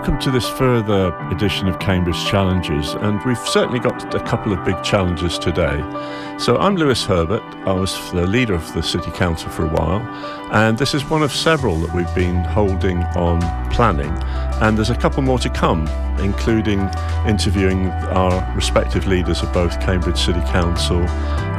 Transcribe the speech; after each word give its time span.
Welcome 0.00 0.18
to 0.20 0.30
this 0.30 0.48
further 0.48 1.14
edition 1.28 1.68
of 1.68 1.78
Cambridge 1.78 2.24
Challenges, 2.24 2.94
and 2.94 3.22
we've 3.26 3.36
certainly 3.36 3.78
got 3.78 4.14
a 4.14 4.20
couple 4.20 4.50
of 4.50 4.64
big 4.64 4.82
challenges 4.82 5.38
today. 5.38 5.76
So, 6.38 6.56
I'm 6.56 6.74
Lewis 6.76 7.04
Herbert. 7.04 7.42
I 7.66 7.74
was 7.74 8.10
the 8.10 8.26
leader 8.26 8.54
of 8.54 8.72
the 8.72 8.82
City 8.82 9.10
Council 9.10 9.50
for 9.50 9.66
a 9.66 9.68
while, 9.68 10.00
and 10.52 10.78
this 10.78 10.94
is 10.94 11.04
one 11.04 11.22
of 11.22 11.30
several 11.30 11.76
that 11.80 11.94
we've 11.94 12.14
been 12.14 12.42
holding 12.44 13.02
on 13.14 13.42
planning. 13.74 14.10
And 14.62 14.78
there's 14.78 14.88
a 14.88 14.96
couple 14.96 15.20
more 15.22 15.38
to 15.38 15.50
come, 15.50 15.86
including 16.18 16.88
interviewing 17.26 17.88
our 17.88 18.54
respective 18.56 19.06
leaders 19.06 19.42
of 19.42 19.52
both 19.52 19.78
Cambridge 19.80 20.18
City 20.18 20.40
Council 20.46 21.02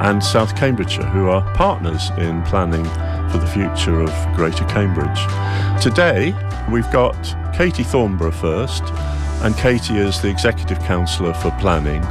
and 0.01 0.23
South 0.23 0.55
Cambridgeshire, 0.55 1.05
who 1.05 1.29
are 1.29 1.43
partners 1.53 2.09
in 2.17 2.41
planning 2.41 2.87
for 3.31 3.37
the 3.37 3.47
future 3.47 4.01
of 4.01 4.35
Greater 4.35 4.65
Cambridge. 4.65 5.19
Today, 5.81 6.35
we've 6.69 6.89
got 6.91 7.15
Katie 7.55 7.83
Thornburrow 7.83 8.33
first, 8.33 8.83
and 9.43 9.55
Katie 9.55 9.97
is 9.97 10.21
the 10.21 10.29
Executive 10.29 10.79
Councillor 10.79 11.33
for 11.33 11.51
Planning. 11.51 12.03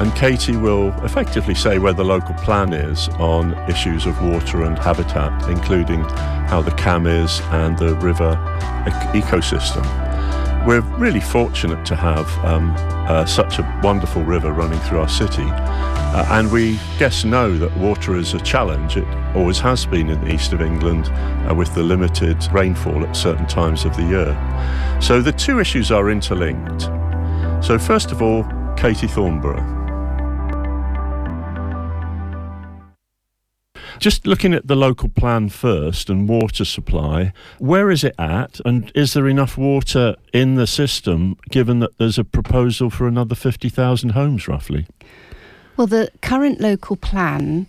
And 0.00 0.14
Katie 0.16 0.56
will 0.56 0.88
effectively 1.04 1.54
say 1.54 1.78
where 1.78 1.92
the 1.92 2.04
local 2.04 2.34
plan 2.36 2.72
is 2.72 3.08
on 3.20 3.52
issues 3.68 4.06
of 4.06 4.20
water 4.22 4.62
and 4.62 4.78
habitat, 4.78 5.48
including 5.50 6.02
how 6.48 6.62
the 6.62 6.72
Cam 6.72 7.06
is 7.06 7.40
and 7.50 7.76
the 7.78 7.94
river 7.96 8.34
ecosystem. 9.12 9.86
We're 10.66 10.80
really 10.98 11.20
fortunate 11.20 11.84
to 11.86 11.96
have 11.96 12.26
um, 12.44 12.74
uh, 12.78 13.26
such 13.26 13.58
a 13.58 13.80
wonderful 13.82 14.22
river 14.22 14.52
running 14.52 14.80
through 14.80 15.00
our 15.00 15.08
city. 15.08 15.44
Uh, 16.12 16.26
and 16.32 16.52
we 16.52 16.78
guess 16.98 17.24
know 17.24 17.56
that 17.56 17.74
water 17.78 18.16
is 18.16 18.34
a 18.34 18.40
challenge. 18.40 18.98
It 18.98 19.06
always 19.34 19.58
has 19.60 19.86
been 19.86 20.10
in 20.10 20.20
the 20.22 20.34
east 20.34 20.52
of 20.52 20.60
England 20.60 21.08
uh, 21.48 21.54
with 21.54 21.74
the 21.74 21.82
limited 21.82 22.36
rainfall 22.52 23.02
at 23.04 23.16
certain 23.16 23.46
times 23.46 23.86
of 23.86 23.96
the 23.96 24.02
year. 24.02 24.98
So 25.00 25.22
the 25.22 25.32
two 25.32 25.58
issues 25.58 25.90
are 25.90 26.10
interlinked. 26.10 26.82
So, 27.64 27.78
first 27.78 28.12
of 28.12 28.20
all, 28.20 28.44
Katie 28.76 29.06
Thornburrow. 29.06 29.80
Just 33.98 34.26
looking 34.26 34.52
at 34.52 34.66
the 34.66 34.76
local 34.76 35.08
plan 35.08 35.48
first 35.48 36.10
and 36.10 36.28
water 36.28 36.64
supply, 36.64 37.32
where 37.58 37.90
is 37.90 38.04
it 38.04 38.16
at? 38.18 38.60
And 38.66 38.92
is 38.94 39.14
there 39.14 39.28
enough 39.28 39.56
water 39.56 40.16
in 40.34 40.56
the 40.56 40.66
system 40.66 41.36
given 41.50 41.78
that 41.78 41.96
there's 41.96 42.18
a 42.18 42.24
proposal 42.24 42.90
for 42.90 43.06
another 43.06 43.34
50,000 43.34 44.10
homes 44.10 44.46
roughly? 44.48 44.86
Well, 45.76 45.86
the 45.86 46.10
current 46.20 46.60
local 46.60 46.96
plan 46.96 47.66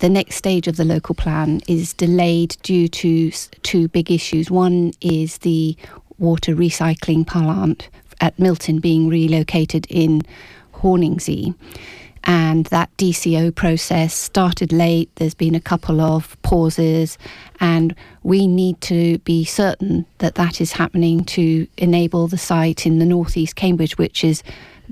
the 0.00 0.08
next 0.08 0.34
stage 0.34 0.66
of 0.68 0.76
the 0.76 0.84
local 0.84 1.14
plan 1.14 1.60
is 1.66 1.94
delayed 1.94 2.56
due 2.62 2.88
to 2.88 3.30
two 3.62 3.88
big 3.88 4.10
issues. 4.10 4.50
One 4.50 4.92
is 5.00 5.38
the 5.38 5.76
water 6.18 6.54
recycling 6.54 7.26
plant 7.26 7.88
at 8.20 8.38
Milton 8.38 8.80
being 8.80 9.08
relocated 9.08 9.86
in 9.88 10.22
Horningsea 10.74 11.54
and 12.24 12.66
that 12.66 12.94
DCO 12.96 13.54
process 13.54 14.14
started 14.14 14.72
late. 14.72 15.10
There's 15.16 15.34
been 15.34 15.54
a 15.54 15.60
couple 15.60 16.00
of 16.00 16.40
pauses, 16.42 17.18
and 17.60 17.94
we 18.22 18.46
need 18.46 18.80
to 18.82 19.18
be 19.18 19.44
certain 19.44 20.06
that 20.18 20.34
that 20.36 20.60
is 20.60 20.72
happening 20.72 21.24
to 21.24 21.66
enable 21.76 22.26
the 22.26 22.38
site 22.38 22.86
in 22.86 22.98
the 22.98 23.06
northeast 23.06 23.56
Cambridge, 23.56 23.98
which 23.98 24.24
is 24.24 24.42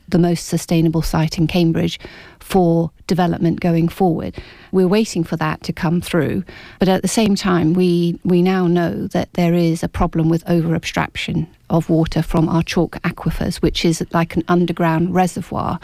the 0.09 0.19
most 0.19 0.47
sustainable 0.47 1.03
site 1.03 1.39
in 1.39 1.47
Cambridge 1.47 1.99
for 2.41 2.91
development 3.07 3.61
going 3.61 3.89
forward. 3.89 4.37
We're 4.71 4.89
waiting 4.89 5.25
for 5.25 5.37
that 5.37 5.63
to 5.65 5.73
come 5.73 6.01
through, 6.01 6.45
but 6.79 6.89
at 6.89 7.03
the 7.03 7.09
same 7.09 7.35
time, 7.35 7.73
we 7.75 8.19
we 8.25 8.43
now 8.43 8.67
know 8.67 9.07
that 9.09 9.33
there 9.35 9.55
is 9.55 9.83
a 9.83 9.89
problem 9.89 10.29
with 10.29 10.49
over 10.49 10.75
abstraction 10.75 11.47
of 11.71 11.89
water 11.89 12.23
from 12.23 12.49
our 12.49 12.63
chalk 12.63 12.93
aquifers, 13.03 13.57
which 13.57 13.85
is 13.85 14.05
like 14.13 14.37
an 14.37 14.45
underground 14.49 15.15
reservoir 15.15 15.79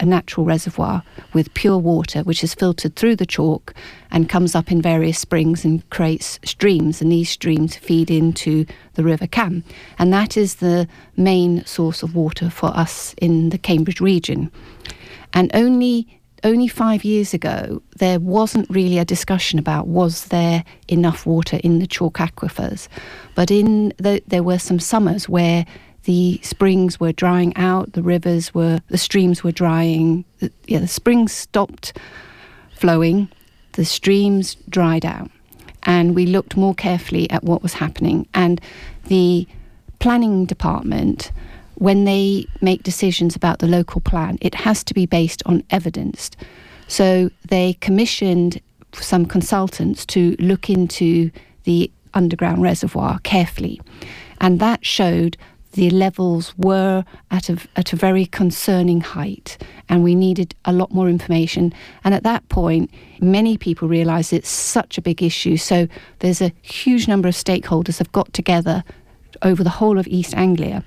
a 0.00 0.06
natural 0.06 0.46
reservoir 0.46 1.02
with 1.32 1.52
pure 1.54 1.78
water, 1.78 2.22
which 2.22 2.42
is 2.42 2.54
filtered 2.54 2.96
through 2.96 3.16
the 3.16 3.26
chalk 3.26 3.74
and 4.10 4.28
comes 4.28 4.54
up 4.54 4.70
in 4.70 4.80
various 4.80 5.18
springs 5.18 5.64
and 5.64 5.88
creates 5.90 6.38
streams. 6.44 7.00
And 7.00 7.10
these 7.10 7.30
streams 7.30 7.76
feed 7.76 8.10
into 8.10 8.66
the 8.94 9.04
River 9.04 9.26
Cam. 9.26 9.64
And 9.98 10.12
that 10.12 10.36
is 10.36 10.56
the 10.56 10.88
main 11.16 11.64
source 11.64 12.02
of 12.02 12.14
water 12.14 12.50
for 12.50 12.76
us 12.76 13.14
in 13.18 13.50
the 13.50 13.58
Cambridge 13.58 14.00
region. 14.00 14.50
And 15.32 15.50
only 15.54 16.06
only 16.44 16.68
five 16.68 17.02
years 17.04 17.34
ago, 17.34 17.82
there 17.96 18.20
wasn't 18.20 18.70
really 18.70 18.98
a 18.98 19.04
discussion 19.04 19.58
about 19.58 19.88
was 19.88 20.26
there 20.26 20.64
enough 20.86 21.26
water 21.26 21.58
in 21.64 21.78
the 21.78 21.86
chalk 21.86 22.18
aquifers. 22.18 22.88
But 23.34 23.50
in 23.50 23.92
the, 23.96 24.22
there 24.26 24.42
were 24.42 24.58
some 24.58 24.78
summers 24.78 25.28
where 25.28 25.66
the 26.06 26.38
springs 26.42 27.00
were 27.00 27.12
drying 27.12 27.54
out, 27.56 27.92
the 27.92 28.02
rivers 28.02 28.54
were, 28.54 28.80
the 28.88 28.96
streams 28.96 29.42
were 29.42 29.50
drying. 29.50 30.24
The, 30.38 30.52
yeah, 30.66 30.78
the 30.78 30.86
springs 30.86 31.32
stopped 31.32 31.98
flowing, 32.70 33.28
the 33.72 33.84
streams 33.84 34.54
dried 34.68 35.04
out. 35.04 35.30
And 35.82 36.14
we 36.14 36.26
looked 36.26 36.56
more 36.56 36.74
carefully 36.74 37.28
at 37.30 37.42
what 37.42 37.60
was 37.60 37.74
happening. 37.74 38.28
And 38.34 38.60
the 39.06 39.48
planning 39.98 40.46
department, 40.46 41.32
when 41.74 42.04
they 42.04 42.46
make 42.60 42.84
decisions 42.84 43.34
about 43.34 43.58
the 43.58 43.66
local 43.66 44.00
plan, 44.00 44.38
it 44.40 44.54
has 44.54 44.84
to 44.84 44.94
be 44.94 45.06
based 45.06 45.42
on 45.44 45.64
evidence. 45.70 46.30
So 46.86 47.30
they 47.48 47.72
commissioned 47.80 48.60
some 48.92 49.26
consultants 49.26 50.06
to 50.06 50.36
look 50.38 50.70
into 50.70 51.32
the 51.64 51.90
underground 52.14 52.62
reservoir 52.62 53.18
carefully. 53.24 53.80
And 54.40 54.60
that 54.60 54.86
showed 54.86 55.36
the 55.76 55.90
levels 55.90 56.54
were 56.56 57.04
at 57.30 57.48
a, 57.48 57.58
at 57.76 57.92
a 57.92 57.96
very 57.96 58.26
concerning 58.26 59.00
height 59.00 59.56
and 59.88 60.02
we 60.02 60.14
needed 60.14 60.54
a 60.64 60.72
lot 60.72 60.90
more 60.90 61.08
information. 61.08 61.72
And 62.02 62.14
at 62.14 62.24
that 62.24 62.48
point, 62.48 62.90
many 63.20 63.56
people 63.56 63.86
realised 63.86 64.32
it's 64.32 64.48
such 64.48 64.98
a 64.98 65.02
big 65.02 65.22
issue. 65.22 65.56
So 65.56 65.86
there's 66.18 66.42
a 66.42 66.52
huge 66.62 67.06
number 67.06 67.28
of 67.28 67.34
stakeholders 67.34 67.98
have 67.98 68.10
got 68.12 68.32
together 68.32 68.82
over 69.42 69.62
the 69.62 69.70
whole 69.70 69.98
of 69.98 70.06
East 70.08 70.34
Anglia 70.34 70.82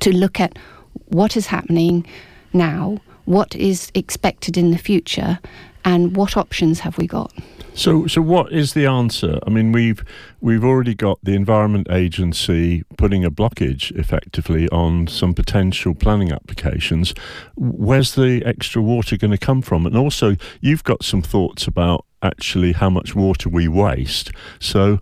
to 0.00 0.10
look 0.14 0.40
at 0.40 0.58
what 1.06 1.36
is 1.36 1.46
happening 1.46 2.06
now, 2.52 2.98
what 3.26 3.54
is 3.54 3.90
expected 3.94 4.56
in 4.56 4.70
the 4.70 4.78
future, 4.78 5.38
and 5.84 6.16
what 6.16 6.36
options 6.36 6.80
have 6.80 6.98
we 6.98 7.06
got. 7.06 7.32
So, 7.76 8.06
so 8.06 8.22
what 8.22 8.52
is 8.52 8.72
the 8.72 8.86
answer? 8.86 9.38
I 9.46 9.50
mean, 9.50 9.70
we've 9.70 10.02
we've 10.40 10.64
already 10.64 10.94
got 10.94 11.18
the 11.22 11.34
Environment 11.34 11.86
Agency 11.90 12.84
putting 12.96 13.22
a 13.22 13.30
blockage 13.30 13.94
effectively 13.94 14.66
on 14.70 15.06
some 15.08 15.34
potential 15.34 15.94
planning 15.94 16.32
applications. 16.32 17.12
Where's 17.54 18.14
the 18.14 18.42
extra 18.46 18.80
water 18.80 19.18
going 19.18 19.32
to 19.32 19.38
come 19.38 19.60
from? 19.60 19.84
And 19.84 19.94
also, 19.94 20.36
you've 20.62 20.84
got 20.84 21.04
some 21.04 21.20
thoughts 21.20 21.66
about 21.66 22.06
actually 22.22 22.72
how 22.72 22.88
much 22.88 23.14
water 23.14 23.50
we 23.50 23.68
waste. 23.68 24.30
So, 24.58 24.98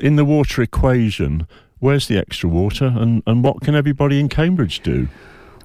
in 0.00 0.16
the 0.16 0.24
water 0.24 0.62
equation, 0.62 1.46
where's 1.78 2.08
the 2.08 2.16
extra 2.16 2.48
water, 2.48 2.86
and 2.96 3.22
and 3.26 3.44
what 3.44 3.60
can 3.60 3.74
everybody 3.74 4.18
in 4.18 4.30
Cambridge 4.30 4.80
do? 4.80 5.08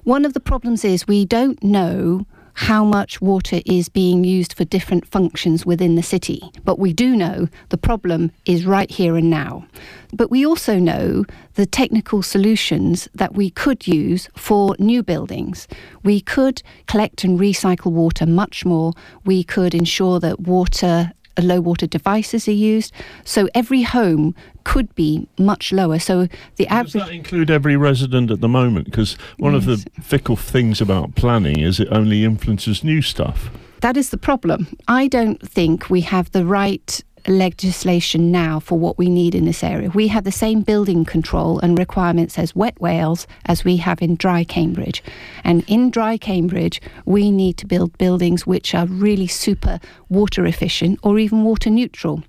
One 0.04 0.26
of 0.26 0.34
the 0.34 0.40
problems 0.40 0.84
is 0.84 1.08
we 1.08 1.24
don't 1.24 1.62
know 1.64 2.26
how 2.54 2.84
much 2.84 3.20
water 3.20 3.60
is 3.66 3.88
being 3.88 4.24
used 4.24 4.52
for 4.52 4.64
different 4.64 5.06
functions 5.06 5.64
within 5.64 5.94
the 5.94 6.02
city. 6.02 6.42
But 6.64 6.78
we 6.78 6.92
do 6.92 7.16
know 7.16 7.48
the 7.68 7.78
problem 7.78 8.32
is 8.46 8.66
right 8.66 8.90
here 8.90 9.16
and 9.16 9.30
now. 9.30 9.66
But 10.12 10.30
we 10.30 10.44
also 10.44 10.78
know 10.78 11.24
the 11.54 11.66
technical 11.66 12.22
solutions 12.22 13.08
that 13.14 13.34
we 13.34 13.50
could 13.50 13.86
use 13.86 14.28
for 14.36 14.74
new 14.78 15.02
buildings. 15.02 15.68
We 16.02 16.20
could 16.20 16.62
collect 16.86 17.24
and 17.24 17.38
recycle 17.38 17.92
water 17.92 18.26
much 18.26 18.64
more. 18.64 18.92
We 19.24 19.44
could 19.44 19.74
ensure 19.74 20.18
that 20.20 20.40
water 20.40 21.12
low 21.38 21.60
water 21.60 21.86
devices 21.86 22.48
are 22.48 22.52
used. 22.52 22.92
So 23.24 23.48
every 23.54 23.82
home 23.82 24.34
could 24.64 24.94
be 24.94 25.28
much 25.38 25.72
lower. 25.72 25.98
So 25.98 26.28
the 26.56 26.66
average. 26.68 26.92
Does 26.92 27.06
that 27.06 27.14
include 27.14 27.50
every 27.50 27.76
resident 27.76 28.30
at 28.30 28.40
the 28.40 28.48
moment? 28.48 28.86
Because 28.86 29.14
one 29.38 29.54
yes. 29.54 29.62
of 29.62 29.66
the 29.66 30.02
fickle 30.02 30.36
things 30.36 30.80
about 30.80 31.14
planning 31.14 31.60
is 31.60 31.80
it 31.80 31.88
only 31.90 32.24
influences 32.24 32.84
new 32.84 33.02
stuff. 33.02 33.50
That 33.80 33.96
is 33.96 34.10
the 34.10 34.18
problem. 34.18 34.76
I 34.88 35.08
don't 35.08 35.40
think 35.48 35.88
we 35.88 36.02
have 36.02 36.30
the 36.32 36.44
right 36.44 37.02
legislation 37.28 38.30
now 38.30 38.60
for 38.60 38.78
what 38.78 38.98
we 38.98 39.08
need 39.08 39.34
in 39.34 39.44
this 39.44 39.62
area. 39.62 39.90
We 39.90 40.08
have 40.08 40.24
the 40.24 40.32
same 40.32 40.62
building 40.62 41.04
control 41.04 41.58
and 41.60 41.78
requirements 41.78 42.38
as 42.38 42.54
wet 42.54 42.80
Wales 42.80 43.26
as 43.46 43.64
we 43.64 43.76
have 43.78 44.02
in 44.02 44.16
dry 44.16 44.44
Cambridge. 44.44 45.02
And 45.44 45.64
in 45.66 45.90
dry 45.90 46.16
Cambridge, 46.16 46.80
we 47.04 47.30
need 47.30 47.56
to 47.58 47.66
build 47.66 47.96
buildings 47.98 48.46
which 48.46 48.74
are 48.74 48.86
really 48.86 49.26
super 49.26 49.80
water 50.08 50.46
efficient 50.46 50.98
or 51.02 51.18
even 51.18 51.44
water 51.44 51.70
neutral. 51.70 52.22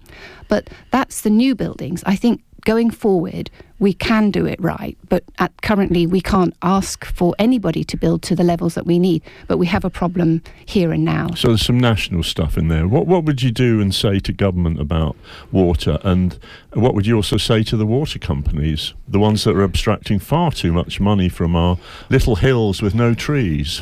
But 0.47 0.69
that's 0.91 1.21
the 1.21 1.29
new 1.29 1.55
buildings. 1.55 2.03
I 2.05 2.15
think 2.15 2.41
going 2.65 2.91
forward, 2.91 3.49
we 3.79 3.93
can 3.93 4.29
do 4.29 4.45
it 4.45 4.61
right, 4.61 4.95
but 5.09 5.23
at, 5.39 5.61
currently 5.63 6.05
we 6.05 6.21
can't 6.21 6.55
ask 6.61 7.03
for 7.03 7.33
anybody 7.39 7.83
to 7.83 7.97
build 7.97 8.21
to 8.21 8.35
the 8.35 8.43
levels 8.43 8.75
that 8.75 8.85
we 8.85 8.99
need. 8.99 9.23
But 9.47 9.57
we 9.57 9.65
have 9.67 9.83
a 9.83 9.89
problem 9.89 10.43
here 10.65 10.91
and 10.91 11.03
now. 11.03 11.31
So 11.31 11.47
there's 11.49 11.65
some 11.65 11.79
national 11.79 12.21
stuff 12.23 12.57
in 12.57 12.67
there. 12.67 12.87
What 12.87 13.07
what 13.07 13.23
would 13.23 13.41
you 13.41 13.51
do 13.51 13.81
and 13.81 13.93
say 13.93 14.19
to 14.19 14.31
government 14.31 14.79
about 14.79 15.15
water, 15.51 15.97
and 16.03 16.37
what 16.73 16.93
would 16.93 17.07
you 17.07 17.15
also 17.15 17.37
say 17.37 17.63
to 17.63 17.75
the 17.75 17.87
water 17.87 18.19
companies, 18.19 18.93
the 19.07 19.19
ones 19.19 19.43
that 19.45 19.55
are 19.55 19.63
abstracting 19.63 20.19
far 20.19 20.51
too 20.51 20.71
much 20.71 20.99
money 20.99 21.27
from 21.27 21.55
our 21.55 21.77
little 22.09 22.35
hills 22.35 22.81
with 22.81 22.93
no 22.93 23.15
trees? 23.15 23.81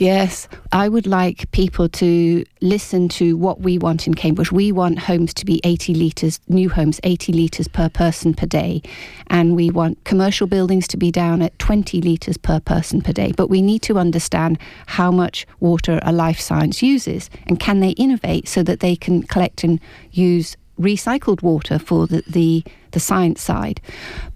Yes, 0.00 0.48
I 0.72 0.88
would 0.88 1.06
like 1.06 1.50
people 1.50 1.86
to 1.90 2.42
listen 2.62 3.10
to 3.10 3.36
what 3.36 3.60
we 3.60 3.76
want 3.76 4.06
in 4.06 4.14
Cambridge. 4.14 4.50
We 4.50 4.72
want 4.72 4.98
homes 4.98 5.34
to 5.34 5.44
be 5.44 5.60
80 5.62 5.94
litres, 5.94 6.40
new 6.48 6.70
homes, 6.70 7.00
80 7.04 7.34
litres 7.34 7.68
per 7.68 7.90
person 7.90 8.32
per 8.32 8.46
day. 8.46 8.80
And 9.26 9.54
we 9.54 9.70
want 9.70 10.02
commercial 10.04 10.46
buildings 10.46 10.88
to 10.88 10.96
be 10.96 11.10
down 11.10 11.42
at 11.42 11.58
20 11.58 12.00
litres 12.00 12.38
per 12.38 12.60
person 12.60 13.02
per 13.02 13.12
day. 13.12 13.32
But 13.36 13.50
we 13.50 13.60
need 13.60 13.82
to 13.82 13.98
understand 13.98 14.58
how 14.86 15.10
much 15.10 15.46
water 15.60 16.00
a 16.00 16.12
life 16.12 16.40
science 16.40 16.82
uses 16.82 17.28
and 17.46 17.60
can 17.60 17.80
they 17.80 17.90
innovate 17.90 18.48
so 18.48 18.62
that 18.62 18.80
they 18.80 18.96
can 18.96 19.24
collect 19.24 19.64
and 19.64 19.78
use 20.12 20.56
recycled 20.80 21.42
water 21.42 21.78
for 21.78 22.06
the, 22.06 22.24
the, 22.26 22.64
the 22.92 23.00
science 23.00 23.42
side. 23.42 23.82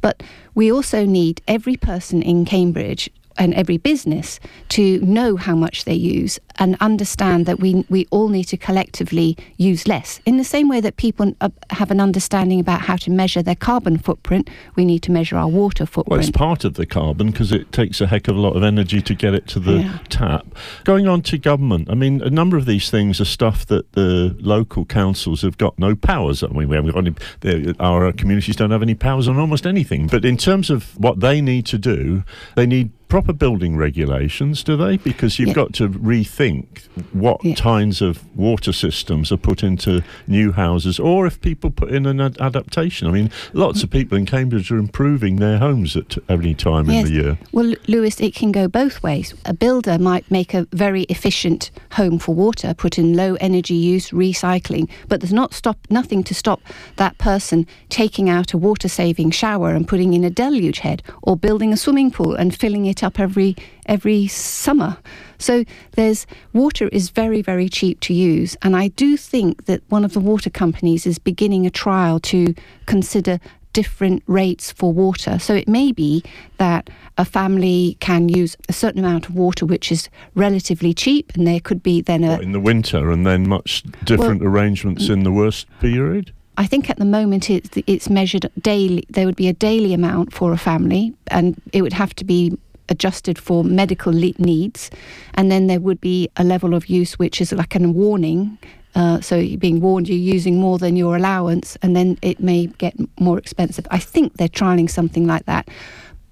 But 0.03 0.23
we 0.55 0.71
also 0.71 1.07
need 1.07 1.41
every 1.49 1.79
person 1.79 2.21
in 2.21 2.45
Cambridge 2.45 3.09
and 3.37 3.55
every 3.55 3.77
business 3.77 4.41
to 4.71 5.01
know 5.01 5.37
how 5.37 5.55
much 5.55 5.85
they 5.85 5.95
use 5.95 6.39
and 6.57 6.77
understand 6.81 7.47
that 7.47 7.61
we 7.61 7.85
we 7.89 8.07
all 8.11 8.29
need 8.29 8.45
to 8.45 8.57
collectively 8.57 9.37
use 9.57 9.87
less. 9.89 10.21
In 10.25 10.37
the 10.37 10.45
same 10.45 10.69
way 10.69 10.81
that 10.81 10.97
people 10.97 11.35
uh, 11.41 11.49
have 11.71 11.91
an 11.91 12.01
understanding 12.01 12.61
about 12.61 12.83
how 12.83 12.97
to 12.97 13.11
measure 13.11 13.43
their 13.43 13.55
carbon 13.55 13.99
footprint, 13.99 14.49
we 14.77 14.85
need 14.85 15.03
to 15.03 15.13
measure 15.13 15.37
our 15.37 15.49
water 15.49 15.87
footprint. 15.87 16.11
Well, 16.11 16.21
it's 16.21 16.31
part 16.31 16.65
of 16.65 16.75
the 16.75 16.87
carbon 16.87 17.31
because 17.31 17.53
it 17.53 17.73
takes 17.73 18.01
a 18.01 18.07
heck 18.07 18.29
of 18.29 18.37
a 18.37 18.41
lot 18.41 18.57
of 18.57 18.63
energy 18.63 19.03
to 19.03 19.15
get 19.15 19.35
it 19.35 19.47
to 19.49 19.61
the 19.61 19.79
yeah. 19.79 19.99
tap. 20.09 20.47
Going 20.85 21.09
on 21.09 21.23
to 21.23 21.39
government, 21.39 21.91
I 21.91 21.95
mean, 21.95 22.23
a 22.23 22.31
number 22.31 22.57
of 22.57 22.67
these 22.67 22.91
things 22.91 23.21
are 23.21 23.25
stuff 23.25 23.67
that 23.67 23.93
the 23.93 24.37
local 24.41 24.85
councils 24.85 25.43
have 25.43 25.59
got 25.59 25.79
no 25.79 25.95
powers. 25.97 26.43
I 26.43 26.49
mean, 26.49 26.69
we 26.69 26.77
haven't 26.77 26.93
got 26.93 27.07
any, 27.45 27.75
our 27.81 28.13
communities 28.13 28.57
don't 28.57 28.71
have 28.71 28.83
any 28.83 28.95
powers 28.95 29.29
on 29.29 29.39
almost 29.39 29.67
anything. 29.67 30.07
But 30.07 30.25
in 30.25 30.37
terms 30.37 30.71
of 30.71 30.97
what 30.99 31.21
they 31.21 31.41
need 31.41 31.67
to 31.67 31.79
do, 31.79 32.25
they 32.55 32.67
need 32.67 32.91
proper 33.15 33.33
building 33.33 33.77
regulations, 33.77 34.65
do 34.65 34.77
they? 34.77 34.97
Because 34.97 35.39
you've 35.39 35.51
yeah. 35.51 35.55
got 35.55 35.73
to 35.73 35.89
rethink 35.89 36.89
what 37.13 37.45
yeah. 37.45 37.55
kinds 37.55 38.03
of 38.03 38.27
water 38.37 38.73
systems 38.73 39.31
are 39.31 39.37
put 39.37 39.63
into 39.63 40.03
new 40.27 40.51
houses, 40.51 40.99
or 40.99 41.25
if 41.25 41.41
people 41.41 41.71
put 41.71 41.91
in 41.91 42.07
an 42.07 42.21
ad- 42.21 42.37
adaptation. 42.41 43.07
I 43.07 43.13
mean, 43.13 43.31
lots 43.53 43.85
of 43.85 43.91
people 43.91 44.19
in 44.19 44.27
Cambridge 44.27 44.73
are 44.73 44.79
improving 44.79 45.37
their 45.37 45.59
homes 45.59 45.97
at 45.97 46.19
any 46.29 46.55
time 46.55 46.91
yes. 46.91 47.07
in 47.07 47.15
the 47.15 47.23
year. 47.23 47.39
Well, 47.53 47.77
Lewis, 47.87 48.19
it 48.19 48.35
can 48.35 48.51
go 48.51 48.67
both 48.67 49.01
ways. 49.05 49.33
A 49.45 49.55
builder 49.55 49.97
might 49.97 50.29
make 50.29 50.53
a 50.53 50.67
very 50.73 51.03
efficient 51.03 51.71
home 51.93 52.19
for 52.19 52.35
water, 52.35 52.75
put 52.75 52.99
in 52.99 53.15
low 53.15 53.37
energy 53.37 53.75
use, 53.75 54.11
recycling, 54.11 54.91
but 55.07 55.21
there's 55.21 55.33
not 55.33 55.55
stop 55.55 55.79
nothing 55.89 56.25
to 56.25 56.35
stop 56.35 56.61
that 56.97 57.17
person 57.19 57.65
taking 57.91 58.29
out 58.29 58.53
a 58.53 58.59
water 58.59 58.89
saving 58.89 59.31
shower 59.31 59.71
and 59.71 59.87
putting 59.87 60.15
in 60.15 60.25
a 60.25 60.31
deluge 60.31 60.81
head, 60.81 61.01
or 61.23 61.37
building 61.37 61.73
a 61.73 61.77
swimming 61.77 62.11
pool 62.11 62.35
and 62.35 62.57
filling 62.57 62.87
it 62.87 63.04
up 63.05 63.21
every 63.21 63.57
every 63.87 64.27
summer. 64.27 64.97
So 65.39 65.65
there's 65.93 66.27
water 66.53 66.89
is 66.89 67.11
very 67.11 67.43
very 67.43 67.69
cheap 67.69 68.01
to 68.01 68.15
use, 68.15 68.57
and 68.63 68.77
I 68.77 68.89
do 68.89 69.17
think 69.17 69.67
that 69.67 69.83
one 69.89 70.05
of 70.05 70.13
the 70.13 70.21
water 70.21 70.51
companies 70.51 71.07
is 71.07 71.19
beginning 71.19 71.67
a 71.67 71.71
trial 71.71 72.19
to 72.21 72.55
consider 72.87 73.39
different 73.75 74.23
rates 74.27 74.73
for 74.73 74.93
water. 74.93 75.39
So 75.39 75.53
it 75.55 75.69
may 75.69 75.93
be 75.93 76.23
that 76.57 76.89
a 77.19 77.25
family 77.25 77.99
can 78.01 78.31
use 78.31 78.57
a 78.69 78.73
certain 78.73 79.05
amount 79.05 79.29
of 79.29 79.35
water 79.35 79.67
which 79.67 79.93
is 79.93 80.09
relatively 80.35 80.95
cheap, 80.95 81.33
and 81.35 81.47
there 81.47 81.61
could 81.61 81.83
be 81.83 82.01
then 82.01 82.25
a 82.25 82.31
what, 82.31 82.43
in 82.43 82.53
the 82.53 82.61
winter, 82.61 83.11
and 83.11 83.27
then 83.27 83.47
much 83.47 83.83
different 84.05 84.41
well, 84.41 84.51
arrangements 84.51 85.11
in 85.11 85.25
the 85.25 85.33
worst 85.33 85.67
period. 85.81 86.33
I 86.57 86.67
think 86.67 86.89
at 86.89 86.99
the 86.99 87.05
moment 87.05 87.51
it's 87.51 87.69
it's 87.87 88.09
measured 88.09 88.51
daily. 88.61 89.05
There 89.11 89.27
would 89.27 89.37
be 89.37 89.49
a 89.49 89.53
daily 89.53 89.93
amount 89.93 90.33
for 90.33 90.53
a 90.53 90.57
family, 90.57 91.13
and 91.27 91.61
it 91.73 91.83
would 91.83 91.93
have 91.93 92.15
to 92.15 92.25
be 92.25 92.57
adjusted 92.89 93.39
for 93.39 93.65
medical 93.65 94.13
needs, 94.13 94.91
and 95.35 95.51
then 95.51 95.67
there 95.67 95.81
would 95.81 96.01
be 96.01 96.29
a 96.37 96.45
level 96.45 96.75
of 96.75 96.87
use 96.87 97.19
which 97.19 97.41
is 97.41 97.53
like 97.53 97.75
a 97.75 97.81
warning. 97.81 98.59
Uh, 98.95 99.21
so 99.21 99.37
you're 99.37 99.59
being 99.59 99.81
warned 99.81 100.09
you're 100.09 100.17
using 100.17 100.61
more 100.61 100.79
than 100.79 100.97
your 100.97 101.17
allowance, 101.17 101.77
and 101.83 101.97
then 101.97 102.19
it 102.23 102.41
may 102.41 102.67
get 102.67 102.95
more 103.19 103.39
expensive. 103.39 103.87
I 103.91 103.99
think 103.99 104.35
they're 104.37 104.49
trialing 104.49 104.89
something 104.89 105.27
like 105.27 105.47
that. 105.47 105.69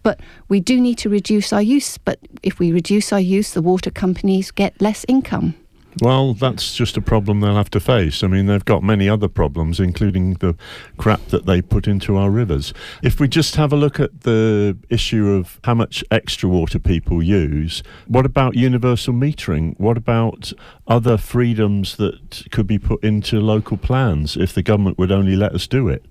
But 0.02 0.20
we 0.48 0.60
do 0.60 0.80
need 0.80 0.98
to 0.98 1.08
reduce 1.08 1.52
our 1.52 1.62
use. 1.62 1.98
But 1.98 2.18
if 2.42 2.58
we 2.58 2.72
reduce 2.72 3.12
our 3.12 3.20
use, 3.20 3.52
the 3.52 3.62
water 3.62 3.90
companies 3.90 4.50
get 4.50 4.80
less 4.80 5.04
income. 5.08 5.54
Well, 6.00 6.32
that's 6.32 6.74
just 6.74 6.96
a 6.96 7.02
problem 7.02 7.40
they'll 7.40 7.54
have 7.54 7.70
to 7.70 7.80
face. 7.80 8.22
I 8.22 8.26
mean, 8.26 8.46
they've 8.46 8.64
got 8.64 8.82
many 8.82 9.08
other 9.08 9.28
problems, 9.28 9.78
including 9.78 10.34
the 10.34 10.56
crap 10.96 11.26
that 11.26 11.44
they 11.44 11.60
put 11.60 11.86
into 11.86 12.16
our 12.16 12.30
rivers. 12.30 12.72
If 13.02 13.20
we 13.20 13.28
just 13.28 13.56
have 13.56 13.72
a 13.72 13.76
look 13.76 14.00
at 14.00 14.22
the 14.22 14.76
issue 14.88 15.28
of 15.28 15.60
how 15.64 15.74
much 15.74 16.02
extra 16.10 16.48
water 16.48 16.78
people 16.78 17.22
use, 17.22 17.82
what 18.06 18.24
about 18.24 18.56
universal 18.56 19.12
metering? 19.12 19.78
What 19.78 19.98
about 19.98 20.52
other 20.86 21.18
freedoms 21.18 21.96
that 21.96 22.46
could 22.50 22.66
be 22.66 22.78
put 22.78 23.04
into 23.04 23.40
local 23.40 23.76
plans 23.76 24.36
if 24.36 24.54
the 24.54 24.62
government 24.62 24.98
would 24.98 25.12
only 25.12 25.36
let 25.36 25.52
us 25.52 25.66
do 25.66 25.88
it? 25.88 26.06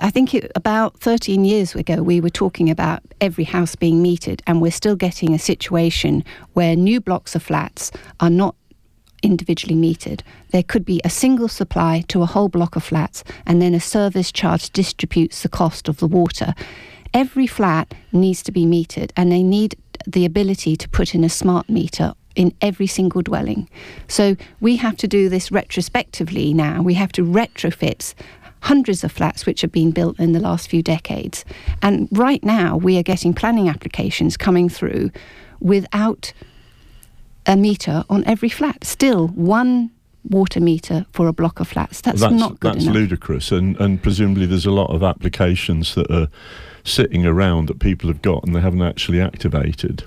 I 0.00 0.10
think 0.10 0.34
it, 0.34 0.50
about 0.54 0.98
13 1.00 1.44
years 1.44 1.74
ago, 1.74 2.02
we 2.02 2.20
were 2.20 2.30
talking 2.30 2.70
about 2.70 3.02
every 3.20 3.44
house 3.44 3.76
being 3.76 4.02
metered, 4.02 4.40
and 4.46 4.62
we're 4.62 4.72
still 4.72 4.96
getting 4.96 5.34
a 5.34 5.38
situation 5.38 6.24
where 6.54 6.76
new 6.76 7.00
blocks 7.00 7.34
of 7.34 7.42
flats 7.42 7.90
are 8.20 8.30
not 8.30 8.54
individually 9.22 9.74
metered. 9.74 10.20
There 10.50 10.62
could 10.62 10.84
be 10.84 11.00
a 11.04 11.10
single 11.10 11.48
supply 11.48 12.04
to 12.08 12.22
a 12.22 12.26
whole 12.26 12.48
block 12.48 12.76
of 12.76 12.84
flats, 12.84 13.24
and 13.46 13.62
then 13.62 13.74
a 13.74 13.80
service 13.80 14.32
charge 14.32 14.70
distributes 14.70 15.42
the 15.42 15.48
cost 15.48 15.88
of 15.88 15.98
the 15.98 16.08
water. 16.08 16.54
Every 17.14 17.46
flat 17.46 17.94
needs 18.12 18.42
to 18.44 18.52
be 18.52 18.64
metered, 18.64 19.10
and 19.16 19.30
they 19.30 19.42
need 19.42 19.76
the 20.06 20.24
ability 20.24 20.76
to 20.76 20.88
put 20.88 21.14
in 21.14 21.24
a 21.24 21.28
smart 21.28 21.68
meter 21.68 22.14
in 22.34 22.54
every 22.60 22.86
single 22.86 23.22
dwelling. 23.22 23.68
So 24.08 24.36
we 24.60 24.76
have 24.76 24.96
to 24.98 25.08
do 25.08 25.28
this 25.28 25.52
retrospectively 25.52 26.54
now. 26.54 26.82
We 26.82 26.94
have 26.94 27.12
to 27.12 27.24
retrofit 27.24 28.14
hundreds 28.60 29.04
of 29.04 29.12
flats 29.12 29.44
which 29.44 29.60
have 29.60 29.72
been 29.72 29.90
built 29.90 30.18
in 30.18 30.32
the 30.32 30.40
last 30.40 30.68
few 30.68 30.82
decades. 30.82 31.44
And 31.82 32.08
right 32.12 32.42
now, 32.44 32.76
we 32.76 32.96
are 32.96 33.02
getting 33.02 33.34
planning 33.34 33.68
applications 33.68 34.36
coming 34.36 34.68
through 34.68 35.10
without 35.60 36.32
a 37.46 37.56
meter 37.56 38.04
on 38.08 38.24
every 38.24 38.48
flat. 38.48 38.84
Still, 38.84 39.28
one 39.28 39.90
water 40.28 40.60
meter 40.60 41.04
for 41.12 41.26
a 41.26 41.32
block 41.32 41.60
of 41.60 41.68
flats. 41.68 42.00
That's, 42.00 42.20
that's 42.20 42.32
not 42.32 42.60
good 42.60 42.74
That's 42.74 42.84
enough. 42.84 42.94
ludicrous, 42.94 43.52
and, 43.52 43.76
and 43.80 44.02
presumably 44.02 44.46
there's 44.46 44.66
a 44.66 44.70
lot 44.70 44.90
of 44.90 45.02
applications 45.02 45.94
that 45.94 46.10
are 46.10 46.28
sitting 46.84 47.26
around 47.26 47.66
that 47.68 47.78
people 47.78 48.08
have 48.08 48.22
got 48.22 48.44
and 48.44 48.54
they 48.54 48.60
haven't 48.60 48.82
actually 48.82 49.20
activated. 49.20 50.04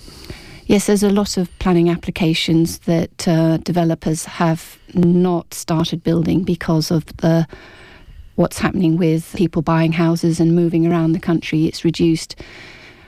Yes, 0.65 0.87
there's 0.87 1.03
a 1.03 1.09
lot 1.09 1.37
of 1.37 1.49
planning 1.59 1.89
applications 1.89 2.79
that 2.79 3.27
uh, 3.27 3.57
developers 3.57 4.25
have 4.25 4.79
not 4.93 5.53
started 5.53 6.03
building 6.03 6.43
because 6.43 6.89
of 6.89 7.05
the 7.17 7.47
what's 8.35 8.59
happening 8.59 8.97
with 8.97 9.33
people 9.35 9.61
buying 9.61 9.93
houses 9.93 10.39
and 10.39 10.55
moving 10.55 10.85
around 10.85 11.13
the 11.13 11.19
country. 11.19 11.65
It's 11.65 11.85
reduced 11.85 12.35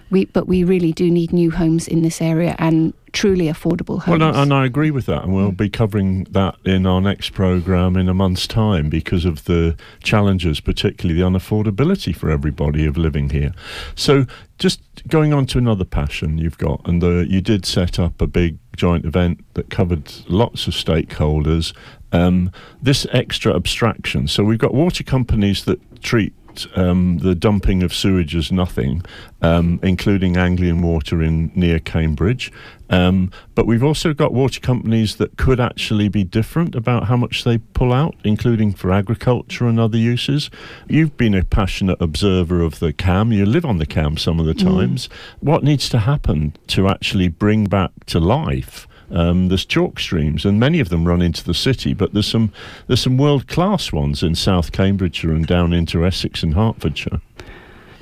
we, 0.09 0.25
but 0.25 0.47
we 0.47 0.63
really 0.63 0.93
do 0.93 1.11
need 1.11 1.33
new 1.33 1.51
homes 1.51 1.87
in 1.87 2.01
this 2.01 2.21
area 2.21 2.55
and 2.59 2.93
truly 3.17 3.45
affordable 3.45 3.99
homes. 3.99 4.19
Well, 4.19 4.35
and 4.35 4.53
I 4.53 4.63
agree 4.63 4.91
with 4.91 5.07
that, 5.07 5.23
and 5.23 5.33
we'll 5.33 5.51
be 5.51 5.69
covering 5.69 6.25
that 6.25 6.55
in 6.63 6.85
our 6.85 7.01
next 7.01 7.33
programme 7.33 7.97
in 7.97 8.09
a 8.09 8.13
month's 8.13 8.45
time 8.45 8.89
because 8.89 9.25
of 9.25 9.45
the 9.45 9.75
challenges, 10.03 10.59
particularly 10.59 11.19
the 11.19 11.25
unaffordability 11.25 12.15
for 12.15 12.29
everybody 12.29 12.85
of 12.85 12.95
living 12.95 13.31
here. 13.31 13.53
So, 13.95 14.27
just 14.59 14.81
going 15.07 15.33
on 15.33 15.47
to 15.47 15.57
another 15.57 15.83
passion 15.83 16.37
you've 16.37 16.59
got, 16.59 16.87
and 16.87 17.01
the, 17.01 17.25
you 17.27 17.41
did 17.41 17.65
set 17.65 17.97
up 17.97 18.21
a 18.21 18.27
big 18.27 18.59
joint 18.75 19.03
event 19.03 19.43
that 19.55 19.71
covered 19.71 20.11
lots 20.27 20.67
of 20.67 20.75
stakeholders. 20.75 21.73
Um, 22.11 22.51
this 22.79 23.07
extra 23.11 23.55
abstraction. 23.55 24.27
So, 24.27 24.43
we've 24.43 24.59
got 24.59 24.75
water 24.75 25.03
companies 25.03 25.65
that 25.65 26.03
treat 26.03 26.33
um, 26.75 27.19
the 27.19 27.35
dumping 27.35 27.83
of 27.83 27.93
sewage 27.93 28.35
as 28.35 28.51
nothing, 28.51 29.03
um, 29.41 29.79
including 29.83 30.37
Anglian 30.37 30.81
Water 30.81 31.21
in 31.21 31.51
near 31.53 31.79
Cambridge. 31.79 32.51
Um, 32.89 33.31
but 33.53 33.67
we've 33.67 33.83
also 33.83 34.13
got 34.13 34.33
water 34.33 34.59
companies 34.59 35.17
that 35.17 35.37
could 35.37 35.59
actually 35.59 36.07
be 36.07 36.23
different 36.23 36.73
about 36.73 37.05
how 37.05 37.17
much 37.17 37.43
they 37.43 37.57
pull 37.57 37.91
out, 37.91 38.15
including 38.23 38.73
for 38.73 38.91
agriculture 38.91 39.67
and 39.67 39.79
other 39.79 39.97
uses. 39.97 40.49
You've 40.87 41.17
been 41.17 41.33
a 41.33 41.43
passionate 41.43 42.01
observer 42.01 42.61
of 42.61 42.79
the 42.79 42.93
CAM. 42.93 43.33
You 43.33 43.45
live 43.45 43.65
on 43.65 43.77
the 43.77 43.85
CAM 43.85 44.17
some 44.17 44.39
of 44.39 44.45
the 44.45 44.53
mm. 44.53 44.63
times. 44.63 45.07
Mm. 45.07 45.11
What 45.41 45.63
needs 45.63 45.89
to 45.89 45.99
happen 45.99 46.55
to 46.67 46.87
actually 46.87 47.27
bring 47.27 47.65
back 47.65 47.91
to 48.07 48.19
life? 48.19 48.87
Um, 49.11 49.47
there's 49.47 49.65
chalk 49.65 49.99
streams, 49.99 50.45
and 50.45 50.59
many 50.59 50.79
of 50.79 50.89
them 50.89 51.07
run 51.07 51.21
into 51.21 51.43
the 51.43 51.53
city. 51.53 51.93
But 51.93 52.13
there's 52.13 52.27
some 52.27 52.51
there's 52.87 53.01
some 53.01 53.17
world 53.17 53.47
class 53.47 53.91
ones 53.91 54.23
in 54.23 54.35
South 54.35 54.71
Cambridgeshire 54.71 55.31
and 55.31 55.47
down 55.47 55.73
into 55.73 56.05
Essex 56.05 56.43
and 56.43 56.53
Hertfordshire. 56.53 57.21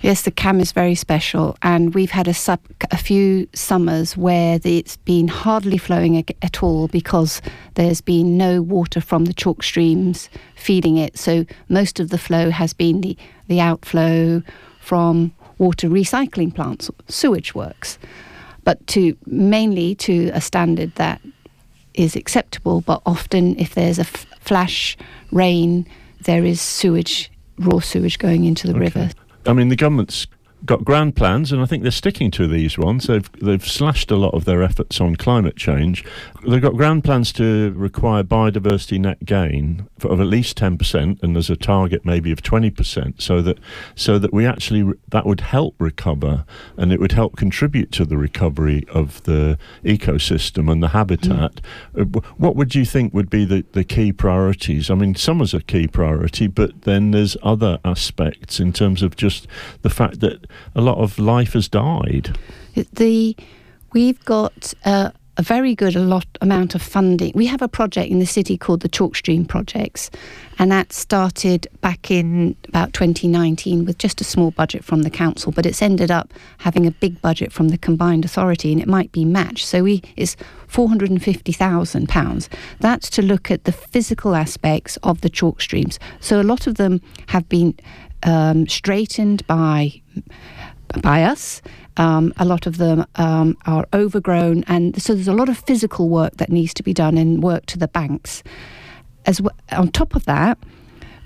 Yes, 0.02 0.22
the 0.22 0.30
Cam 0.30 0.60
is 0.60 0.72
very 0.72 0.94
special, 0.94 1.58
and 1.64 1.96
we've 1.96 2.12
had 2.12 2.28
a, 2.28 2.34
sub, 2.34 2.60
a 2.92 2.98
few 2.98 3.48
summers 3.54 4.16
where 4.16 4.60
it's 4.64 4.98
been 4.98 5.28
hardly 5.28 5.80
flowing 5.80 6.24
at 6.44 6.62
all 6.62 6.88
because 6.88 7.42
there's 7.74 8.02
been 8.02 8.38
no 8.38 8.62
water 8.62 9.02
from 9.02 9.26
the 9.26 9.34
chalk 9.34 9.64
streams 9.64 10.30
feeding 10.56 10.98
it. 10.98 11.18
So 11.18 11.48
most 11.70 12.00
of 12.00 12.10
the 12.10 12.20
flow 12.20 12.52
has 12.52 12.72
been 12.72 13.02
the, 13.02 13.18
the 13.48 13.60
outflow 13.60 14.44
from 14.80 15.34
water 15.58 15.90
recycling 15.90 16.54
plants, 16.54 16.92
sewage 17.08 17.56
works, 17.56 17.98
but 18.65 18.86
to 18.88 19.15
mainly 19.25 19.95
to 19.95 20.29
a 20.34 20.41
standard 20.41 20.93
that 20.95 21.22
is 21.93 22.17
acceptable. 22.17 22.81
But 22.81 23.01
often, 23.05 23.57
if 23.57 23.74
there's 23.74 23.98
a 23.98 24.01
f- 24.01 24.25
flash 24.41 24.98
rain, 25.31 25.88
there 26.24 26.43
is 26.43 26.60
sewage, 26.60 27.31
raw 27.57 27.79
sewage 27.79 28.19
going 28.19 28.43
into 28.43 28.67
the 28.67 28.74
okay. 28.74 28.81
river. 28.81 29.10
I 29.45 29.53
mean, 29.53 29.69
the 29.69 29.75
government's 29.77 30.27
got 30.65 30.84
grand 30.84 31.15
plans, 31.15 31.51
and 31.51 31.62
I 31.62 31.65
think 31.65 31.84
they're 31.84 31.91
sticking 31.91 32.31
to 32.31 32.48
these 32.48 32.77
ones. 32.77 33.07
They've 33.07 33.29
they've 33.41 33.65
slashed 33.65 34.12
a 34.12 34.15
lot 34.15 34.34
of 34.34 34.45
their 34.45 34.63
efforts 34.63 35.00
on 35.00 35.15
climate 35.15 35.55
change. 35.55 36.03
They've 36.48 36.62
got 36.62 36.75
grand 36.75 37.03
plans 37.03 37.31
to 37.34 37.74
require 37.75 38.24
biodiversity 38.24 39.00
net 39.00 39.25
gain 39.25 39.88
of 40.03 40.19
at 40.19 40.27
least 40.27 40.57
ten 40.57 40.77
percent, 40.77 41.19
and 41.22 41.36
there's 41.36 41.50
a 41.50 41.55
target 41.55 42.05
maybe 42.05 42.31
of 42.31 42.41
twenty 42.41 42.69
percent, 42.69 43.22
so 43.22 43.41
that 43.41 43.60
so 43.95 44.19
that 44.19 44.34
we 44.34 44.45
actually 44.45 44.93
that 45.10 45.25
would 45.25 45.41
help 45.41 45.75
recover, 45.79 46.45
and 46.77 46.91
it 46.91 47.00
would 47.00 47.13
help 47.13 47.36
contribute 47.36 47.91
to 47.93 48.05
the 48.05 48.17
recovery 48.17 48.84
of 48.89 49.24
the 49.24 49.57
ecosystem 49.84 50.72
and 50.72 50.81
the 50.81 50.89
habitat. 50.89 51.62
Mm. 51.93 52.24
What 52.38 52.55
would 52.55 52.75
you 52.75 52.86
think 52.86 53.13
would 53.13 53.29
be 53.29 53.45
the, 53.45 53.65
the 53.72 53.84
key 53.84 54.12
priorities? 54.12 54.89
I 54.89 54.95
mean, 54.95 55.15
summer's 55.15 55.53
a 55.53 55.62
key 55.62 55.88
priority, 55.88 56.48
but 56.48 56.84
then 56.84 57.12
there's 57.12 57.38
other 57.43 57.79
aspects 57.84 58.60
in 58.60 58.74
terms 58.74 59.01
of 59.01 59.15
just 59.15 59.48
the 59.81 59.89
fact 59.89 60.19
that 60.19 60.45
a 60.76 60.82
lot 60.82 60.98
of 60.98 61.20
life 61.20 61.54
has 61.54 61.68
died. 61.68 62.38
The 62.94 63.36
we've 63.94 64.24
got 64.26 64.74
uh, 64.84 65.12
a 65.38 65.42
very 65.42 65.76
good 65.76 65.96
a 65.96 66.00
lot 66.00 66.26
amount 66.42 66.76
of 66.76 66.82
funding. 66.82 67.32
We 67.36 67.48
have 67.48 67.62
a 67.62 67.68
project 67.68 68.10
in 68.10 68.20
the 68.20 68.26
city 68.26 68.58
called 68.58 68.82
the 68.82 68.90
Chalkstream 68.90 69.48
Projects, 69.48 70.10
and 70.58 70.72
that 70.72 70.94
started 70.94 71.68
back 71.82 72.10
in 72.10 72.56
about 72.68 72.94
2019 72.94 73.86
with 73.86 73.98
just 73.98 74.22
a 74.22 74.24
small 74.24 74.52
budget 74.52 74.84
from 74.84 75.04
the 75.04 75.10
council, 75.10 75.52
but 75.52 75.66
it's 75.66 75.82
ended 75.82 76.10
up 76.10 76.34
having 76.60 76.86
a 76.88 76.92
big 76.92 77.22
budget 77.22 77.52
from 77.52 77.70
the 77.70 77.78
combined 77.78 78.24
authority, 78.24 78.72
and 78.72 78.82
it 78.82 78.88
might 78.88 79.12
be 79.12 79.26
matched. 79.26 79.66
So 79.66 79.84
we 79.84 80.02
it's 80.16 80.38
450,000 80.68 82.08
pounds. 82.08 82.50
That's 82.80 83.10
to 83.12 83.22
look 83.22 83.52
at 83.52 83.66
the 83.66 83.72
physical 83.72 84.36
aspects 84.36 84.98
of 85.04 85.22
the 85.22 85.30
chalk 85.30 85.62
streams. 85.62 86.00
So 86.20 86.40
a 86.40 86.44
lot 86.44 86.68
of 86.68 86.76
them 86.76 87.02
have 87.28 87.48
been 87.50 87.76
um, 88.25 88.67
straightened 88.67 89.46
by 89.48 90.01
by 91.01 91.24
us. 91.24 91.62
Um, 91.98 92.34
a 92.38 92.44
lot 92.44 92.67
of 92.67 92.77
them 92.77 93.05
um, 93.15 93.58
are 93.65 93.88
overgrown, 93.94 94.65
and 94.67 95.01
so 95.01 95.13
there's 95.13 95.29
a 95.29 95.34
lot 95.34 95.48
of 95.48 95.58
physical 95.60 96.10
work 96.10 96.36
that 96.38 96.50
needs 96.50 96.74
to 96.74 96.84
be 96.84 96.94
done 96.94 97.17
and 97.17 97.41
work 97.41 97.65
to 97.67 97.77
the 97.77 97.88
banks. 97.88 98.44
As 99.25 99.38
w- 99.38 99.55
on 99.72 99.91
top 99.91 100.13
of 100.13 100.25
that, 100.25 100.58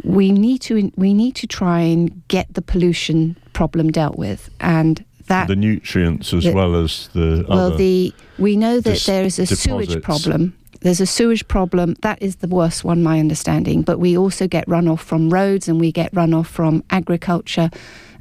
we 0.03 0.31
need 0.31 0.61
to 0.61 0.91
we 0.95 1.13
need 1.13 1.35
to 1.35 1.47
try 1.47 1.79
and 1.79 2.27
get 2.27 2.53
the 2.53 2.61
pollution 2.61 3.35
problem 3.53 3.91
dealt 3.91 4.17
with, 4.17 4.49
and 4.59 5.03
that 5.25 5.47
the 5.47 5.55
nutrients 5.55 6.33
as 6.33 6.43
the, 6.43 6.53
well 6.53 6.75
as 6.75 7.09
the 7.13 7.45
well 7.49 7.71
the 7.75 8.13
we 8.37 8.55
know 8.55 8.79
that 8.79 9.01
there 9.05 9.23
is 9.23 9.39
a 9.39 9.43
deposits. 9.45 9.61
sewage 9.61 10.03
problem 10.03 10.53
there's 10.81 11.01
a 11.01 11.05
sewage 11.05 11.47
problem. 11.47 11.95
That 12.01 12.21
is 12.21 12.37
the 12.37 12.47
worst 12.47 12.83
one, 12.83 13.03
my 13.03 13.19
understanding. 13.19 13.81
But 13.81 13.99
we 13.99 14.17
also 14.17 14.47
get 14.47 14.65
runoff 14.67 14.99
from 14.99 15.29
roads 15.29 15.67
and 15.67 15.79
we 15.79 15.91
get 15.91 16.13
runoff 16.13 16.47
from 16.47 16.83
agriculture. 16.89 17.69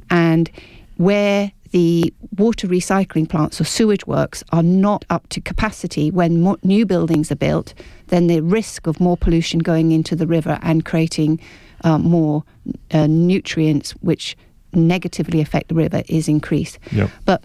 And 0.09 0.49
where 0.97 1.51
the 1.71 2.13
water 2.37 2.67
recycling 2.67 3.29
plants 3.29 3.61
or 3.61 3.63
sewage 3.63 4.05
works 4.07 4.43
are 4.51 4.63
not 4.63 5.05
up 5.09 5.27
to 5.29 5.41
capacity 5.41 6.11
when 6.11 6.55
new 6.63 6.85
buildings 6.85 7.31
are 7.31 7.35
built, 7.35 7.73
then 8.07 8.27
the 8.27 8.41
risk 8.41 8.87
of 8.87 8.99
more 8.99 9.15
pollution 9.15 9.59
going 9.59 9.91
into 9.91 10.15
the 10.15 10.27
river 10.27 10.59
and 10.61 10.83
creating 10.83 11.39
uh, 11.83 11.97
more 11.97 12.43
uh, 12.91 13.07
nutrients 13.07 13.91
which 14.01 14.35
negatively 14.73 15.41
affect 15.41 15.69
the 15.69 15.75
river 15.75 16.03
is 16.07 16.27
increased. 16.27 16.79
Yep. 16.91 17.09
But 17.25 17.43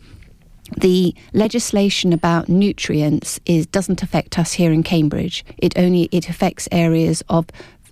the 0.77 1.15
legislation 1.33 2.13
about 2.13 2.49
nutrients 2.49 3.39
is 3.47 3.67
doesn't 3.67 4.03
affect 4.03 4.39
us 4.39 4.53
here 4.55 4.73
in 4.73 4.83
Cambridge. 4.83 5.45
It 5.59 5.77
only 5.79 6.09
it 6.11 6.29
affects 6.29 6.69
areas 6.73 7.23
of 7.29 7.47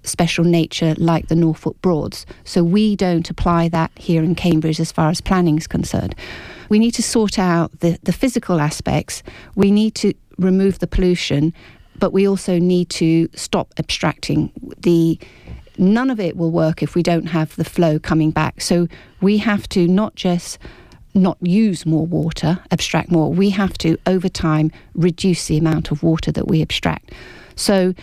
special 0.05 0.45
nature 0.45 0.95
like 0.99 1.29
the 1.29 1.37
Norfolk 1.37 1.81
Broads. 1.81 2.26
So 2.45 2.64
we 2.64 2.97
don't 2.97 3.29
apply 3.31 3.69
that 3.69 3.93
here 3.97 4.23
in 4.23 4.35
Cambridge 4.35 4.81
as 4.81 4.91
far 4.91 5.11
as 5.11 5.21
planning 5.21 5.59
is 5.59 5.67
concerned. 5.67 6.14
We 6.69 6.79
need 6.79 6.93
to 6.93 7.02
sort 7.02 7.38
out 7.38 7.79
the, 7.81 7.99
the 8.02 8.12
physical 8.12 8.61
aspects. 8.61 9.23
We 9.55 9.71
need 9.71 9.95
to 9.97 10.14
remove 10.38 10.81
the 10.81 10.87
pollution, 10.87 11.52
but 11.99 12.12
we 12.12 12.26
also 12.26 12.59
need 12.59 12.88
to 12.91 13.29
stop 13.35 13.73
abstracting 13.79 14.50
the 14.79 15.19
none 15.79 16.11
of 16.11 16.21
it 16.21 16.37
will 16.37 16.50
work 16.50 16.83
if 16.83 16.95
we 16.95 17.02
don't 17.02 17.26
have 17.26 17.55
the 17.57 17.64
flow 17.64 17.99
coming 17.99 18.31
back. 18.31 18.61
So 18.61 18.88
we 19.21 19.38
have 19.38 19.69
to 19.71 19.87
not 19.87 20.14
just 20.14 20.59
not 21.14 21.37
use 21.40 21.85
more 21.85 22.07
water, 22.07 22.59
abstract 22.71 23.11
more. 23.11 23.33
We 23.33 23.50
have 23.50 23.76
to, 23.78 23.99
over 24.07 24.28
time, 24.28 24.73
reduce 24.95 25.47
the 25.47 25.59
amount 25.59 25.90
of 25.90 26.02
water 26.02 26.33
that 26.33 26.49
we 26.49 26.62
abstract. 26.62 27.12
So, 27.57 27.95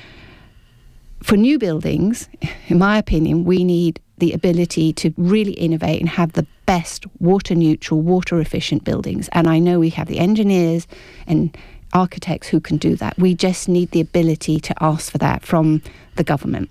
for 1.23 1.35
new 1.35 1.59
buildings, 1.59 2.29
in 2.67 2.77
my 2.77 2.97
opinion, 2.97 3.43
we 3.43 3.63
need 3.63 3.99
the 4.19 4.33
ability 4.33 4.93
to 4.93 5.13
really 5.17 5.53
innovate 5.53 5.99
and 5.99 6.09
have 6.09 6.33
the 6.33 6.45
best 6.65 7.05
water 7.19 7.55
neutral, 7.55 8.01
water 8.01 8.39
efficient 8.39 8.83
buildings. 8.83 9.29
And 9.31 9.47
I 9.47 9.59
know 9.59 9.79
we 9.79 9.89
have 9.91 10.07
the 10.07 10.19
engineers 10.19 10.87
and 11.25 11.57
architects 11.93 12.49
who 12.49 12.59
can 12.59 12.77
do 12.77 12.95
that. 12.97 13.17
We 13.17 13.33
just 13.33 13.67
need 13.67 13.91
the 13.91 14.01
ability 14.01 14.59
to 14.59 14.83
ask 14.83 15.11
for 15.11 15.17
that 15.19 15.43
from 15.43 15.81
the 16.15 16.23
government. 16.23 16.69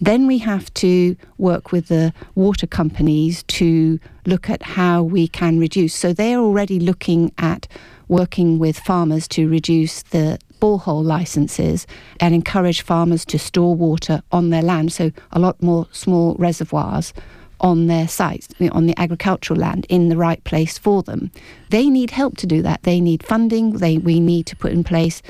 Then 0.00 0.26
we 0.26 0.38
have 0.38 0.72
to 0.74 1.16
work 1.38 1.72
with 1.72 1.88
the 1.88 2.12
water 2.34 2.66
companies 2.66 3.42
to 3.44 3.98
look 4.26 4.48
at 4.50 4.62
how 4.62 5.02
we 5.02 5.28
can 5.28 5.58
reduce. 5.58 5.94
So 5.94 6.12
they're 6.12 6.38
already 6.38 6.78
looking 6.78 7.32
at 7.38 7.66
working 8.08 8.58
with 8.58 8.78
farmers 8.78 9.26
to 9.28 9.48
reduce 9.48 10.02
the 10.02 10.38
borehole 10.60 11.04
licenses 11.04 11.86
and 12.20 12.34
encourage 12.34 12.82
farmers 12.82 13.24
to 13.24 13.38
store 13.38 13.74
water 13.74 14.22
on 14.30 14.50
their 14.50 14.62
land. 14.62 14.92
So 14.92 15.10
a 15.32 15.38
lot 15.38 15.60
more 15.62 15.88
small 15.90 16.36
reservoirs 16.38 17.12
on 17.60 17.86
their 17.86 18.08
sites, 18.08 18.48
on 18.72 18.86
the 18.86 18.98
agricultural 18.98 19.58
land, 19.58 19.86
in 19.88 20.08
the 20.08 20.16
right 20.16 20.42
place 20.44 20.78
for 20.78 21.02
them. 21.02 21.30
They 21.70 21.88
need 21.88 22.10
help 22.10 22.36
to 22.38 22.46
do 22.46 22.60
that. 22.62 22.82
They 22.82 23.00
need 23.00 23.22
funding. 23.22 23.78
They 23.78 23.98
we 23.98 24.20
need 24.20 24.46
to 24.46 24.56
put 24.56 24.72
in 24.72 24.84
place 24.84 25.22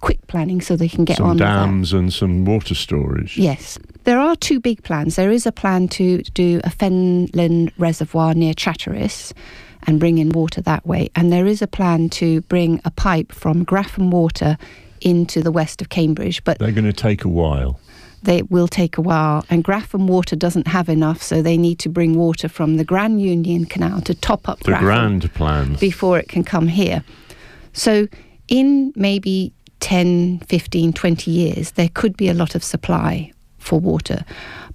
quick 0.00 0.26
planning 0.26 0.60
so 0.60 0.76
they 0.76 0.88
can 0.88 1.04
get 1.04 1.18
some 1.18 1.26
on 1.26 1.36
dams 1.36 1.92
and 1.92 2.12
some 2.12 2.44
water 2.44 2.74
storage. 2.74 3.36
Yes. 3.36 3.78
There 4.04 4.18
are 4.18 4.36
two 4.36 4.60
big 4.60 4.82
plans. 4.82 5.16
There 5.16 5.30
is 5.30 5.46
a 5.46 5.52
plan 5.52 5.88
to 5.88 6.22
do 6.22 6.60
a 6.64 6.70
Fenland 6.70 7.72
reservoir 7.78 8.34
near 8.34 8.54
Chatteris 8.54 9.32
and 9.86 10.00
bring 10.00 10.18
in 10.18 10.30
water 10.30 10.60
that 10.62 10.86
way. 10.86 11.10
And 11.14 11.32
there 11.32 11.46
is 11.46 11.62
a 11.62 11.66
plan 11.66 12.08
to 12.10 12.40
bring 12.42 12.80
a 12.84 12.90
pipe 12.90 13.32
from 13.32 13.64
Grafham 13.64 14.10
Water 14.10 14.56
into 15.00 15.42
the 15.42 15.50
west 15.50 15.80
of 15.80 15.88
Cambridge. 15.88 16.42
But 16.44 16.58
they're 16.58 16.72
going 16.72 16.84
to 16.84 16.92
take 16.92 17.24
a 17.24 17.28
while. 17.28 17.80
They 18.22 18.42
will 18.42 18.68
take 18.68 18.98
a 18.98 19.00
while, 19.00 19.46
and 19.48 19.64
Grafham 19.64 20.06
Water 20.06 20.36
doesn't 20.36 20.66
have 20.66 20.90
enough, 20.90 21.22
so 21.22 21.40
they 21.40 21.56
need 21.56 21.78
to 21.78 21.88
bring 21.88 22.18
water 22.18 22.50
from 22.50 22.76
the 22.76 22.84
Grand 22.84 23.22
Union 23.22 23.64
Canal 23.64 24.02
to 24.02 24.14
top 24.14 24.46
up 24.46 24.60
the 24.60 24.72
Grafham 24.72 24.80
grand 24.82 25.32
plan 25.32 25.74
before 25.76 26.18
it 26.18 26.28
can 26.28 26.44
come 26.44 26.68
here. 26.68 27.02
So, 27.72 28.08
in 28.48 28.92
maybe 28.94 29.54
10, 29.80 30.40
15, 30.40 30.92
20 30.92 31.30
years, 31.30 31.72
there 31.72 31.88
could 31.88 32.16
be 32.16 32.28
a 32.28 32.34
lot 32.34 32.54
of 32.54 32.62
supply 32.62 33.32
for 33.58 33.80
water. 33.80 34.24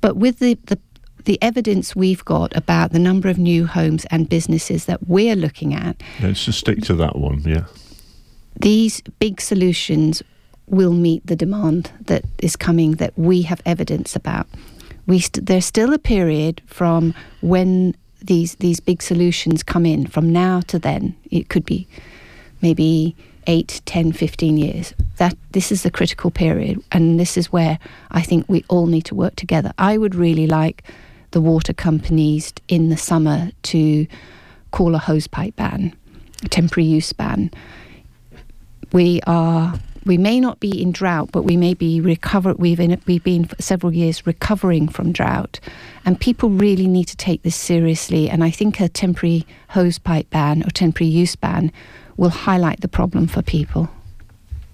But 0.01 0.17
with 0.17 0.39
the, 0.39 0.57
the, 0.65 0.79
the 1.25 1.41
evidence 1.41 1.95
we've 1.95 2.23
got 2.25 2.55
about 2.55 2.91
the 2.91 2.99
number 2.99 3.29
of 3.29 3.37
new 3.37 3.65
homes 3.65 4.05
and 4.11 4.29
businesses 4.29 4.85
that 4.85 5.07
we're 5.07 5.35
looking 5.35 5.73
at. 5.73 6.01
Let's 6.21 6.45
just 6.45 6.59
stick 6.59 6.81
to 6.83 6.93
that 6.95 7.17
one, 7.17 7.41
yeah. 7.41 7.65
These 8.59 9.01
big 9.19 9.41
solutions 9.41 10.23
will 10.67 10.93
meet 10.93 11.25
the 11.25 11.35
demand 11.35 11.91
that 12.01 12.23
is 12.39 12.55
coming 12.55 12.93
that 12.93 13.17
we 13.17 13.43
have 13.43 13.61
evidence 13.65 14.15
about. 14.15 14.47
We 15.07 15.19
st- 15.19 15.45
there's 15.45 15.65
still 15.65 15.93
a 15.93 15.99
period 15.99 16.61
from 16.65 17.13
when 17.41 17.95
these 18.21 18.55
these 18.55 18.79
big 18.79 19.01
solutions 19.01 19.61
come 19.61 19.85
in 19.85 20.07
from 20.07 20.31
now 20.31 20.61
to 20.61 20.79
then. 20.79 21.15
It 21.29 21.49
could 21.49 21.65
be 21.65 21.87
maybe 22.61 23.15
8, 23.47 23.81
10, 23.85 24.11
15 24.11 24.57
years. 24.57 24.93
That 25.17 25.37
this 25.51 25.71
is 25.71 25.83
the 25.83 25.91
critical 25.91 26.31
period, 26.31 26.81
and 26.91 27.19
this 27.19 27.37
is 27.37 27.51
where 27.51 27.79
I 28.11 28.21
think 28.21 28.45
we 28.47 28.65
all 28.67 28.87
need 28.87 29.05
to 29.05 29.15
work 29.15 29.35
together. 29.35 29.71
I 29.77 29.97
would 29.97 30.15
really 30.15 30.47
like 30.47 30.83
the 31.31 31.41
water 31.41 31.73
companies 31.73 32.53
in 32.67 32.89
the 32.89 32.97
summer 32.97 33.51
to 33.63 34.07
call 34.71 34.95
a 34.95 34.99
hosepipe 34.99 35.55
ban, 35.55 35.95
a 36.43 36.49
temporary 36.49 36.87
use 36.87 37.13
ban. 37.13 37.51
We 38.91 39.21
are 39.25 39.79
we 40.05 40.17
may 40.17 40.39
not 40.39 40.59
be 40.59 40.81
in 40.81 40.91
drought, 40.91 41.31
but 41.31 41.43
we 41.43 41.57
may 41.57 41.73
be 41.73 41.99
recover. 41.99 42.53
We've 42.53 42.79
in, 42.79 43.01
we've 43.07 43.23
been 43.23 43.49
several 43.59 43.93
years 43.93 44.25
recovering 44.27 44.87
from 44.87 45.11
drought, 45.11 45.59
and 46.05 46.19
people 46.19 46.49
really 46.49 46.87
need 46.87 47.05
to 47.05 47.17
take 47.17 47.41
this 47.41 47.55
seriously. 47.55 48.29
And 48.29 48.43
I 48.43 48.51
think 48.51 48.79
a 48.79 48.87
temporary 48.87 49.47
hosepipe 49.71 50.29
ban 50.29 50.63
or 50.63 50.69
temporary 50.69 51.09
use 51.09 51.35
ban 51.35 51.71
will 52.17 52.29
highlight 52.29 52.81
the 52.81 52.87
problem 52.87 53.27
for 53.27 53.41
people. 53.41 53.89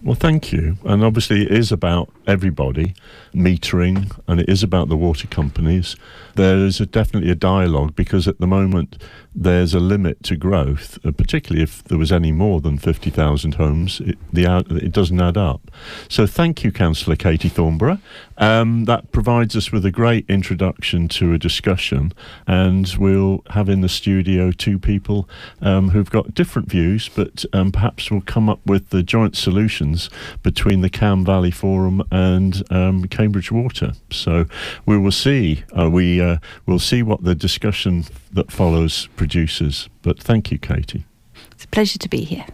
Well, 0.04 0.16
thank 0.16 0.52
you. 0.52 0.78
And 0.84 1.04
obviously, 1.04 1.44
it 1.44 1.52
is 1.52 1.72
about 1.72 2.10
everybody 2.26 2.96
metering, 3.36 4.20
and 4.28 4.40
it 4.40 4.50
is 4.50 4.64
about 4.64 4.90
the 4.90 4.98
water 4.98 5.28
companies. 5.28 5.96
There 6.36 6.58
is 6.58 6.80
a, 6.80 6.88
definitely 6.88 7.30
a 7.30 7.36
dialogue 7.36 7.96
because 7.96 8.28
at 8.28 8.40
the 8.40 8.48
moment 8.48 8.98
there's 9.34 9.74
a 9.74 9.80
limit 9.80 10.24
to 10.24 10.36
growth, 10.36 10.98
uh, 11.06 11.12
particularly 11.12 11.64
if 11.64 11.84
there 11.86 11.98
was 11.98 12.12
any 12.12 12.32
more 12.32 12.62
than 12.62 12.78
50,000 12.78 13.56
homes, 13.56 14.02
it, 14.02 14.18
the, 14.34 14.66
it 14.70 14.92
doesn't 14.92 15.22
add 15.22 15.38
up. 15.38 15.72
So 16.10 16.26
thank 16.26 16.64
you, 16.64 16.72
Councillor 16.72 17.16
Katie 17.16 17.50
Thornburrow. 17.50 18.00
Um, 18.38 18.86
that 18.86 19.12
provides 19.12 19.56
us 19.56 19.72
with 19.72 19.86
a 19.86 19.92
great 19.92 20.26
introduction 20.28 21.08
to 21.10 21.34
a 21.34 21.38
discussion, 21.38 22.12
and 22.48 22.92
we'll 22.98 23.44
have 23.52 23.70
in 23.70 23.82
the 23.82 23.90
studio 23.90 24.52
two 24.52 24.80
people 24.80 25.30
um, 25.62 25.90
who've 25.90 26.10
got 26.10 26.34
different 26.34 26.70
views, 26.70 27.08
but 27.08 27.46
um, 27.54 27.72
perhaps 27.72 28.10
will 28.10 28.22
come 28.22 28.50
up 28.50 28.60
with 28.66 28.90
the 28.90 29.04
joint 29.04 29.36
between 30.44 30.82
the 30.82 30.90
Cam 30.90 31.26
Valley 31.26 31.52
Forum 31.52 32.04
and 32.12 32.64
um, 32.72 33.06
Cambridge 33.06 33.52
Water. 33.52 33.94
So 34.10 34.46
we 34.86 34.98
will 34.98 35.12
see. 35.12 35.64
Uh, 35.78 35.90
we 35.90 36.22
uh, 36.22 36.38
will 36.66 36.80
see 36.80 37.04
what 37.04 37.24
the 37.24 37.36
discussion 37.36 38.06
that 38.32 38.52
follows 38.52 39.08
produces. 39.16 39.90
But 40.02 40.20
thank 40.20 40.52
you, 40.52 40.58
Katie. 40.58 41.06
It's 41.52 41.66
a 41.66 41.68
pleasure 41.68 42.00
to 42.00 42.10
be 42.10 42.24
here. 42.24 42.46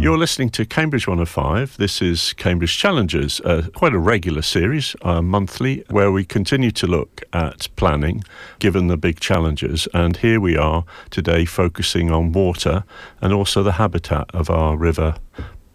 You're 0.00 0.16
listening 0.16 0.50
to 0.50 0.64
Cambridge 0.64 1.08
105. 1.08 1.76
This 1.76 2.00
is 2.00 2.32
Cambridge 2.34 2.78
Challenges, 2.78 3.40
uh, 3.40 3.66
quite 3.74 3.92
a 3.92 3.98
regular 3.98 4.42
series, 4.42 4.94
uh, 5.02 5.20
monthly, 5.20 5.84
where 5.90 6.12
we 6.12 6.24
continue 6.24 6.70
to 6.70 6.86
look 6.86 7.24
at 7.32 7.66
planning 7.74 8.22
given 8.60 8.86
the 8.86 8.96
big 8.96 9.18
challenges. 9.18 9.88
And 9.92 10.16
here 10.18 10.40
we 10.40 10.56
are 10.56 10.84
today 11.10 11.44
focusing 11.44 12.12
on 12.12 12.30
water 12.30 12.84
and 13.20 13.32
also 13.32 13.64
the 13.64 13.72
habitat 13.72 14.30
of 14.32 14.50
our 14.50 14.76
river 14.76 15.16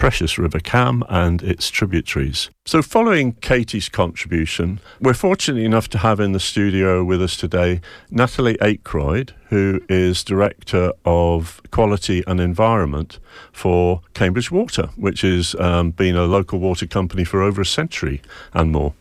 precious 0.03 0.37
River 0.37 0.59
Cam 0.59 1.01
and 1.07 1.41
its 1.41 1.69
tributaries. 1.69 2.49
So, 2.65 2.81
following 2.81 3.35
Katie's 3.35 3.87
contribution, 3.87 4.81
we're 4.99 5.13
fortunate 5.13 5.61
enough 5.63 5.87
to 5.91 5.97
have 5.99 6.19
in 6.19 6.33
the 6.33 6.41
studio 6.41 7.05
with 7.05 7.21
us 7.21 7.37
today 7.37 7.79
Natalie 8.11 8.57
Aykroyd, 8.57 9.29
who 9.47 9.79
is 9.87 10.21
Director 10.25 10.91
of 11.05 11.61
Quality 11.71 12.21
and 12.27 12.41
Environment 12.41 13.17
for 13.53 14.01
Cambridge 14.13 14.51
Water, 14.51 14.89
which 14.97 15.21
has 15.21 15.55
um, 15.55 15.91
been 15.91 16.17
a 16.17 16.25
local 16.25 16.59
water 16.59 16.85
company 16.85 17.23
for 17.23 17.41
over 17.41 17.61
a 17.61 17.65
century 17.65 18.21
and 18.53 18.73
more 18.73 18.93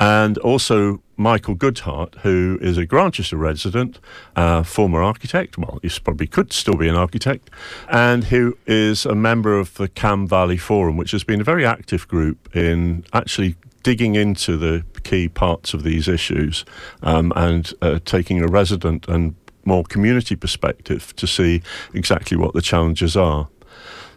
and 0.00 0.38
also 0.38 1.02
Michael 1.20 1.54
Goodhart, 1.54 2.14
who 2.20 2.58
is 2.62 2.78
a 2.78 2.86
Grantchester 2.86 3.36
resident, 3.36 4.00
uh, 4.36 4.62
former 4.62 5.02
architect, 5.02 5.58
well, 5.58 5.78
he 5.82 5.90
probably 6.02 6.26
could 6.26 6.50
still 6.50 6.76
be 6.76 6.88
an 6.88 6.96
architect, 6.96 7.50
and 7.90 8.24
who 8.24 8.56
is 8.66 9.04
a 9.04 9.14
member 9.14 9.58
of 9.58 9.74
the 9.74 9.86
Cam 9.86 10.26
Valley 10.26 10.56
Forum, 10.56 10.96
which 10.96 11.10
has 11.10 11.22
been 11.22 11.38
a 11.38 11.44
very 11.44 11.66
active 11.66 12.08
group 12.08 12.56
in 12.56 13.04
actually 13.12 13.56
digging 13.82 14.14
into 14.14 14.56
the 14.56 14.82
key 15.04 15.28
parts 15.28 15.74
of 15.74 15.82
these 15.82 16.08
issues 16.08 16.64
um, 17.02 17.34
and 17.36 17.74
uh, 17.82 17.98
taking 18.06 18.42
a 18.42 18.46
resident 18.46 19.06
and 19.06 19.34
more 19.66 19.84
community 19.84 20.36
perspective 20.36 21.14
to 21.16 21.26
see 21.26 21.60
exactly 21.92 22.36
what 22.36 22.54
the 22.54 22.62
challenges 22.62 23.14
are. 23.14 23.48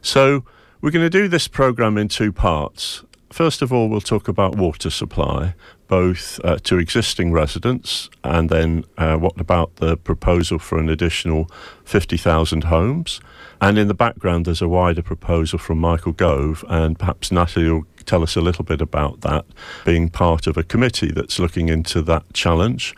So, 0.01 0.45
we're 0.79 0.91
going 0.91 1.05
to 1.05 1.09
do 1.09 1.27
this 1.27 1.49
program 1.49 1.97
in 1.97 2.07
two 2.07 2.31
parts. 2.31 3.03
First 3.33 3.63
of 3.63 3.73
all, 3.73 3.89
we'll 3.89 3.99
talk 3.99 4.27
about 4.27 4.57
water 4.57 4.91
supply, 4.91 5.55
both 5.87 6.39
uh, 6.43 6.57
to 6.63 6.77
existing 6.77 7.31
residents 7.31 8.09
and 8.23 8.49
then 8.49 8.85
uh, 8.97 9.17
what 9.17 9.39
about 9.39 9.75
the 9.77 9.97
proposal 9.97 10.59
for 10.59 10.77
an 10.77 10.89
additional 10.89 11.49
50,000 11.85 12.65
homes. 12.65 13.21
And 13.61 13.77
in 13.77 13.87
the 13.87 13.93
background, 13.93 14.45
there's 14.45 14.61
a 14.61 14.67
wider 14.67 15.01
proposal 15.01 15.57
from 15.57 15.77
Michael 15.79 16.11
Gove, 16.11 16.65
and 16.67 16.99
perhaps 16.99 17.31
Natalie 17.31 17.69
will 17.69 17.85
tell 18.05 18.23
us 18.23 18.35
a 18.35 18.41
little 18.41 18.65
bit 18.65 18.81
about 18.81 19.21
that, 19.21 19.45
being 19.85 20.09
part 20.09 20.47
of 20.47 20.57
a 20.57 20.63
committee 20.63 21.11
that's 21.11 21.39
looking 21.39 21.69
into 21.69 22.01
that 22.01 22.23
challenge. 22.33 22.93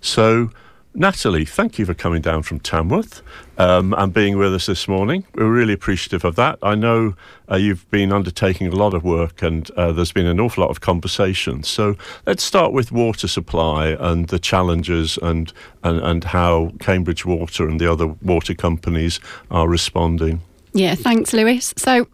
So, 0.00 0.50
Natalie, 0.98 1.44
thank 1.44 1.78
you 1.78 1.84
for 1.84 1.92
coming 1.92 2.22
down 2.22 2.42
from 2.42 2.58
Tamworth 2.58 3.20
um, 3.58 3.92
and 3.98 4.14
being 4.14 4.38
with 4.38 4.54
us 4.54 4.64
this 4.64 4.88
morning. 4.88 5.26
We're 5.34 5.52
really 5.52 5.74
appreciative 5.74 6.24
of 6.24 6.36
that. 6.36 6.58
I 6.62 6.74
know 6.74 7.14
uh, 7.50 7.56
you've 7.56 7.88
been 7.90 8.12
undertaking 8.12 8.68
a 8.68 8.74
lot 8.74 8.94
of 8.94 9.04
work 9.04 9.42
and 9.42 9.70
uh, 9.72 9.92
there's 9.92 10.10
been 10.10 10.24
an 10.24 10.40
awful 10.40 10.64
lot 10.64 10.70
of 10.70 10.80
conversation. 10.80 11.62
So 11.64 11.96
let's 12.24 12.42
start 12.42 12.72
with 12.72 12.92
water 12.92 13.28
supply 13.28 13.88
and 13.88 14.28
the 14.28 14.38
challenges 14.38 15.18
and, 15.18 15.52
and, 15.84 16.00
and 16.00 16.24
how 16.24 16.72
Cambridge 16.80 17.26
Water 17.26 17.68
and 17.68 17.78
the 17.78 17.92
other 17.92 18.06
water 18.06 18.54
companies 18.54 19.20
are 19.50 19.68
responding. 19.68 20.40
Yeah, 20.76 20.94
thanks, 20.94 21.32
Lewis. 21.32 21.72
So, 21.78 22.06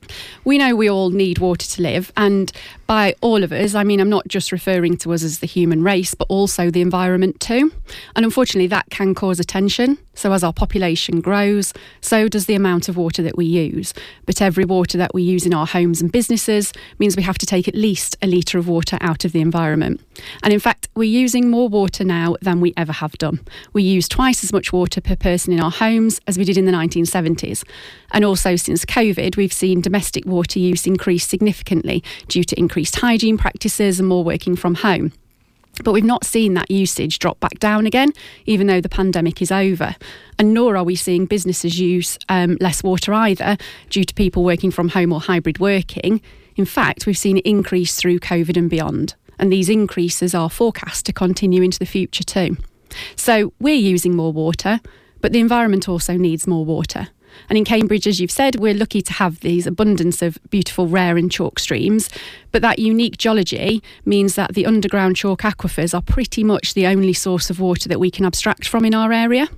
we 0.45 0.57
know 0.57 0.77
we 0.77 0.88
all 0.88 1.11
need 1.11 1.38
water 1.38 1.66
to 1.66 1.83
live, 1.83 2.12
and 2.16 2.53
by 2.92 3.14
all 3.22 3.42
of 3.42 3.52
us, 3.52 3.74
I 3.74 3.85
mean, 3.85 4.00
I'm 4.00 4.11
not 4.11 4.28
just 4.28 4.52
referring 4.52 4.98
to 4.98 5.14
us 5.14 5.22
as 5.22 5.38
the 5.38 5.46
human 5.46 5.83
race, 5.83 6.12
but 6.12 6.26
also 6.28 6.70
the 6.70 6.83
environment 6.83 7.40
too. 7.40 7.72
And 8.14 8.22
unfortunately, 8.22 8.66
that 8.66 8.90
can 8.90 9.14
cause 9.14 9.40
a 9.40 9.44
tension. 9.44 9.96
So, 10.14 10.31
as 10.35 10.44
our 10.44 10.52
population 10.52 11.22
grows, 11.22 11.72
so 12.02 12.28
does 12.28 12.44
the 12.44 12.55
amount 12.55 12.90
of 12.90 12.98
water 12.98 13.22
that 13.22 13.35
we 13.35 13.46
use. 13.46 13.94
But 14.26 14.42
every 14.42 14.66
water 14.66 14.98
that 14.98 15.14
we 15.14 15.22
use 15.22 15.46
in 15.46 15.55
our 15.55 15.66
homes 15.66 16.02
and 16.02 16.12
businesses 16.12 16.74
means 16.98 17.16
we 17.16 17.22
have 17.22 17.38
to 17.38 17.46
take 17.46 17.66
at 17.66 17.74
least 17.74 18.14
a 18.20 18.26
litre 18.26 18.59
of 18.59 18.68
water 18.68 18.98
out 19.00 19.24
of 19.24 19.33
the 19.33 19.40
environment. 19.40 20.02
And 20.42 20.52
in 20.52 20.61
fact, 20.61 20.90
we're 20.94 21.05
using 21.05 21.48
more 21.48 21.70
water 21.70 22.05
now 22.05 22.37
than 22.42 22.61
we 22.61 22.74
ever 22.76 22.92
have 22.92 23.12
done. 23.12 23.40
We 23.72 23.83
use 23.85 24.07
twice 24.07 24.44
as 24.44 24.52
much 24.52 24.70
water 24.70 25.00
per 25.00 25.16
person 25.16 25.55
in 25.55 25.61
our 25.61 25.70
homes 25.70 26.20
as 26.26 26.37
we 26.37 26.44
did 26.44 26.59
in 26.59 26.66
the 26.66 26.72
1970s. 26.72 27.64
And 28.12 28.22
also, 28.22 28.57
since 28.57 28.85
COVID, 28.85 29.38
we've 29.38 29.52
seen 29.52 29.81
domestic 29.81 30.26
water 30.26 30.59
use 30.59 30.87
increase 30.87 31.26
significantly 31.26 32.05
due 32.28 32.44
to 32.44 32.59
increased 32.59 32.82
increased 32.83 33.01
hygiene 33.01 33.38
practices 33.38 34.01
and 34.01 34.09
more 34.09 34.25
working 34.25 34.57
from 34.57 34.75
home. 34.75 35.12
But 35.85 35.92
we've 35.92 36.03
not 36.03 36.25
seen 36.25 36.55
that 36.55 36.68
usage 36.68 37.21
drop 37.21 37.38
back 37.38 37.61
down 37.61 37.87
again, 37.87 38.11
even 38.45 38.66
though 38.66 38.81
the 38.81 38.88
pandemic 38.88 39.40
is 39.40 39.53
over. 39.53 39.95
And 40.37 40.53
nor 40.53 40.77
are 40.77 40.83
we 40.83 40.97
seeing 40.97 41.27
businesses 41.27 41.79
use 41.79 42.18
um, 42.29 42.59
less 42.61 42.83
water 42.83 43.14
either, 43.14 43.57
due 43.88 44.03
to 44.03 44.14
people 44.14 44.42
working 44.42 44.73
from 44.73 44.88
home 44.88 45.12
or 45.12 45.21
hybrid 45.21 45.61
working. 45.61 46.21
In 46.57 46.64
fact, 46.64 47.07
we've 47.07 47.16
seen 47.16 47.37
it 47.37 47.47
increase 47.47 47.95
through 47.95 48.18
COVID 48.18 48.57
and 48.57 48.68
beyond. 48.68 49.14
And 49.38 49.53
these 49.53 49.68
increases 49.68 50.35
are 50.35 50.51
forecast 50.51 51.07
to 51.07 51.12
continue 51.12 51.62
into 51.62 51.79
the 51.79 51.87
future 51.87 52.25
too. 52.25 52.57
So 53.14 53.53
we're 53.61 53.77
using 53.95 54.16
more 54.16 54.33
water, 54.33 54.81
but 55.21 55.33
the 55.33 55.38
environment 55.38 55.88
also 55.88 56.16
needs 56.16 56.49
more 56.49 56.64
water. 56.64 57.11
And 57.49 57.59
in 57.59 57.64
Cambridge, 57.64 58.07
as 58.07 58.21
you've 58.21 58.31
said, 58.31 58.57
we're 58.57 58.75
lucky 58.75 59.03
to 59.03 59.12
have 59.14 59.40
these 59.40 59.66
abundance 59.66 60.23
of 60.23 60.38
beautiful 60.51 60.87
rare 60.87 61.16
and 61.16 61.31
chalk 61.31 61.59
streams. 61.59 62.11
But 62.51 62.62
that 62.62 62.79
unique 62.79 63.18
geology 63.18 63.83
means 64.05 64.35
that 64.35 64.55
the 64.55 64.66
underground 64.66 65.16
chalk 65.16 65.42
aquifers 65.42 65.95
are 65.95 66.03
pretty 66.03 66.45
much 66.45 66.75
the 66.75 66.87
only 66.87 67.12
source 67.12 67.51
of 67.51 67.61
water 67.61 67.88
that 67.88 68.01
we 68.01 68.11
can 68.11 68.25
abstract 68.25 68.66
from 68.68 68.85
in 68.85 68.95
our 68.95 69.12
area. 69.12 69.49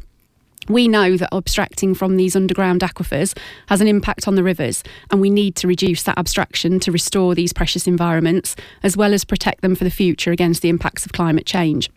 We 0.69 0.89
know 0.89 1.17
that 1.17 1.35
abstracting 1.35 1.95
from 1.95 2.17
these 2.17 2.35
underground 2.35 2.81
aquifers 2.81 3.37
has 3.67 3.81
an 3.81 3.89
impact 3.89 4.27
on 4.27 4.35
the 4.35 4.43
rivers, 4.43 4.83
and 5.11 5.21
we 5.21 5.31
need 5.31 5.57
to 5.57 5.69
reduce 5.69 6.05
that 6.05 6.19
abstraction 6.19 6.81
to 6.81 6.93
restore 6.93 7.35
these 7.35 7.53
precious 7.53 7.87
environments, 7.87 8.57
as 8.83 8.97
well 8.97 9.13
as 9.13 9.25
protect 9.25 9.61
them 9.61 9.75
for 9.75 9.85
the 9.85 9.91
future 9.91 10.31
against 10.33 10.63
the 10.63 10.69
impacts 10.69 11.05
of 11.05 11.13
climate 11.13 11.47
change. 11.47 11.91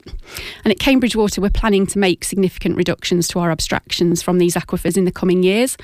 And 0.63 0.71
at 0.71 0.79
Cambridge 0.79 1.15
Water, 1.15 1.41
we're 1.41 1.49
planning 1.49 1.87
to 1.87 1.99
make 1.99 2.23
significant 2.23 2.75
reductions 2.75 3.27
to 3.29 3.39
our 3.39 3.51
abstractions 3.51 4.21
from 4.21 4.37
these 4.37 4.55
aquifers 4.55 4.97
in 4.97 5.05
the 5.05 5.11
coming 5.11 5.43
years. 5.43 5.77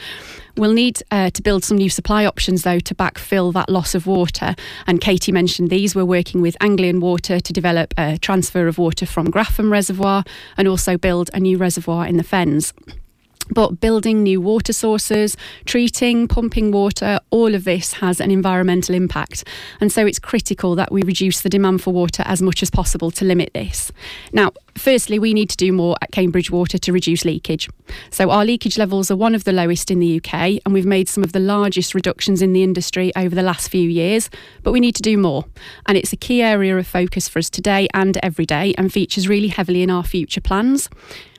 We'll 0.55 0.73
need 0.73 1.01
uh, 1.09 1.31
to 1.31 1.41
build 1.41 1.63
some 1.63 1.77
new 1.77 1.89
supply 1.89 2.25
options, 2.25 2.61
though, 2.61 2.79
to 2.79 2.93
backfill 2.93 3.53
that 3.53 3.69
loss 3.69 3.95
of 3.95 4.05
water. 4.05 4.55
And 4.85 5.01
Katie 5.01 5.31
mentioned 5.31 5.69
these. 5.69 5.95
We're 5.95 6.05
working 6.05 6.41
with 6.41 6.55
Anglian 6.61 6.99
Water 6.99 7.39
to 7.39 7.53
develop 7.53 7.93
a 7.97 8.17
transfer 8.19 8.67
of 8.67 8.77
water 8.77 9.07
from 9.07 9.31
Grafham 9.31 9.71
Reservoir 9.71 10.23
and 10.55 10.67
also 10.67 10.97
build 10.97 11.31
a 11.33 11.39
new 11.39 11.57
reservoir 11.57 12.05
in 12.05 12.17
the 12.17 12.23
Fens. 12.23 12.73
But 13.49 13.79
building 13.79 14.23
new 14.23 14.39
water 14.39 14.73
sources, 14.73 15.36
treating, 15.65 16.27
pumping 16.27 16.71
water, 16.71 17.19
all 17.29 17.53
of 17.53 17.65
this 17.65 17.93
has 17.93 18.19
an 18.19 18.32
environmental 18.32 18.95
impact. 18.95 19.43
And 19.82 19.91
so 19.91 20.06
it's 20.06 20.19
critical 20.19 20.75
that 20.75 20.91
we 20.91 21.01
reduce 21.03 21.41
the 21.41 21.49
demand 21.49 21.82
for 21.82 21.93
water 21.93 22.23
as 22.25 22.41
much 22.41 22.63
as 22.63 22.69
possible 22.69 23.12
to 23.12 23.25
limit 23.25 23.51
this. 23.53 23.91
Now, 24.32 24.51
firstly, 24.75 25.19
we 25.19 25.34
need 25.34 25.49
to 25.49 25.58
do 25.58 25.71
more 25.71 25.95
at 26.01 26.12
Cambridge 26.12 26.49
Water 26.51 26.77
to 26.77 26.93
reduce 26.93 27.25
leakage. 27.25 27.69
So 28.10 28.32
our 28.32 28.45
leakage 28.45 28.77
levels 28.77 29.12
are 29.12 29.15
one 29.15 29.36
of 29.36 29.43
the 29.43 29.53
lowest 29.53 29.91
in 29.91 29.99
the 29.99 30.17
UK, 30.17 30.60
and 30.65 30.73
we've 30.73 30.86
made 30.86 31.10
some 31.10 31.23
of 31.23 31.34
the 31.34 31.39
largest 31.39 31.93
reductions 31.93 32.41
in 32.41 32.53
the 32.53 32.63
industry 32.63 33.12
over 33.15 33.36
the 33.36 33.43
last 33.43 33.69
few 33.69 33.89
years, 33.89 34.29
but 34.63 34.71
we 34.71 34.79
need 34.79 34.95
to 34.95 35.01
do 35.01 35.17
more. 35.17 35.45
And 35.86 35.97
it's 35.97 36.13
a 36.13 36.17
key 36.17 36.41
area 36.41 36.77
of 36.77 36.88
focus 36.88 37.27
for 37.27 37.39
us 37.39 37.49
today 37.49 37.88
and 37.93 38.17
every 38.23 38.45
day, 38.45 38.73
and 38.77 38.91
features 38.91 39.27
really 39.27 39.49
heavily 39.49 39.84
in 39.84 39.89
our 39.89 40.03
future 40.03 40.41
plans. 40.41 40.89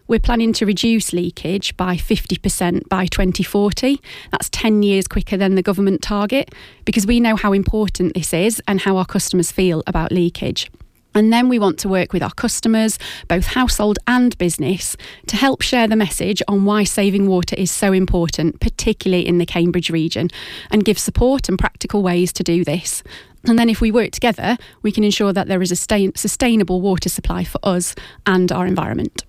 We're 0.07 0.19
planning 0.19 0.53
to 0.55 0.67
reduce 0.67 1.15
leakage 1.15 1.75
by 1.79 1.97
50% 1.97 2.91
by 2.91 3.07
2040. 3.07 3.99
That's 4.31 4.51
10 4.51 4.83
years 4.83 5.09
quicker 5.09 5.39
than 5.39 5.55
the 5.55 5.63
government 5.63 6.03
target 6.03 6.55
because 6.85 7.07
we 7.07 7.21
know 7.21 7.37
how 7.37 7.55
important 7.55 8.13
this 8.13 8.35
is 8.35 8.61
and 8.69 8.83
how 8.83 8.99
our 8.99 9.07
customers 9.07 9.51
feel 9.51 9.83
about 9.87 10.13
leakage. 10.13 10.71
And 11.15 11.33
then 11.33 11.49
we 11.49 11.59
want 11.59 11.79
to 11.79 11.89
work 11.89 12.13
with 12.13 12.23
our 12.23 12.33
customers, 12.33 12.99
both 13.29 13.47
household 13.47 13.99
and 14.07 14.37
business, 14.37 14.95
to 15.29 15.37
help 15.37 15.63
share 15.63 15.89
the 15.89 15.97
message 15.97 16.43
on 16.49 16.67
why 16.67 16.85
saving 16.85 17.27
water 17.27 17.57
is 17.57 17.71
so 17.71 17.95
important, 17.95 18.61
particularly 18.61 19.27
in 19.27 19.39
the 19.39 19.47
Cambridge 19.47 19.89
region, 19.89 20.29
and 20.71 20.85
give 20.85 20.99
support 20.99 21.49
and 21.49 21.59
practical 21.59 22.03
ways 22.03 22.31
to 22.35 22.43
do 22.43 22.63
this. 22.63 23.03
And 23.47 23.59
then, 23.59 23.71
if 23.71 23.81
we 23.81 23.91
work 23.91 24.11
together, 24.11 24.59
we 24.83 24.93
can 24.93 25.05
ensure 25.05 25.33
that 25.33 25.49
there 25.49 25.63
is 25.63 25.73
a 25.73 25.77
sustainable 26.17 26.83
water 26.83 27.09
supply 27.09 27.45
for 27.45 27.61
us 27.63 27.95
and 28.27 28.51
our 28.51 28.67
environment. 28.67 29.25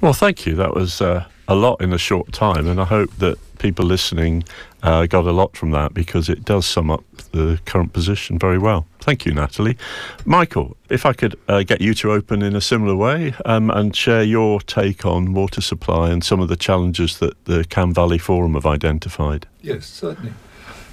Well, 0.00 0.12
thank 0.12 0.46
you. 0.46 0.54
That 0.54 0.74
was 0.74 1.00
uh, 1.00 1.24
a 1.48 1.54
lot 1.54 1.80
in 1.80 1.92
a 1.92 1.98
short 1.98 2.32
time, 2.32 2.66
and 2.66 2.80
I 2.80 2.84
hope 2.84 3.10
that 3.16 3.38
people 3.58 3.84
listening 3.84 4.44
uh, 4.82 5.06
got 5.06 5.24
a 5.24 5.32
lot 5.32 5.56
from 5.56 5.70
that 5.70 5.94
because 5.94 6.28
it 6.28 6.44
does 6.44 6.66
sum 6.66 6.90
up 6.90 7.02
the 7.32 7.58
current 7.64 7.92
position 7.92 8.38
very 8.38 8.58
well. 8.58 8.86
Thank 9.00 9.24
you, 9.24 9.32
Natalie. 9.32 9.76
Michael, 10.24 10.76
if 10.90 11.06
I 11.06 11.12
could 11.12 11.38
uh, 11.48 11.62
get 11.62 11.80
you 11.80 11.94
to 11.94 12.12
open 12.12 12.42
in 12.42 12.54
a 12.54 12.60
similar 12.60 12.94
way 12.94 13.34
um, 13.44 13.70
and 13.70 13.96
share 13.96 14.22
your 14.22 14.60
take 14.60 15.06
on 15.06 15.32
water 15.32 15.60
supply 15.60 16.10
and 16.10 16.22
some 16.22 16.40
of 16.40 16.48
the 16.48 16.56
challenges 16.56 17.18
that 17.18 17.42
the 17.46 17.64
Cam 17.64 17.94
Valley 17.94 18.18
Forum 18.18 18.54
have 18.54 18.66
identified. 18.66 19.46
Yes, 19.62 19.86
certainly. 19.86 20.32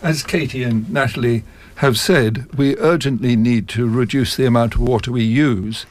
As 0.02 0.24
Katie 0.24 0.64
and 0.64 0.90
Natalie 0.90 1.44
have 1.76 1.98
said, 1.98 2.48
we 2.58 2.78
urgently 2.78 3.36
need 3.36 3.68
to 3.70 3.90
reduce 3.90 4.36
the 4.36 4.46
amount 4.46 4.76
of 4.76 4.82
water 4.82 5.12
we 5.12 5.24
use 5.24 5.86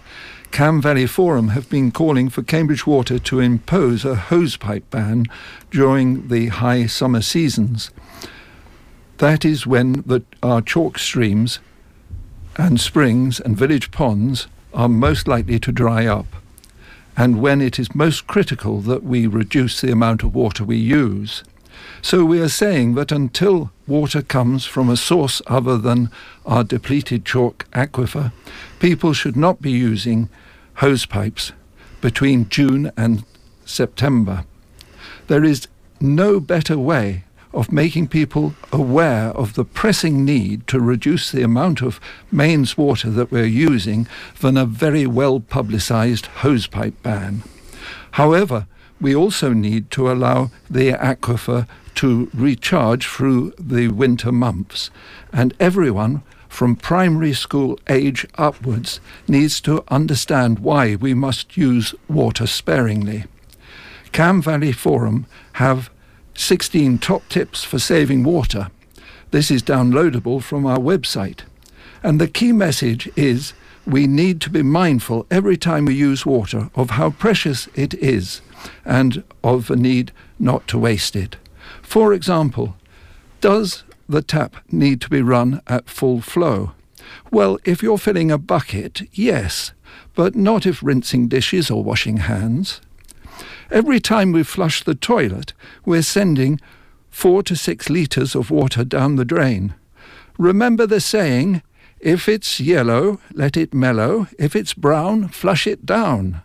Cam 0.52 0.82
Valley 0.82 1.06
Forum 1.06 1.48
have 1.48 1.70
been 1.70 1.90
calling 1.90 2.28
for 2.28 2.42
Cambridge 2.42 2.86
Water 2.86 3.18
to 3.18 3.40
impose 3.40 4.04
a 4.04 4.14
hosepipe 4.14 4.82
ban 4.90 5.24
during 5.70 6.28
the 6.28 6.48
high 6.48 6.84
summer 6.84 7.22
seasons. 7.22 7.90
That 9.16 9.46
is 9.46 9.66
when 9.66 10.04
the, 10.04 10.22
our 10.42 10.60
chalk 10.60 10.98
streams 10.98 11.58
and 12.56 12.78
springs 12.78 13.40
and 13.40 13.56
village 13.56 13.90
ponds 13.92 14.46
are 14.74 14.90
most 14.90 15.26
likely 15.26 15.58
to 15.58 15.72
dry 15.72 16.04
up, 16.04 16.26
and 17.16 17.40
when 17.40 17.62
it 17.62 17.78
is 17.78 17.94
most 17.94 18.26
critical 18.26 18.82
that 18.82 19.02
we 19.02 19.26
reduce 19.26 19.80
the 19.80 19.90
amount 19.90 20.22
of 20.22 20.34
water 20.34 20.64
we 20.64 20.76
use. 20.76 21.44
So 22.04 22.24
we 22.24 22.40
are 22.40 22.48
saying 22.48 22.94
that 22.94 23.12
until 23.12 23.70
water 23.86 24.22
comes 24.22 24.66
from 24.66 24.90
a 24.90 24.96
source 24.96 25.40
other 25.46 25.78
than 25.78 26.10
our 26.44 26.64
depleted 26.64 27.24
chalk 27.24 27.64
aquifer, 27.72 28.32
people 28.80 29.12
should 29.12 29.36
not 29.36 29.62
be 29.62 29.70
using 29.70 30.28
hose 30.74 31.06
pipes 31.06 31.52
between 32.00 32.48
June 32.48 32.90
and 32.96 33.24
September. 33.64 34.44
There 35.28 35.44
is 35.44 35.68
no 36.00 36.40
better 36.40 36.76
way 36.76 37.22
of 37.54 37.70
making 37.70 38.08
people 38.08 38.54
aware 38.72 39.28
of 39.28 39.54
the 39.54 39.64
pressing 39.64 40.24
need 40.24 40.66
to 40.66 40.80
reduce 40.80 41.30
the 41.30 41.42
amount 41.42 41.82
of 41.82 42.00
mains 42.32 42.76
water 42.76 43.10
that 43.10 43.30
we're 43.30 43.44
using 43.44 44.08
than 44.40 44.56
a 44.56 44.66
very 44.66 45.06
well 45.06 45.38
publicized 45.38 46.26
hosepipe 46.40 47.00
ban. 47.04 47.44
However, 48.12 48.66
we 49.00 49.14
also 49.14 49.52
need 49.52 49.90
to 49.92 50.10
allow 50.10 50.50
the 50.68 50.92
aquifer 50.92 51.68
to 51.96 52.30
recharge 52.34 53.06
through 53.06 53.52
the 53.58 53.88
winter 53.88 54.32
months, 54.32 54.90
and 55.32 55.54
everyone 55.60 56.22
from 56.48 56.76
primary 56.76 57.32
school 57.32 57.78
age 57.88 58.26
upwards 58.36 59.00
needs 59.26 59.60
to 59.62 59.82
understand 59.88 60.58
why 60.58 60.94
we 60.94 61.14
must 61.14 61.56
use 61.56 61.94
water 62.08 62.46
sparingly. 62.46 63.24
Cam 64.12 64.42
Valley 64.42 64.72
Forum 64.72 65.26
have 65.54 65.90
16 66.34 66.98
top 66.98 67.26
tips 67.28 67.64
for 67.64 67.78
saving 67.78 68.22
water. 68.24 68.70
This 69.30 69.50
is 69.50 69.62
downloadable 69.62 70.42
from 70.42 70.66
our 70.66 70.78
website. 70.78 71.40
And 72.02 72.20
the 72.20 72.28
key 72.28 72.52
message 72.52 73.10
is 73.16 73.54
we 73.86 74.06
need 74.06 74.40
to 74.42 74.50
be 74.50 74.62
mindful 74.62 75.26
every 75.30 75.56
time 75.56 75.86
we 75.86 75.94
use 75.94 76.26
water 76.26 76.70
of 76.74 76.90
how 76.90 77.10
precious 77.10 77.68
it 77.74 77.94
is 77.94 78.42
and 78.84 79.24
of 79.42 79.68
the 79.68 79.76
need 79.76 80.12
not 80.38 80.68
to 80.68 80.78
waste 80.78 81.16
it. 81.16 81.36
For 81.92 82.14
example, 82.14 82.74
does 83.42 83.84
the 84.08 84.22
tap 84.22 84.56
need 84.72 85.02
to 85.02 85.10
be 85.10 85.20
run 85.20 85.60
at 85.66 85.90
full 85.90 86.22
flow? 86.22 86.72
Well, 87.30 87.58
if 87.66 87.82
you're 87.82 87.98
filling 87.98 88.30
a 88.30 88.38
bucket, 88.38 89.02
yes, 89.12 89.72
but 90.14 90.34
not 90.34 90.64
if 90.64 90.82
rinsing 90.82 91.28
dishes 91.28 91.70
or 91.70 91.84
washing 91.84 92.16
hands. 92.16 92.80
Every 93.70 94.00
time 94.00 94.32
we 94.32 94.42
flush 94.42 94.82
the 94.82 94.94
toilet, 94.94 95.52
we're 95.84 96.00
sending 96.00 96.62
four 97.10 97.42
to 97.42 97.54
six 97.54 97.90
litres 97.90 98.34
of 98.34 98.50
water 98.50 98.84
down 98.84 99.16
the 99.16 99.26
drain. 99.26 99.74
Remember 100.38 100.86
the 100.86 100.98
saying, 100.98 101.60
if 102.00 102.26
it's 102.26 102.58
yellow, 102.58 103.20
let 103.34 103.54
it 103.54 103.74
mellow, 103.74 104.28
if 104.38 104.56
it's 104.56 104.72
brown, 104.72 105.28
flush 105.28 105.66
it 105.66 105.84
down. 105.84 106.40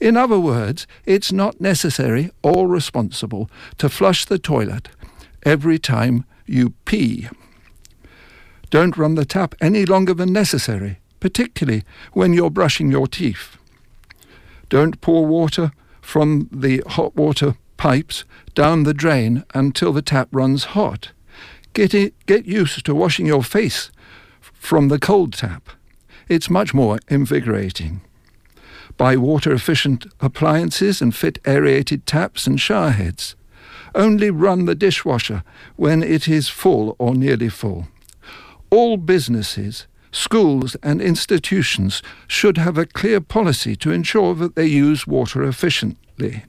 In 0.00 0.16
other 0.16 0.38
words, 0.38 0.86
it's 1.04 1.32
not 1.32 1.60
necessary 1.60 2.30
or 2.42 2.68
responsible 2.68 3.50
to 3.78 3.88
flush 3.88 4.24
the 4.24 4.38
toilet 4.38 4.88
every 5.44 5.78
time 5.78 6.24
you 6.46 6.70
pee. 6.84 7.28
Don't 8.70 8.96
run 8.96 9.14
the 9.14 9.24
tap 9.24 9.54
any 9.60 9.86
longer 9.86 10.12
than 10.12 10.32
necessary, 10.32 10.98
particularly 11.20 11.84
when 12.12 12.32
you're 12.32 12.50
brushing 12.50 12.90
your 12.90 13.06
teeth. 13.06 13.56
Don't 14.68 15.00
pour 15.00 15.24
water 15.24 15.72
from 16.00 16.48
the 16.52 16.82
hot 16.86 17.14
water 17.16 17.56
pipes 17.76 18.24
down 18.54 18.82
the 18.82 18.94
drain 18.94 19.44
until 19.54 19.92
the 19.92 20.02
tap 20.02 20.28
runs 20.32 20.64
hot. 20.64 21.12
Get, 21.72 21.94
it, 21.94 22.14
get 22.26 22.46
used 22.46 22.84
to 22.86 22.94
washing 22.94 23.26
your 23.26 23.42
face 23.42 23.90
from 24.40 24.88
the 24.88 24.98
cold 24.98 25.32
tap. 25.34 25.70
It's 26.28 26.50
much 26.50 26.74
more 26.74 26.98
invigorating. 27.08 28.00
Buy 28.96 29.16
water 29.16 29.52
efficient 29.52 30.06
appliances 30.20 31.02
and 31.02 31.14
fit 31.14 31.38
aerated 31.46 32.06
taps 32.06 32.46
and 32.46 32.60
shower 32.60 32.90
heads. 32.90 33.36
Only 33.94 34.30
run 34.30 34.64
the 34.64 34.74
dishwasher 34.74 35.42
when 35.76 36.02
it 36.02 36.28
is 36.28 36.48
full 36.48 36.96
or 36.98 37.14
nearly 37.14 37.48
full. 37.48 37.88
All 38.70 38.96
businesses, 38.96 39.86
schools, 40.12 40.76
and 40.82 41.00
institutions 41.00 42.02
should 42.26 42.56
have 42.58 42.78
a 42.78 42.86
clear 42.86 43.20
policy 43.20 43.76
to 43.76 43.92
ensure 43.92 44.34
that 44.34 44.54
they 44.54 44.66
use 44.66 45.06
water 45.06 45.42
efficiently. 45.42 46.44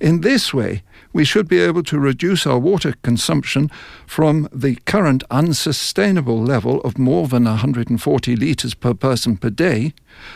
In 0.00 0.22
this 0.22 0.52
way, 0.52 0.82
we 1.12 1.24
should 1.24 1.46
be 1.46 1.60
able 1.60 1.82
to 1.84 1.98
reduce 1.98 2.46
our 2.46 2.58
water 2.58 2.94
consumption 3.02 3.70
from 4.06 4.48
the 4.52 4.76
current 4.84 5.22
unsustainable 5.30 6.42
level 6.42 6.80
of 6.80 6.98
more 6.98 7.28
than 7.28 7.44
140 7.44 8.36
litres 8.36 8.74
per 8.74 8.94
person 8.94 9.36
per 9.36 9.50
day 9.50 9.92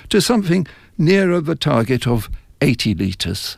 to 0.08 0.20
something 0.20 0.66
nearer 0.98 1.40
the 1.40 1.56
target 1.56 2.06
of 2.06 2.28
80 2.60 2.94
litres. 2.94 3.56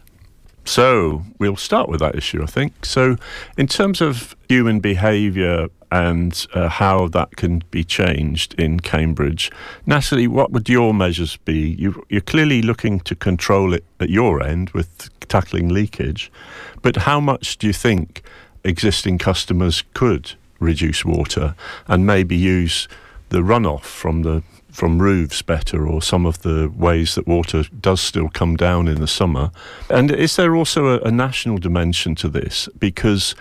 So 0.64 1.22
we'll 1.38 1.56
start 1.56 1.88
with 1.88 2.00
that 2.00 2.14
issue, 2.14 2.42
I 2.42 2.46
think. 2.46 2.84
So, 2.84 3.16
in 3.56 3.66
terms 3.66 4.02
of 4.02 4.36
human 4.48 4.80
behaviour 4.80 5.68
and 5.90 6.46
uh, 6.52 6.68
how 6.68 7.08
that 7.08 7.36
can 7.36 7.64
be 7.70 7.84
changed 7.84 8.52
in 8.60 8.80
Cambridge, 8.80 9.50
Natalie, 9.86 10.28
what 10.28 10.52
would 10.52 10.68
your 10.68 10.92
measures 10.92 11.38
be? 11.38 11.70
You, 11.70 12.04
you're 12.10 12.20
clearly 12.20 12.60
looking 12.60 13.00
to 13.00 13.14
control 13.14 13.72
it 13.72 13.84
at 13.98 14.10
your 14.10 14.42
end 14.42 14.70
with 14.70 15.08
tackling 15.28 15.70
leakage, 15.70 16.30
but 16.82 16.96
how 16.96 17.18
much 17.18 17.56
do 17.56 17.66
you 17.66 17.72
think 17.72 18.22
existing 18.62 19.16
customers 19.16 19.84
could 19.94 20.32
reduce 20.60 21.04
water 21.04 21.54
and 21.86 22.06
maybe 22.06 22.36
use 22.36 22.88
the 23.30 23.38
runoff 23.38 23.82
from 23.82 24.22
the 24.22 24.42
from 24.78 25.02
roofs 25.02 25.42
better 25.42 25.88
or 25.88 26.00
some 26.00 26.24
of 26.24 26.42
the 26.42 26.72
ways 26.76 27.16
that 27.16 27.26
water 27.26 27.64
does 27.80 28.00
still 28.00 28.28
come 28.28 28.56
down 28.56 28.86
in 28.86 29.00
the 29.00 29.08
summer? 29.08 29.50
And 29.90 30.12
is 30.12 30.36
there 30.36 30.54
also 30.54 30.86
a, 30.86 31.00
a 31.00 31.10
national 31.10 31.58
dimension 31.58 32.14
to 32.14 32.28
this? 32.28 32.68
Because 32.78 33.34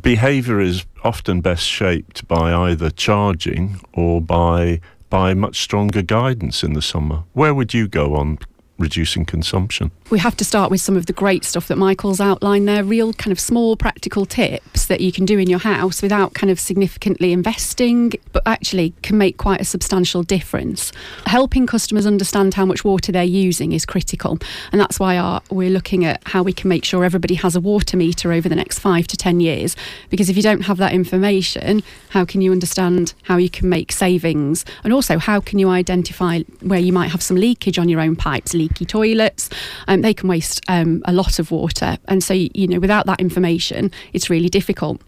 behaviour 0.00 0.60
is 0.60 0.86
often 1.04 1.42
best 1.42 1.64
shaped 1.64 2.26
by 2.26 2.54
either 2.54 2.88
charging 2.88 3.80
or 3.92 4.22
by 4.22 4.80
by 5.10 5.34
much 5.34 5.60
stronger 5.60 6.00
guidance 6.00 6.64
in 6.64 6.72
the 6.72 6.80
summer. 6.80 7.24
Where 7.34 7.52
would 7.52 7.74
you 7.74 7.86
go 7.86 8.14
on 8.14 8.38
reducing 8.78 9.24
consumption. 9.24 9.90
We 10.10 10.18
have 10.18 10.36
to 10.36 10.44
start 10.44 10.70
with 10.70 10.80
some 10.80 10.96
of 10.96 11.06
the 11.06 11.12
great 11.12 11.44
stuff 11.44 11.68
that 11.68 11.76
Michael's 11.76 12.20
outlined 12.20 12.68
there, 12.68 12.82
real 12.84 13.12
kind 13.12 13.32
of 13.32 13.38
small 13.38 13.76
practical 13.76 14.26
tips 14.26 14.86
that 14.86 15.00
you 15.00 15.12
can 15.12 15.24
do 15.24 15.38
in 15.38 15.48
your 15.48 15.60
house 15.60 16.02
without 16.02 16.34
kind 16.34 16.50
of 16.50 16.58
significantly 16.58 17.32
investing, 17.32 18.12
but 18.32 18.42
actually 18.44 18.94
can 19.02 19.16
make 19.16 19.36
quite 19.36 19.60
a 19.60 19.64
substantial 19.64 20.22
difference. 20.22 20.92
Helping 21.26 21.66
customers 21.66 22.06
understand 22.06 22.54
how 22.54 22.66
much 22.66 22.84
water 22.84 23.12
they're 23.12 23.24
using 23.24 23.72
is 23.72 23.86
critical, 23.86 24.38
and 24.72 24.80
that's 24.80 24.98
why 24.98 25.16
our, 25.16 25.40
we're 25.50 25.70
looking 25.70 26.04
at 26.04 26.20
how 26.26 26.42
we 26.42 26.52
can 26.52 26.68
make 26.68 26.84
sure 26.84 27.04
everybody 27.04 27.34
has 27.34 27.56
a 27.56 27.60
water 27.60 27.96
meter 27.96 28.32
over 28.32 28.48
the 28.48 28.56
next 28.56 28.78
five 28.78 29.06
to 29.06 29.16
10 29.16 29.40
years. 29.40 29.76
Because 30.10 30.28
if 30.28 30.36
you 30.36 30.42
don't 30.42 30.62
have 30.62 30.78
that 30.78 30.92
information, 30.92 31.82
how 32.10 32.24
can 32.24 32.40
you 32.40 32.52
understand 32.52 33.14
how 33.22 33.36
you 33.36 33.48
can 33.48 33.68
make 33.68 33.92
savings? 33.92 34.64
And 34.84 34.92
also, 34.92 35.18
how 35.18 35.40
can 35.40 35.58
you 35.58 35.68
identify 35.68 36.40
where 36.60 36.80
you 36.80 36.92
might 36.92 37.10
have 37.10 37.22
some 37.22 37.36
leakage 37.36 37.78
on 37.78 37.88
your 37.88 38.00
own 38.00 38.16
pipes, 38.16 38.54
leaky 38.62 38.84
toilets? 38.84 39.50
Um, 39.88 40.02
they 40.02 40.14
can 40.14 40.28
waste 40.28 40.60
um, 40.68 41.02
a 41.04 41.12
lot 41.12 41.38
of 41.38 41.50
water. 41.50 41.98
And 42.08 42.22
so, 42.22 42.34
you 42.34 42.66
know, 42.68 42.80
without 42.80 43.06
that 43.06 43.20
information, 43.20 43.90
it's 44.12 44.30
really 44.30 44.48
difficult. 44.48 45.00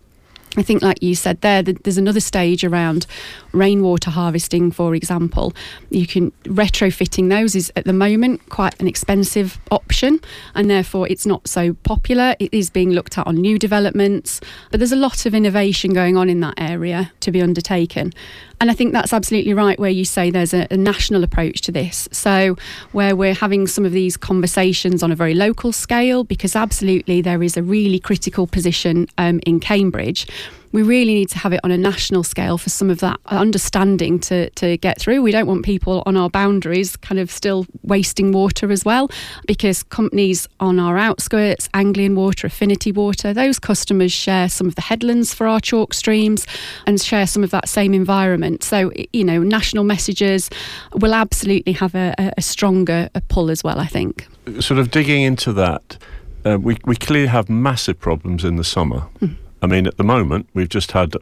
I 0.57 0.63
think, 0.63 0.83
like 0.83 1.03
you 1.03 1.15
said 1.15 1.41
there, 1.41 1.63
there's 1.63 1.99
another 1.99 2.21
stage 2.21 2.65
around 2.65 3.07
rainwater 3.53 4.11
harvesting, 4.11 4.71
for 4.71 4.95
example. 4.95 5.53
You 5.91 6.07
can 6.07 6.31
retrofitting 6.45 7.29
those 7.29 7.55
is 7.55 7.73
at 7.77 7.85
the 7.85 7.93
moment 7.93 8.49
quite 8.51 8.79
an 8.81 8.87
expensive 8.87 9.59
option, 9.71 10.21
and 10.55 10.71
therefore 10.71 11.09
it's 11.09 11.27
not 11.27 11.49
so 11.49 11.75
popular. 11.75 12.37
It 12.39 12.55
is 12.55 12.71
being 12.71 12.91
looked 12.91 13.19
at 13.19 13.27
on 13.27 13.37
new 13.37 13.59
developments, 13.59 14.41
but 14.71 14.79
there's 14.79 14.93
a 14.93 14.97
lot 14.97 15.27
of 15.27 15.35
innovation 15.35 15.93
going 15.93 16.17
on 16.17 16.29
in 16.29 16.41
that 16.41 16.55
area 16.59 17.13
to 17.21 17.33
be 17.33 17.43
undertaken. 17.43 18.13
And 18.61 18.71
I 18.71 18.75
think 18.75 18.93
that's 18.93 19.13
absolutely 19.13 19.53
right 19.53 19.79
where 19.79 19.91
you 19.91 20.05
say 20.05 20.31
there's 20.31 20.55
a, 20.55 20.67
a, 20.71 20.77
national 20.77 21.25
approach 21.25 21.61
to 21.63 21.73
this. 21.73 22.09
So, 22.13 22.57
where 22.93 23.17
we're 23.17 23.35
having 23.35 23.67
some 23.67 23.85
of 23.85 23.93
these 23.93 24.17
conversations 24.17 25.03
on 25.03 25.11
a 25.11 25.17
very 25.17 25.35
local 25.35 25.73
scale, 25.73 26.25
because 26.25 26.55
absolutely 26.55 27.21
there 27.21 27.43
is 27.43 27.57
a 27.57 27.63
really 27.63 27.99
critical 27.99 28.47
position 28.47 29.09
um, 29.19 29.41
in 29.45 29.61
Cambridge 29.61 30.27
we 30.75 30.83
really 30.83 31.15
need 31.15 31.29
to 31.29 31.39
have 31.39 31.53
it 31.53 31.61
on 31.63 31.71
a 31.71 31.79
national 31.79 32.25
scale 32.25 32.59
for 32.59 32.69
some 32.69 32.91
of 32.91 32.99
that 32.99 33.21
understanding 33.27 34.19
to, 34.19 34.51
to 34.51 34.77
get 34.79 35.01
through. 35.01 35.23
We 35.23 35.31
don't 35.31 35.47
want 35.47 35.65
people 35.65 36.03
on 36.05 36.17
our 36.17 36.29
boundaries 36.29 36.97
kind 36.97 37.21
of 37.21 37.31
still 37.31 37.65
wasting 37.85 38.33
water 38.33 38.73
as 38.73 38.85
well, 38.85 39.09
because 39.47 39.85
companies 39.85 40.49
on 40.59 40.81
our 40.81 40.99
outskirts, 40.99 41.69
Anglian 41.75 42.17
Water, 42.17 42.49
Affinity 42.49 42.91
Water, 42.91 43.33
those 43.33 43.61
customers 43.61 44.11
share 44.11 44.49
some 44.49 44.67
of 44.67 44.75
the 44.75 44.81
headlands 44.81 45.33
for 45.33 45.47
our 45.47 45.61
chalk 45.61 45.95
streams 45.95 46.45
and 46.89 47.01
share 47.01 47.29
some 47.29 47.45
of 47.45 47.53
that 47.53 47.69
same 47.69 47.95
environment. 47.95 48.65
So, 48.65 48.91
you 49.13 49.23
know, 49.23 49.45
national 49.45 49.85
messages 49.85 50.51
will 50.97 51.15
absolutely 51.15 51.75
have 51.75 51.95
a, 51.95 52.17
a 52.37 52.43
stronger 52.43 53.09
a 53.15 53.21
pull 53.21 53.49
as 53.49 53.63
well, 53.63 53.79
I 53.79 53.87
think. 53.87 54.27
Sort 54.59 54.81
of 54.81 54.91
digging 54.91 55.23
into 55.23 55.53
that, 55.53 55.99
uh, 56.45 56.59
we, 56.61 56.79
we 56.85 56.97
clearly 56.97 57.29
have 57.29 57.49
massive 57.49 58.01
problems 58.01 58.45
in 58.45 58.57
the 58.57 58.65
summer. 58.65 59.05
Mm. 59.21 59.37
I 59.63 59.67
mean, 59.67 59.87
at 59.87 59.97
the 59.97 60.05
moment, 60.05 60.49
we've 60.55 60.69
just 60.69 60.93
had 60.93 61.15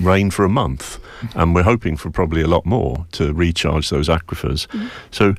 rain 0.00 0.30
for 0.30 0.44
a 0.44 0.48
month, 0.48 0.98
and 1.34 1.54
we're 1.54 1.62
hoping 1.62 1.96
for 1.96 2.10
probably 2.10 2.42
a 2.42 2.48
lot 2.48 2.66
more 2.66 3.06
to 3.12 3.32
recharge 3.32 3.90
those 3.90 4.08
aquifers. 4.08 4.66
Mm-hmm. 4.68 4.88
So, 5.10 5.34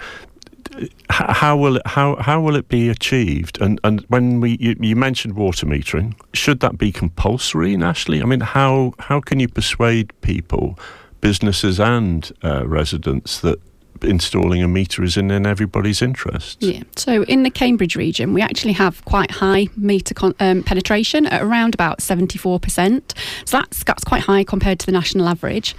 how 1.09 1.57
will 1.57 1.77
it 1.77 1.81
how 1.85 2.15
how 2.17 2.39
will 2.39 2.55
it 2.55 2.69
be 2.69 2.89
achieved? 2.89 3.59
And 3.61 3.79
and 3.83 4.01
when 4.07 4.39
we 4.39 4.57
you, 4.59 4.75
you, 4.79 4.95
mentioned 4.95 5.35
water 5.35 5.65
metering, 5.65 6.13
should 6.33 6.59
that 6.61 6.77
be 6.77 6.91
compulsory 6.91 7.75
nationally? 7.75 8.21
I 8.21 8.25
mean, 8.25 8.41
how 8.41 8.93
how 8.99 9.19
can 9.19 9.39
you 9.39 9.47
persuade 9.47 10.13
people, 10.21 10.79
businesses 11.21 11.79
and 11.79 12.31
uh, 12.43 12.65
residents 12.67 13.39
that 13.41 13.59
installing 14.03 14.63
a 14.63 14.67
meter 14.67 15.03
is 15.03 15.17
in, 15.17 15.31
in 15.31 15.45
everybody's 15.45 16.01
interest. 16.01 16.61
Yeah. 16.61 16.83
So 16.95 17.23
in 17.23 17.43
the 17.43 17.49
Cambridge 17.49 17.95
region, 17.95 18.33
we 18.33 18.41
actually 18.41 18.73
have 18.73 19.03
quite 19.05 19.31
high 19.31 19.67
meter 19.75 20.13
con- 20.13 20.35
um, 20.39 20.63
penetration 20.63 21.25
at 21.25 21.41
around 21.41 21.73
about 21.73 21.99
74%. 21.99 23.01
So 23.45 23.57
that's, 23.57 23.83
that's 23.83 24.03
quite 24.03 24.21
high 24.21 24.43
compared 24.43 24.79
to 24.79 24.85
the 24.85 24.91
national 24.91 25.27
average. 25.27 25.75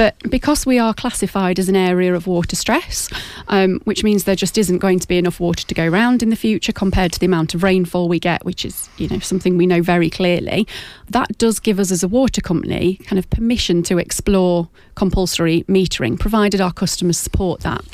But 0.00 0.16
because 0.30 0.64
we 0.64 0.78
are 0.78 0.94
classified 0.94 1.58
as 1.58 1.68
an 1.68 1.76
area 1.76 2.14
of 2.14 2.26
water 2.26 2.56
stress, 2.56 3.10
um, 3.48 3.80
which 3.84 4.02
means 4.02 4.24
there 4.24 4.34
just 4.34 4.56
isn't 4.56 4.78
going 4.78 4.98
to 4.98 5.06
be 5.06 5.18
enough 5.18 5.38
water 5.38 5.66
to 5.66 5.74
go 5.74 5.86
around 5.86 6.22
in 6.22 6.30
the 6.30 6.36
future 6.36 6.72
compared 6.72 7.12
to 7.12 7.20
the 7.20 7.26
amount 7.26 7.52
of 7.52 7.62
rainfall 7.62 8.08
we 8.08 8.18
get, 8.18 8.42
which 8.42 8.64
is 8.64 8.88
you 8.96 9.08
know 9.08 9.18
something 9.18 9.58
we 9.58 9.66
know 9.66 9.82
very 9.82 10.08
clearly, 10.08 10.66
that 11.10 11.36
does 11.36 11.60
give 11.60 11.78
us 11.78 11.90
as 11.90 12.02
a 12.02 12.08
water 12.08 12.40
company 12.40 12.94
kind 13.04 13.18
of 13.18 13.28
permission 13.28 13.82
to 13.82 13.98
explore 13.98 14.70
compulsory 14.94 15.64
metering, 15.64 16.18
provided 16.18 16.60
our 16.62 16.72
customers 16.72 17.18
support 17.18 17.60
that. 17.60 17.84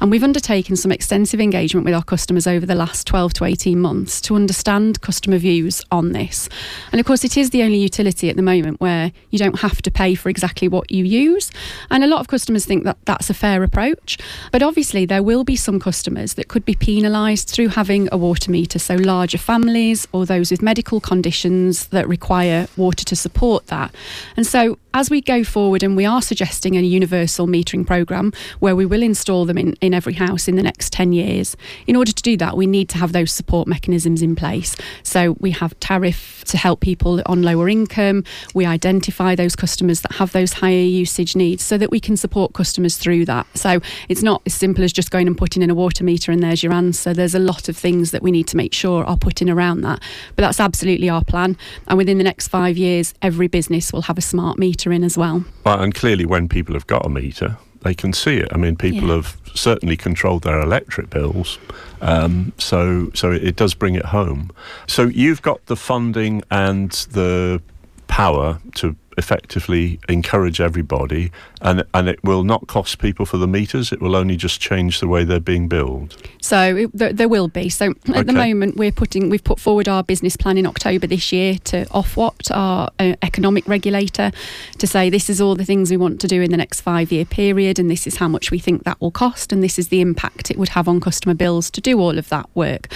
And 0.00 0.10
we've 0.10 0.22
undertaken 0.22 0.76
some 0.76 0.92
extensive 0.92 1.40
engagement 1.40 1.84
with 1.84 1.94
our 1.94 2.02
customers 2.02 2.46
over 2.46 2.64
the 2.64 2.74
last 2.76 3.08
12 3.08 3.34
to 3.34 3.44
18 3.44 3.80
months 3.80 4.20
to 4.22 4.36
understand 4.36 5.00
customer 5.00 5.38
views 5.38 5.82
on 5.90 6.12
this. 6.12 6.48
And 6.92 7.00
of 7.00 7.06
course, 7.06 7.24
it 7.24 7.36
is 7.36 7.50
the 7.50 7.62
only 7.62 7.78
utility 7.78 8.30
at 8.30 8.36
the 8.36 8.42
moment 8.42 8.80
where 8.80 9.10
you 9.30 9.38
don't 9.38 9.60
have 9.60 9.82
to 9.82 9.90
pay 9.90 10.14
for 10.14 10.28
exactly 10.28 10.68
what 10.68 10.90
you 10.92 11.04
use. 11.04 11.50
And 11.90 12.04
a 12.04 12.06
lot 12.06 12.20
of 12.20 12.28
customers 12.28 12.64
think 12.64 12.84
that 12.84 12.98
that's 13.04 13.30
a 13.30 13.34
fair 13.34 13.62
approach. 13.62 14.18
But 14.52 14.62
obviously, 14.62 15.06
there 15.06 15.22
will 15.22 15.44
be 15.44 15.56
some 15.56 15.80
customers 15.80 16.34
that 16.34 16.48
could 16.48 16.64
be 16.64 16.74
penalised 16.74 17.48
through 17.48 17.68
having 17.68 18.08
a 18.12 18.16
water 18.16 18.50
meter. 18.50 18.78
So, 18.78 18.94
larger 18.96 19.38
families 19.38 20.06
or 20.12 20.26
those 20.26 20.50
with 20.50 20.62
medical 20.62 21.00
conditions 21.00 21.88
that 21.88 22.08
require 22.08 22.68
water 22.76 23.04
to 23.04 23.16
support 23.16 23.66
that. 23.68 23.94
And 24.36 24.46
so, 24.46 24.78
as 24.94 25.10
we 25.10 25.20
go 25.20 25.44
forward, 25.44 25.82
and 25.82 25.94
we 25.94 26.06
are 26.06 26.22
suggesting 26.22 26.76
a 26.76 26.80
universal 26.80 27.46
metering 27.46 27.86
programme 27.86 28.32
where 28.60 28.74
we 28.74 28.86
will 28.86 29.02
install 29.02 29.44
them 29.44 29.58
in, 29.58 29.74
in 29.82 29.92
every 29.92 30.14
house 30.14 30.48
in 30.48 30.56
the 30.56 30.62
next 30.62 30.92
10 30.92 31.12
years, 31.12 31.56
in 31.86 31.96
order 31.96 32.12
to 32.12 32.22
do 32.22 32.36
that, 32.38 32.56
we 32.56 32.66
need 32.66 32.88
to 32.88 32.98
have 32.98 33.12
those 33.12 33.30
support 33.30 33.68
mechanisms 33.68 34.22
in 34.22 34.34
place. 34.34 34.74
So 35.02 35.36
we 35.38 35.50
have 35.50 35.78
tariff 35.80 36.44
to 36.46 36.56
help 36.56 36.80
people 36.80 37.22
on 37.26 37.42
lower 37.42 37.68
income, 37.68 38.24
we 38.54 38.64
identify 38.64 39.34
those 39.34 39.54
customers 39.54 40.00
that 40.00 40.12
have 40.12 40.32
those 40.32 40.54
higher 40.54 40.72
usage 40.72 41.36
needs 41.36 41.45
so 41.56 41.78
that 41.78 41.90
we 41.90 42.00
can 42.00 42.16
support 42.16 42.52
customers 42.52 42.96
through 42.96 43.24
that. 43.26 43.46
So 43.54 43.80
it's 44.08 44.22
not 44.22 44.42
as 44.46 44.54
simple 44.54 44.84
as 44.84 44.92
just 44.92 45.10
going 45.10 45.26
and 45.26 45.36
putting 45.36 45.62
in 45.62 45.70
a 45.70 45.74
water 45.74 46.04
meter 46.04 46.32
and 46.32 46.42
there's 46.42 46.62
your 46.62 46.72
answer. 46.72 47.14
There's 47.14 47.34
a 47.34 47.38
lot 47.38 47.68
of 47.68 47.76
things 47.76 48.10
that 48.10 48.22
we 48.22 48.30
need 48.30 48.46
to 48.48 48.56
make 48.56 48.72
sure 48.72 49.04
are 49.04 49.16
put 49.16 49.40
in 49.40 49.48
around 49.48 49.80
that. 49.82 50.02
But 50.36 50.42
that's 50.42 50.60
absolutely 50.60 51.08
our 51.08 51.24
plan. 51.24 51.56
And 51.88 51.96
within 51.98 52.18
the 52.18 52.24
next 52.24 52.48
five 52.48 52.76
years, 52.76 53.14
every 53.22 53.48
business 53.48 53.92
will 53.92 54.02
have 54.02 54.18
a 54.18 54.22
smart 54.22 54.58
meter 54.58 54.66
meter 54.66 54.92
in 54.92 55.04
as 55.04 55.16
well. 55.16 55.44
Well, 55.64 55.80
and 55.80 55.94
clearly, 55.94 56.26
when 56.26 56.48
people 56.48 56.74
have 56.74 56.86
got 56.86 57.06
a 57.06 57.08
meter, 57.08 57.56
they 57.82 57.94
can 57.94 58.12
see 58.12 58.36
it. 58.36 58.48
I 58.52 58.56
mean, 58.56 58.76
people 58.76 59.08
yeah. 59.08 59.16
have 59.16 59.36
certainly 59.54 59.96
controlled 59.96 60.42
their 60.42 60.60
electric 60.60 61.10
bills, 61.10 61.58
um, 62.00 62.52
so 62.58 63.10
so 63.14 63.30
it 63.30 63.56
does 63.56 63.74
bring 63.74 63.94
it 63.94 64.06
home. 64.06 64.50
So 64.86 65.04
you've 65.04 65.42
got 65.42 65.64
the 65.66 65.76
funding 65.76 66.42
and 66.50 66.90
the 67.12 67.62
power 68.08 68.58
to 68.76 68.96
effectively 69.16 69.98
encourage 70.08 70.60
everybody, 70.60 71.30
and 71.60 71.84
and 71.94 72.08
it 72.08 72.22
will 72.22 72.44
not 72.44 72.66
cost 72.66 72.98
people 72.98 73.26
for 73.26 73.38
the 73.38 73.46
meters. 73.46 73.92
It 73.92 74.00
will 74.00 74.16
only 74.16 74.36
just 74.36 74.60
change 74.60 75.00
the 75.00 75.08
way 75.08 75.24
they're 75.24 75.40
being 75.40 75.68
billed. 75.68 76.16
So 76.40 76.76
it, 76.76 76.90
there, 76.92 77.12
there, 77.12 77.28
will 77.28 77.48
be. 77.48 77.68
So 77.68 77.90
at 77.90 78.08
okay. 78.08 78.22
the 78.22 78.32
moment, 78.32 78.76
we're 78.76 78.92
putting 78.92 79.30
we've 79.30 79.42
put 79.42 79.58
forward 79.58 79.88
our 79.88 80.02
business 80.02 80.36
plan 80.36 80.58
in 80.58 80.66
October 80.66 81.06
this 81.06 81.32
year 81.32 81.58
to 81.64 81.84
Ofwat, 81.86 82.50
our 82.54 82.90
uh, 82.98 83.14
economic 83.22 83.66
regulator, 83.66 84.30
to 84.78 84.86
say 84.86 85.10
this 85.10 85.30
is 85.30 85.40
all 85.40 85.54
the 85.54 85.64
things 85.64 85.90
we 85.90 85.96
want 85.96 86.20
to 86.20 86.28
do 86.28 86.42
in 86.42 86.50
the 86.50 86.56
next 86.56 86.80
five 86.80 87.10
year 87.10 87.24
period, 87.24 87.78
and 87.78 87.90
this 87.90 88.06
is 88.06 88.16
how 88.16 88.28
much 88.28 88.50
we 88.50 88.58
think 88.58 88.84
that 88.84 89.00
will 89.00 89.10
cost, 89.10 89.52
and 89.52 89.62
this 89.62 89.78
is 89.78 89.88
the 89.88 90.00
impact 90.00 90.50
it 90.50 90.58
would 90.58 90.70
have 90.70 90.88
on 90.88 91.00
customer 91.00 91.34
bills 91.34 91.70
to 91.70 91.80
do 91.80 91.98
all 91.98 92.18
of 92.18 92.28
that 92.28 92.48
work. 92.54 92.88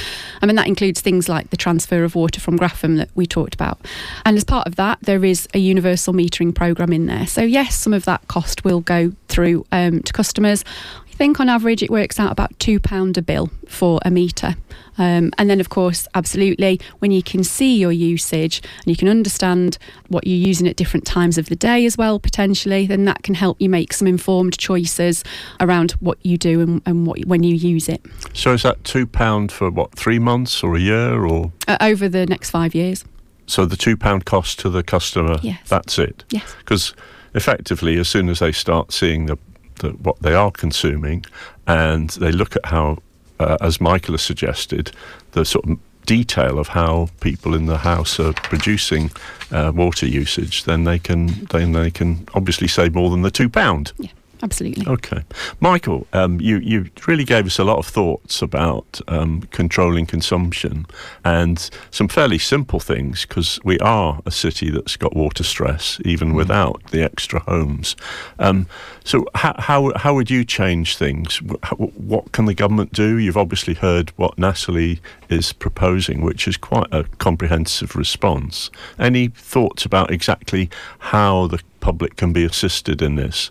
I 0.42 0.46
mean 0.46 0.56
that 0.56 0.68
includes 0.68 1.00
things 1.00 1.28
like 1.28 1.50
the 1.50 1.56
transfer 1.56 2.04
of 2.04 2.14
water 2.14 2.40
from 2.40 2.58
Grafham 2.58 2.96
that 2.98 3.10
we 3.14 3.26
talked 3.26 3.54
about, 3.54 3.78
and 4.24 4.36
as 4.36 4.44
part 4.44 4.66
of 4.66 4.76
that, 4.76 4.98
there 5.02 5.24
is 5.24 5.48
a 5.54 5.58
universal 5.58 6.09
metering 6.12 6.54
program 6.54 6.92
in 6.92 7.06
there. 7.06 7.26
So 7.26 7.42
yes, 7.42 7.76
some 7.76 7.92
of 7.92 8.04
that 8.04 8.26
cost 8.28 8.64
will 8.64 8.80
go 8.80 9.12
through 9.28 9.66
um, 9.72 10.02
to 10.02 10.12
customers. 10.12 10.64
I 11.08 11.12
think 11.14 11.40
on 11.40 11.48
average 11.48 11.82
it 11.82 11.90
works 11.90 12.18
out 12.18 12.32
about 12.32 12.58
two 12.58 12.80
pound 12.80 13.18
a 13.18 13.22
bill 13.22 13.50
for 13.68 14.00
a 14.04 14.10
meter. 14.10 14.56
Um, 15.00 15.32
and 15.38 15.48
then, 15.48 15.60
of 15.60 15.70
course, 15.70 16.06
absolutely, 16.14 16.78
when 16.98 17.10
you 17.10 17.22
can 17.22 17.42
see 17.42 17.78
your 17.78 17.90
usage 17.90 18.60
and 18.62 18.86
you 18.86 18.96
can 18.96 19.08
understand 19.08 19.78
what 20.08 20.26
you're 20.26 20.36
using 20.36 20.68
at 20.68 20.76
different 20.76 21.06
times 21.06 21.38
of 21.38 21.46
the 21.46 21.56
day 21.56 21.86
as 21.86 21.96
well, 21.96 22.18
potentially, 22.18 22.86
then 22.86 23.06
that 23.06 23.22
can 23.22 23.34
help 23.34 23.58
you 23.60 23.70
make 23.70 23.94
some 23.94 24.06
informed 24.06 24.58
choices 24.58 25.24
around 25.58 25.92
what 25.92 26.18
you 26.22 26.36
do 26.36 26.60
and, 26.60 26.82
and 26.84 27.06
what 27.06 27.24
when 27.24 27.42
you 27.42 27.54
use 27.54 27.88
it. 27.88 28.04
So, 28.34 28.52
is 28.52 28.62
that 28.64 28.84
two 28.84 29.06
pound 29.06 29.50
for 29.52 29.70
what 29.70 29.94
three 29.94 30.18
months 30.18 30.62
or 30.62 30.76
a 30.76 30.80
year 30.80 31.24
or 31.24 31.50
uh, 31.66 31.78
over 31.80 32.06
the 32.06 32.26
next 32.26 32.50
five 32.50 32.74
years? 32.74 33.04
So 33.50 33.66
the 33.66 33.76
two 33.76 33.96
pound 33.96 34.24
cost 34.24 34.60
to 34.60 34.70
the 34.70 34.82
customer, 34.82 35.38
yes. 35.42 35.58
that's 35.68 35.98
it. 35.98 36.24
Yes. 36.30 36.54
Because 36.58 36.94
effectively, 37.34 37.98
as 37.98 38.08
soon 38.08 38.28
as 38.28 38.38
they 38.38 38.52
start 38.52 38.92
seeing 38.92 39.26
the, 39.26 39.38
the, 39.80 39.90
what 39.90 40.22
they 40.22 40.34
are 40.34 40.52
consuming, 40.52 41.24
and 41.66 42.10
they 42.10 42.30
look 42.30 42.54
at 42.56 42.66
how, 42.66 42.98
uh, 43.40 43.56
as 43.60 43.80
Michael 43.80 44.14
has 44.14 44.22
suggested, 44.22 44.92
the 45.32 45.44
sort 45.44 45.68
of 45.68 45.78
detail 46.06 46.58
of 46.58 46.68
how 46.68 47.08
people 47.20 47.54
in 47.54 47.66
the 47.66 47.78
house 47.78 48.20
are 48.20 48.32
producing 48.34 49.10
uh, 49.50 49.72
water 49.74 50.06
usage, 50.06 50.64
then 50.64 50.84
they 50.84 50.98
can 50.98 51.44
then 51.46 51.72
they 51.72 51.90
can 51.90 52.26
obviously 52.34 52.68
save 52.68 52.94
more 52.94 53.10
than 53.10 53.22
the 53.22 53.30
two 53.30 53.48
pound. 53.48 53.92
Yeah. 53.98 54.10
Absolutely. 54.42 54.86
Okay, 54.86 55.22
Michael, 55.60 56.06
um, 56.12 56.40
you 56.40 56.58
you 56.58 56.90
really 57.06 57.24
gave 57.24 57.46
us 57.46 57.58
a 57.58 57.64
lot 57.64 57.78
of 57.78 57.86
thoughts 57.86 58.42
about 58.42 59.00
um, 59.08 59.42
controlling 59.50 60.06
consumption 60.06 60.86
and 61.24 61.70
some 61.90 62.08
fairly 62.08 62.38
simple 62.38 62.80
things 62.80 63.26
because 63.26 63.60
we 63.64 63.78
are 63.80 64.20
a 64.26 64.30
city 64.30 64.70
that's 64.70 64.96
got 64.96 65.14
water 65.14 65.44
stress 65.44 65.98
even 66.04 66.32
mm. 66.32 66.36
without 66.36 66.82
the 66.90 67.02
extra 67.02 67.40
homes. 67.40 67.96
Um, 68.38 68.66
so 69.04 69.26
how, 69.34 69.54
how 69.58 69.92
how 69.96 70.14
would 70.14 70.30
you 70.30 70.44
change 70.44 70.96
things? 70.96 71.36
What 71.76 72.32
can 72.32 72.46
the 72.46 72.54
government 72.54 72.92
do? 72.92 73.18
You've 73.18 73.36
obviously 73.36 73.74
heard 73.74 74.10
what 74.16 74.38
Natalie 74.38 75.00
is 75.28 75.52
proposing, 75.52 76.22
which 76.22 76.46
is 76.46 76.56
quite 76.56 76.88
a 76.92 77.04
comprehensive 77.18 77.96
response. 77.96 78.70
Any 78.98 79.28
thoughts 79.28 79.84
about 79.84 80.10
exactly 80.10 80.70
how 80.98 81.46
the 81.46 81.60
public 81.80 82.16
can 82.16 82.32
be 82.32 82.44
assisted 82.44 83.02
in 83.02 83.16
this? 83.16 83.50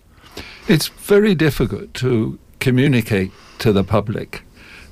It's 0.69 0.87
very 0.87 1.33
difficult 1.33 1.95
to 1.95 2.37
communicate 2.59 3.31
to 3.57 3.73
the 3.73 3.83
public 3.83 4.43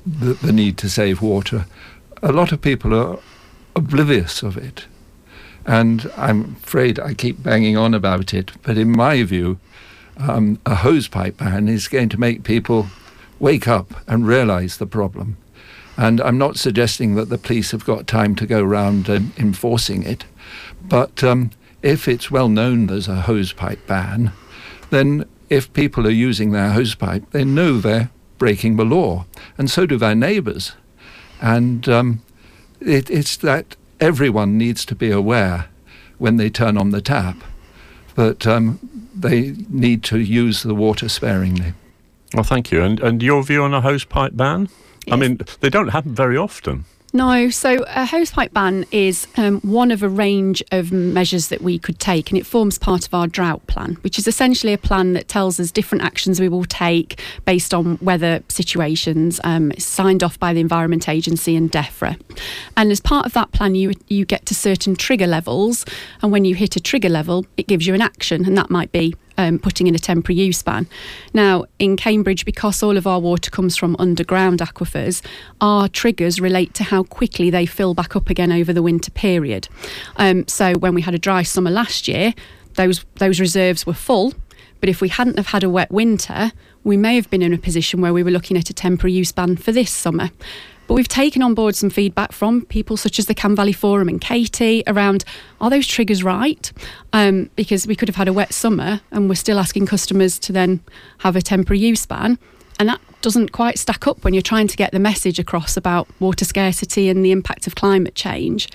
the, 0.04 0.34
the 0.34 0.52
need 0.52 0.76
to 0.78 0.90
save 0.90 1.22
water. 1.22 1.66
A 2.20 2.32
lot 2.32 2.50
of 2.50 2.60
people 2.60 2.92
are 2.92 3.20
oblivious 3.76 4.42
of 4.42 4.56
it. 4.56 4.86
And 5.64 6.10
I'm 6.16 6.56
afraid 6.64 6.98
I 6.98 7.14
keep 7.14 7.44
banging 7.44 7.76
on 7.76 7.94
about 7.94 8.34
it, 8.34 8.50
but 8.64 8.76
in 8.76 8.90
my 8.90 9.22
view, 9.22 9.60
um, 10.16 10.58
a 10.66 10.74
hosepipe 10.74 11.36
ban 11.36 11.68
is 11.68 11.86
going 11.86 12.08
to 12.08 12.18
make 12.18 12.42
people 12.42 12.88
wake 13.38 13.68
up 13.68 14.02
and 14.08 14.26
realize 14.26 14.78
the 14.78 14.86
problem. 14.86 15.36
And 15.96 16.20
I'm 16.22 16.38
not 16.38 16.56
suggesting 16.56 17.14
that 17.14 17.28
the 17.28 17.38
police 17.38 17.70
have 17.70 17.84
got 17.84 18.08
time 18.08 18.34
to 18.34 18.46
go 18.48 18.64
around 18.64 19.08
enforcing 19.08 20.02
it, 20.02 20.24
but 20.82 21.22
um, 21.22 21.52
if 21.82 22.08
it's 22.08 22.32
well 22.32 22.48
known 22.48 22.88
there's 22.88 23.06
a 23.06 23.22
hosepipe 23.28 23.86
ban, 23.86 24.32
then 24.90 25.24
if 25.48 25.72
people 25.72 26.06
are 26.06 26.10
using 26.10 26.52
their 26.52 26.70
hosepipe, 26.70 27.30
they 27.30 27.44
know 27.44 27.78
they're 27.78 28.10
breaking 28.38 28.76
the 28.76 28.84
law, 28.84 29.26
and 29.56 29.70
so 29.70 29.86
do 29.86 29.96
their 29.96 30.14
neighbours. 30.14 30.72
And 31.40 31.88
um, 31.88 32.22
it, 32.80 33.10
it's 33.10 33.36
that 33.38 33.76
everyone 34.00 34.58
needs 34.58 34.84
to 34.86 34.94
be 34.94 35.10
aware 35.10 35.68
when 36.18 36.36
they 36.36 36.50
turn 36.50 36.76
on 36.76 36.90
the 36.90 37.00
tap 37.00 37.36
that 38.14 38.46
um, 38.46 38.78
they 39.14 39.54
need 39.68 40.02
to 40.04 40.18
use 40.18 40.62
the 40.62 40.74
water 40.74 41.08
sparingly. 41.08 41.74
Well, 42.34 42.44
thank 42.44 42.70
you. 42.70 42.82
And, 42.82 43.00
and 43.00 43.22
your 43.22 43.42
view 43.42 43.62
on 43.62 43.72
a 43.72 43.80
hosepipe 43.80 44.36
ban? 44.36 44.68
Yes. 45.06 45.14
I 45.14 45.16
mean, 45.16 45.40
they 45.60 45.70
don't 45.70 45.88
happen 45.88 46.14
very 46.14 46.36
often. 46.36 46.84
No, 47.14 47.48
so 47.48 47.76
a 47.84 48.04
hosepipe 48.04 48.52
ban 48.52 48.84
is 48.92 49.26
um, 49.38 49.60
one 49.62 49.90
of 49.90 50.02
a 50.02 50.08
range 50.08 50.62
of 50.72 50.92
measures 50.92 51.48
that 51.48 51.62
we 51.62 51.78
could 51.78 51.98
take, 51.98 52.30
and 52.30 52.38
it 52.38 52.44
forms 52.44 52.78
part 52.78 53.06
of 53.06 53.14
our 53.14 53.26
drought 53.26 53.66
plan, 53.66 53.94
which 54.02 54.18
is 54.18 54.28
essentially 54.28 54.74
a 54.74 54.78
plan 54.78 55.14
that 55.14 55.26
tells 55.26 55.58
us 55.58 55.70
different 55.70 56.04
actions 56.04 56.38
we 56.38 56.50
will 56.50 56.66
take 56.66 57.18
based 57.46 57.72
on 57.72 57.98
weather 58.02 58.42
situations, 58.48 59.40
um, 59.42 59.72
signed 59.78 60.22
off 60.22 60.38
by 60.38 60.52
the 60.52 60.60
Environment 60.60 61.08
Agency 61.08 61.56
and 61.56 61.72
DEFRA. 61.72 62.20
And 62.76 62.92
as 62.92 63.00
part 63.00 63.24
of 63.24 63.32
that 63.32 63.52
plan, 63.52 63.74
you 63.74 63.94
you 64.08 64.26
get 64.26 64.44
to 64.46 64.54
certain 64.54 64.94
trigger 64.94 65.26
levels, 65.26 65.86
and 66.20 66.30
when 66.30 66.44
you 66.44 66.54
hit 66.54 66.76
a 66.76 66.80
trigger 66.80 67.08
level, 67.08 67.46
it 67.56 67.66
gives 67.66 67.86
you 67.86 67.94
an 67.94 68.02
action, 68.02 68.44
and 68.44 68.56
that 68.58 68.68
might 68.68 68.92
be 68.92 69.14
um, 69.38 69.58
putting 69.58 69.86
in 69.86 69.94
a 69.94 69.98
temporary 69.98 70.40
use 70.40 70.62
ban. 70.62 70.86
Now, 71.32 71.64
in 71.78 71.96
Cambridge, 71.96 72.44
because 72.44 72.82
all 72.82 72.98
of 72.98 73.06
our 73.06 73.20
water 73.20 73.50
comes 73.50 73.76
from 73.76 73.96
underground 73.98 74.60
aquifers, 74.60 75.24
our 75.60 75.88
triggers 75.88 76.40
relate 76.40 76.74
to 76.74 76.84
how 76.84 77.04
quickly 77.04 77.48
they 77.48 77.64
fill 77.64 77.94
back 77.94 78.14
up 78.14 78.28
again 78.28 78.52
over 78.52 78.72
the 78.72 78.82
winter 78.82 79.10
period. 79.10 79.68
Um, 80.16 80.46
so, 80.46 80.74
when 80.74 80.94
we 80.94 81.02
had 81.02 81.14
a 81.14 81.18
dry 81.18 81.42
summer 81.42 81.70
last 81.70 82.08
year, 82.08 82.34
those 82.74 83.04
those 83.16 83.40
reserves 83.40 83.86
were 83.86 83.94
full. 83.94 84.34
But 84.80 84.88
if 84.88 85.00
we 85.00 85.08
hadn't 85.08 85.36
have 85.36 85.48
had 85.48 85.64
a 85.64 85.70
wet 85.70 85.90
winter, 85.90 86.52
we 86.84 86.96
may 86.96 87.16
have 87.16 87.28
been 87.30 87.42
in 87.42 87.52
a 87.52 87.58
position 87.58 88.00
where 88.00 88.12
we 88.12 88.22
were 88.22 88.30
looking 88.30 88.56
at 88.56 88.70
a 88.70 88.74
temporary 88.74 89.12
use 89.12 89.32
ban 89.32 89.56
for 89.56 89.72
this 89.72 89.90
summer. 89.90 90.30
But 90.88 90.94
we've 90.94 91.06
taken 91.06 91.42
on 91.42 91.54
board 91.54 91.76
some 91.76 91.90
feedback 91.90 92.32
from 92.32 92.64
people 92.64 92.96
such 92.96 93.18
as 93.18 93.26
the 93.26 93.34
Cam 93.34 93.54
Valley 93.54 93.74
Forum 93.74 94.08
and 94.08 94.20
Katie 94.20 94.82
around 94.86 95.22
are 95.60 95.68
those 95.68 95.86
triggers 95.86 96.24
right? 96.24 96.72
Um, 97.12 97.50
because 97.56 97.86
we 97.86 97.94
could 97.94 98.08
have 98.08 98.16
had 98.16 98.26
a 98.26 98.32
wet 98.32 98.54
summer 98.54 99.02
and 99.10 99.28
we're 99.28 99.34
still 99.34 99.58
asking 99.58 99.84
customers 99.84 100.38
to 100.40 100.52
then 100.52 100.80
have 101.18 101.36
a 101.36 101.42
temporary 101.42 101.78
use 101.78 102.06
ban. 102.06 102.38
And 102.80 102.88
that 102.88 103.00
doesn't 103.20 103.52
quite 103.52 103.78
stack 103.78 104.06
up 104.06 104.24
when 104.24 104.32
you're 104.32 104.40
trying 104.40 104.66
to 104.66 104.76
get 104.76 104.92
the 104.92 104.98
message 104.98 105.38
across 105.38 105.76
about 105.76 106.08
water 106.20 106.46
scarcity 106.46 107.10
and 107.10 107.22
the 107.22 107.32
impact 107.32 107.66
of 107.66 107.74
climate 107.74 108.14
change. 108.14 108.68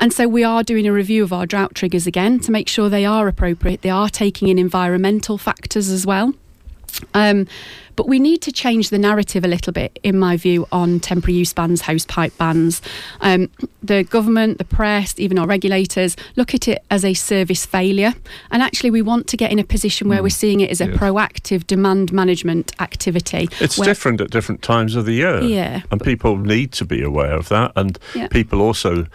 And 0.00 0.12
so 0.12 0.26
we 0.26 0.42
are 0.42 0.64
doing 0.64 0.86
a 0.88 0.92
review 0.92 1.22
of 1.22 1.32
our 1.32 1.46
drought 1.46 1.76
triggers 1.76 2.08
again 2.08 2.40
to 2.40 2.50
make 2.50 2.66
sure 2.66 2.88
they 2.88 3.04
are 3.04 3.28
appropriate. 3.28 3.82
They 3.82 3.90
are 3.90 4.08
taking 4.08 4.48
in 4.48 4.58
environmental 4.58 5.38
factors 5.38 5.90
as 5.90 6.04
well. 6.04 6.34
Um, 7.14 7.46
but 7.96 8.08
we 8.08 8.18
need 8.18 8.40
to 8.42 8.52
change 8.52 8.90
the 8.90 8.98
narrative 8.98 9.44
a 9.44 9.48
little 9.48 9.72
bit, 9.72 9.98
in 10.02 10.18
my 10.18 10.36
view, 10.36 10.66
on 10.72 11.00
temporary 11.00 11.34
use 11.34 11.52
bans, 11.52 11.82
house 11.82 12.06
pipe 12.06 12.36
bans. 12.38 12.80
Um, 13.20 13.50
the 13.82 14.04
government, 14.04 14.58
the 14.58 14.64
press, 14.64 15.18
even 15.18 15.38
our 15.38 15.46
regulators 15.46 16.16
look 16.36 16.54
at 16.54 16.68
it 16.68 16.82
as 16.90 17.04
a 17.04 17.14
service 17.14 17.66
failure. 17.66 18.14
And 18.50 18.62
actually, 18.62 18.90
we 18.90 19.02
want 19.02 19.26
to 19.28 19.36
get 19.36 19.52
in 19.52 19.58
a 19.58 19.64
position 19.64 20.08
where 20.08 20.20
mm. 20.20 20.24
we're 20.24 20.30
seeing 20.30 20.60
it 20.60 20.70
as 20.70 20.80
a 20.80 20.86
proactive 20.86 21.66
demand 21.66 22.12
management 22.12 22.72
activity. 22.80 23.48
It's 23.60 23.76
different 23.76 24.20
at 24.20 24.30
different 24.30 24.62
times 24.62 24.96
of 24.96 25.04
the 25.04 25.12
year. 25.12 25.42
Yeah. 25.42 25.82
And 25.90 26.00
people 26.00 26.36
need 26.36 26.72
to 26.72 26.84
be 26.84 27.02
aware 27.02 27.34
of 27.34 27.48
that. 27.50 27.72
And 27.76 27.98
yeah. 28.14 28.28
people 28.28 28.62
also 28.62 29.06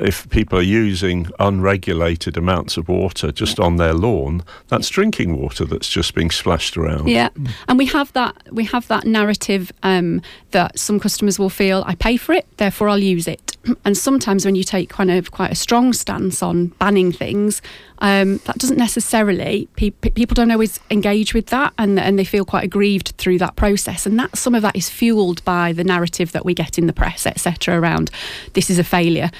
if 0.00 0.28
people 0.30 0.58
are 0.58 0.62
using 0.62 1.28
unregulated 1.38 2.36
amounts 2.36 2.76
of 2.76 2.88
water 2.88 3.30
just 3.32 3.60
on 3.60 3.76
their 3.76 3.94
lawn, 3.94 4.42
that's 4.68 4.88
drinking 4.88 5.36
water 5.36 5.64
that's 5.64 5.88
just 5.88 6.14
being 6.14 6.30
splashed 6.30 6.76
around. 6.76 7.08
Yeah, 7.08 7.28
and 7.68 7.78
we 7.78 7.86
have 7.86 8.12
that 8.14 8.36
we 8.50 8.64
have 8.64 8.88
that 8.88 9.04
narrative 9.04 9.72
um, 9.82 10.22
that 10.50 10.78
some 10.78 10.98
customers 11.00 11.38
will 11.38 11.50
feel 11.50 11.84
I 11.86 11.94
pay 11.94 12.16
for 12.16 12.32
it, 12.32 12.46
therefore 12.56 12.88
I'll 12.88 12.98
use 12.98 13.28
it. 13.28 13.56
And 13.84 13.96
sometimes 13.96 14.44
when 14.46 14.54
you 14.54 14.64
take 14.64 14.88
kind 14.88 15.10
of 15.10 15.32
quite 15.32 15.50
a 15.50 15.54
strong 15.54 15.92
stance 15.92 16.42
on 16.42 16.68
banning 16.78 17.12
things, 17.12 17.60
um, 17.98 18.38
that 18.44 18.56
doesn't 18.56 18.78
necessarily 18.78 19.68
pe- 19.76 19.90
people 19.90 20.34
don't 20.34 20.50
always 20.50 20.80
engage 20.90 21.34
with 21.34 21.46
that, 21.46 21.72
and 21.76 21.98
and 21.98 22.18
they 22.18 22.24
feel 22.24 22.44
quite 22.44 22.64
aggrieved 22.64 23.12
through 23.18 23.38
that 23.38 23.56
process. 23.56 24.06
And 24.06 24.18
that 24.18 24.36
some 24.36 24.54
of 24.54 24.62
that 24.62 24.76
is 24.76 24.88
fueled 24.88 25.44
by 25.44 25.72
the 25.72 25.84
narrative 25.84 26.32
that 26.32 26.44
we 26.44 26.54
get 26.54 26.78
in 26.78 26.86
the 26.86 26.92
press, 26.92 27.26
etc. 27.26 27.78
Around 27.78 28.10
this 28.54 28.70
is 28.70 28.78
a 28.78 28.84
failure 28.84 29.30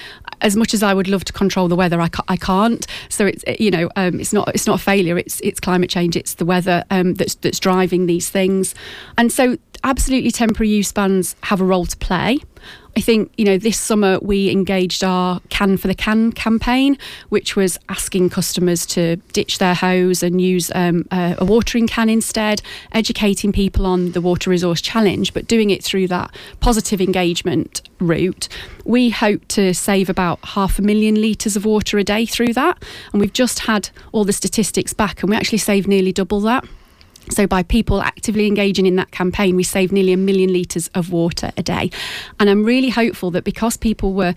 as 0.42 0.56
much 0.56 0.74
as 0.74 0.82
I 0.82 0.94
would 0.94 1.08
love 1.08 1.24
to 1.24 1.32
control 1.32 1.68
the 1.68 1.76
weather, 1.76 2.00
I, 2.00 2.08
ca- 2.08 2.24
I 2.28 2.36
can't. 2.36 2.86
So 3.08 3.26
it's 3.26 3.44
you 3.58 3.70
know 3.70 3.90
um, 3.96 4.20
it's 4.20 4.32
not 4.32 4.48
it's 4.54 4.66
not 4.66 4.80
a 4.80 4.82
failure. 4.82 5.18
It's 5.18 5.40
it's 5.40 5.60
climate 5.60 5.90
change. 5.90 6.16
It's 6.16 6.34
the 6.34 6.44
weather 6.44 6.84
um, 6.90 7.14
that's 7.14 7.34
that's 7.36 7.58
driving 7.58 8.06
these 8.06 8.30
things, 8.30 8.74
and 9.18 9.32
so 9.32 9.56
absolutely 9.84 10.30
temporary 10.30 10.70
use 10.70 10.92
bans 10.92 11.36
have 11.42 11.60
a 11.60 11.64
role 11.64 11.86
to 11.86 11.96
play. 11.96 12.38
I 13.00 13.02
think, 13.02 13.32
you 13.38 13.46
know, 13.46 13.56
this 13.56 13.80
summer 13.80 14.18
we 14.20 14.50
engaged 14.50 15.02
our 15.02 15.40
Can 15.48 15.78
for 15.78 15.88
the 15.88 15.94
Cam 15.94 16.32
campaign, 16.32 16.98
which 17.30 17.56
was 17.56 17.78
asking 17.88 18.28
customers 18.28 18.84
to 18.88 19.16
ditch 19.32 19.56
their 19.56 19.72
hose 19.72 20.22
and 20.22 20.38
use 20.38 20.70
um, 20.74 21.06
a, 21.10 21.34
a, 21.38 21.46
watering 21.46 21.86
can 21.86 22.10
instead, 22.10 22.60
educating 22.92 23.52
people 23.52 23.86
on 23.86 24.12
the 24.12 24.20
Water 24.20 24.50
Resource 24.50 24.82
Challenge, 24.82 25.32
but 25.32 25.46
doing 25.46 25.70
it 25.70 25.82
through 25.82 26.08
that 26.08 26.30
positive 26.60 27.00
engagement 27.00 27.80
route. 28.00 28.48
We 28.84 29.08
hope 29.08 29.48
to 29.48 29.72
save 29.72 30.10
about 30.10 30.38
half 30.44 30.78
a 30.78 30.82
million 30.82 31.22
litres 31.22 31.56
of 31.56 31.64
water 31.64 31.96
a 31.96 32.04
day 32.04 32.26
through 32.26 32.52
that. 32.52 32.84
And 33.12 33.20
we've 33.22 33.32
just 33.32 33.60
had 33.60 33.88
all 34.12 34.24
the 34.26 34.34
statistics 34.34 34.92
back, 34.92 35.22
and 35.22 35.30
we 35.30 35.36
actually 35.36 35.56
saved 35.56 35.88
nearly 35.88 36.12
double 36.12 36.42
that. 36.42 36.66
So, 37.30 37.46
by 37.46 37.62
people 37.62 38.02
actively 38.02 38.46
engaging 38.46 38.86
in 38.86 38.96
that 38.96 39.10
campaign, 39.10 39.56
we 39.56 39.62
saved 39.62 39.92
nearly 39.92 40.12
a 40.12 40.16
million 40.16 40.52
litres 40.52 40.88
of 40.94 41.10
water 41.10 41.52
a 41.56 41.62
day. 41.62 41.90
And 42.38 42.50
I'm 42.50 42.64
really 42.64 42.90
hopeful 42.90 43.30
that 43.32 43.44
because 43.44 43.76
people 43.76 44.12
were 44.12 44.34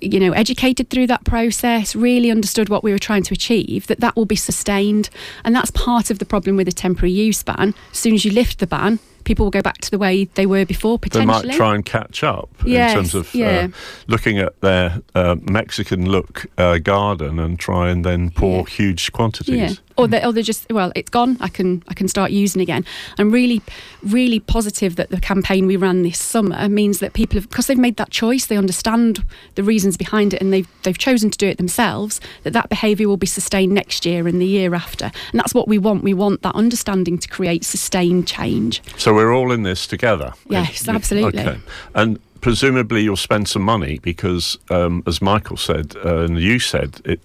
you 0.00 0.20
know 0.20 0.32
educated 0.32 0.90
through 0.90 1.06
that 1.06 1.24
process 1.24 1.96
really 1.96 2.30
understood 2.30 2.68
what 2.68 2.84
we 2.84 2.92
were 2.92 2.98
trying 2.98 3.22
to 3.22 3.32
achieve 3.32 3.86
that 3.86 3.98
that 4.00 4.14
will 4.14 4.26
be 4.26 4.36
sustained 4.36 5.08
and 5.42 5.56
that's 5.56 5.70
part 5.70 6.10
of 6.10 6.18
the 6.18 6.26
problem 6.26 6.54
with 6.54 6.68
a 6.68 6.72
temporary 6.72 7.10
use 7.10 7.42
ban 7.42 7.74
as 7.90 7.96
soon 7.96 8.12
as 8.12 8.22
you 8.22 8.30
lift 8.30 8.58
the 8.58 8.66
ban 8.66 8.98
people 9.26 9.44
will 9.44 9.50
go 9.50 9.60
back 9.60 9.78
to 9.78 9.90
the 9.90 9.98
way 9.98 10.24
they 10.34 10.46
were 10.46 10.64
before 10.64 10.98
potentially. 10.98 11.42
They 11.42 11.48
might 11.48 11.56
try 11.56 11.74
and 11.74 11.84
catch 11.84 12.24
up 12.24 12.48
yes, 12.64 12.92
in 12.92 12.96
terms 12.96 13.14
of 13.14 13.26
uh, 13.26 13.38
yeah. 13.38 13.68
uh, 13.70 13.76
looking 14.06 14.38
at 14.38 14.58
their 14.62 15.02
uh, 15.14 15.36
Mexican 15.42 16.08
look 16.08 16.46
uh, 16.56 16.78
garden 16.78 17.38
and 17.38 17.58
try 17.58 17.90
and 17.90 18.04
then 18.04 18.30
pour 18.30 18.60
yeah. 18.60 18.64
huge 18.64 19.12
quantities. 19.12 19.56
Yeah. 19.56 19.85
Or 19.96 20.06
they, 20.06 20.22
or 20.22 20.32
they're 20.32 20.42
just 20.42 20.70
well, 20.70 20.92
it's 20.94 21.10
gone. 21.10 21.36
I 21.40 21.48
can 21.48 21.82
I 21.88 21.94
can 21.94 22.08
start 22.08 22.30
using 22.30 22.60
again. 22.60 22.84
I'm 23.18 23.30
really 23.30 23.62
really 24.02 24.40
positive 24.40 24.96
that 24.96 25.10
the 25.10 25.20
campaign 25.20 25.66
we 25.66 25.76
ran 25.76 26.02
this 26.02 26.18
summer 26.18 26.68
means 26.68 26.98
that 27.00 27.12
people 27.12 27.36
have 27.36 27.48
because 27.48 27.66
they've 27.66 27.78
made 27.78 27.96
that 27.96 28.10
choice, 28.10 28.46
they 28.46 28.56
understand 28.56 29.24
the 29.54 29.62
reasons 29.62 29.96
behind 29.96 30.34
it, 30.34 30.40
and 30.40 30.52
they've 30.52 30.68
they've 30.82 30.98
chosen 30.98 31.30
to 31.30 31.38
do 31.38 31.48
it 31.48 31.56
themselves. 31.56 32.20
That 32.42 32.52
that 32.52 32.68
behaviour 32.68 33.08
will 33.08 33.16
be 33.16 33.26
sustained 33.26 33.72
next 33.72 34.04
year 34.06 34.28
and 34.28 34.40
the 34.40 34.46
year 34.46 34.74
after, 34.74 35.10
and 35.32 35.40
that's 35.40 35.54
what 35.54 35.68
we 35.68 35.78
want. 35.78 36.02
We 36.02 36.14
want 36.14 36.42
that 36.42 36.54
understanding 36.54 37.18
to 37.18 37.28
create 37.28 37.64
sustained 37.64 38.26
change. 38.26 38.82
So 38.96 39.14
we're 39.14 39.32
all 39.32 39.52
in 39.52 39.62
this 39.62 39.86
together. 39.86 40.34
Yes, 40.48 40.88
absolutely. 40.88 41.40
Okay. 41.40 41.58
And 41.94 42.18
presumably 42.40 43.02
you'll 43.02 43.16
spend 43.16 43.48
some 43.48 43.62
money 43.62 43.98
because, 43.98 44.58
um, 44.70 45.02
as 45.06 45.20
Michael 45.20 45.56
said 45.56 45.96
uh, 46.04 46.18
and 46.18 46.38
you 46.38 46.58
said, 46.58 47.00
it 47.04 47.20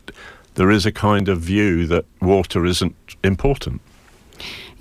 there 0.56 0.72
is 0.72 0.86
a 0.86 0.92
kind 0.92 1.28
of 1.28 1.40
view 1.40 1.88
that 1.88 2.06
water 2.22 2.66
isn't 2.66 2.96
important. 3.24 3.82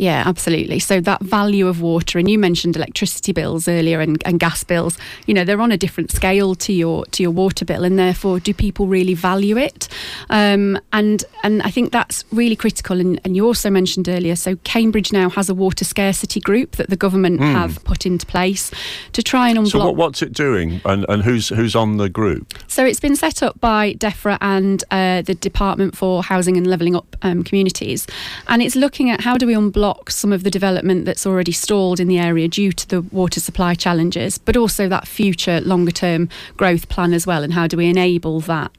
Yeah, 0.01 0.23
absolutely. 0.25 0.79
So 0.79 0.99
that 1.03 1.21
value 1.21 1.69
of 1.69 1.83
water, 1.83 2.19
and 2.19 2.29
you 2.29 2.39
mentioned 2.39 2.75
electricity 2.75 3.33
bills 3.33 3.69
earlier 3.69 4.01
and, 4.01 4.23
and 4.25 4.41
gas 4.41 4.65
bills. 4.65 4.97
You 5.27 5.35
know, 5.35 5.45
they're 5.45 5.61
on 5.61 5.73
a 5.73 5.77
different 5.77 6.11
scale 6.11 6.55
to 6.55 6.73
your 6.73 7.05
to 7.05 7.23
your 7.23 7.33
water 7.33 7.67
bill, 7.67 7.85
and 7.85 7.99
therefore, 7.99 8.41
do 8.41 8.55
people 8.55 8.87
really 8.87 9.13
value 9.13 9.59
it? 9.59 9.89
Um, 10.31 10.81
and 10.95 11.23
and 11.45 11.61
I 11.65 11.71
think 11.71 11.93
that's 11.93 12.25
really 12.33 12.57
critical. 12.57 12.99
And, 12.99 13.21
and, 13.25 13.37
you 13.37 13.45
also 13.45 13.69
mentioned 13.69 14.09
earlier. 14.09 14.37
So 14.37 14.57
Cambridge 14.65 15.13
now 15.13 15.29
has 15.29 15.51
a 15.51 15.55
water 15.55 15.85
scarcity 15.85 16.41
group 16.41 16.77
that 16.77 16.89
the 16.89 16.97
government 16.97 17.39
mm. 17.39 17.53
have 17.53 17.85
put 17.85 18.07
into 18.07 18.25
place 18.25 18.71
to 19.13 19.23
try 19.23 19.51
and 19.51 19.59
unblock. 19.59 19.71
So 19.71 19.85
what, 19.85 19.97
what's 19.97 20.23
it 20.23 20.33
doing, 20.33 20.81
and, 20.87 21.05
and 21.11 21.23
who's 21.23 21.51
who's 21.51 21.77
on 21.77 21.99
the 21.99 22.09
group? 22.09 22.55
So 22.69 22.87
it's 22.87 23.01
been 23.01 23.17
set 23.17 23.43
up 23.43 23.61
by 23.61 23.93
DEFRA 23.99 24.39
and 24.41 24.83
uh, 24.91 25.21
the 25.21 25.35
Department 25.35 25.95
for 25.95 26.23
Housing 26.23 26.57
and 26.57 26.67
Levelling 26.67 26.97
Up 26.97 27.17
um, 27.21 27.45
Communities, 27.45 28.07
and 28.49 28.63
it's 28.63 28.77
looking 28.77 29.11
at 29.11 29.21
how 29.21 29.37
do 29.37 29.47
we 29.47 29.53
unblock 29.53 29.90
some 30.09 30.33
of 30.33 30.43
the 30.43 30.51
development 30.51 31.05
that's 31.05 31.27
already 31.27 31.53
stalled 31.53 32.01
in 32.01 32.09
the 32.09 32.19
area 32.19 32.49
due 32.49 32.73
to 32.73 32.89
the 32.89 33.01
water 33.03 33.41
supply 33.41 33.75
challenges, 33.75 34.39
but 34.39 34.57
also 34.57 34.89
that 34.89 35.07
future 35.07 35.61
longer 35.61 35.93
term 35.93 36.29
growth 36.57 36.89
plan 36.89 37.13
as 37.13 37.27
well, 37.27 37.43
and 37.43 37.53
how 37.53 37.67
do 37.67 37.77
we 37.77 37.89
enable 37.89 38.41
that? 38.41 38.71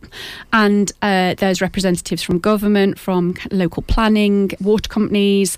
And 0.54 0.92
uh, 1.02 1.36
there's 1.36 1.62
representatives 1.62 2.24
from 2.24 2.40
government, 2.40 3.00
from 3.00 3.36
local 3.52 3.84
planning, 3.84 4.52
water 4.60 4.90
companies, 4.90 5.58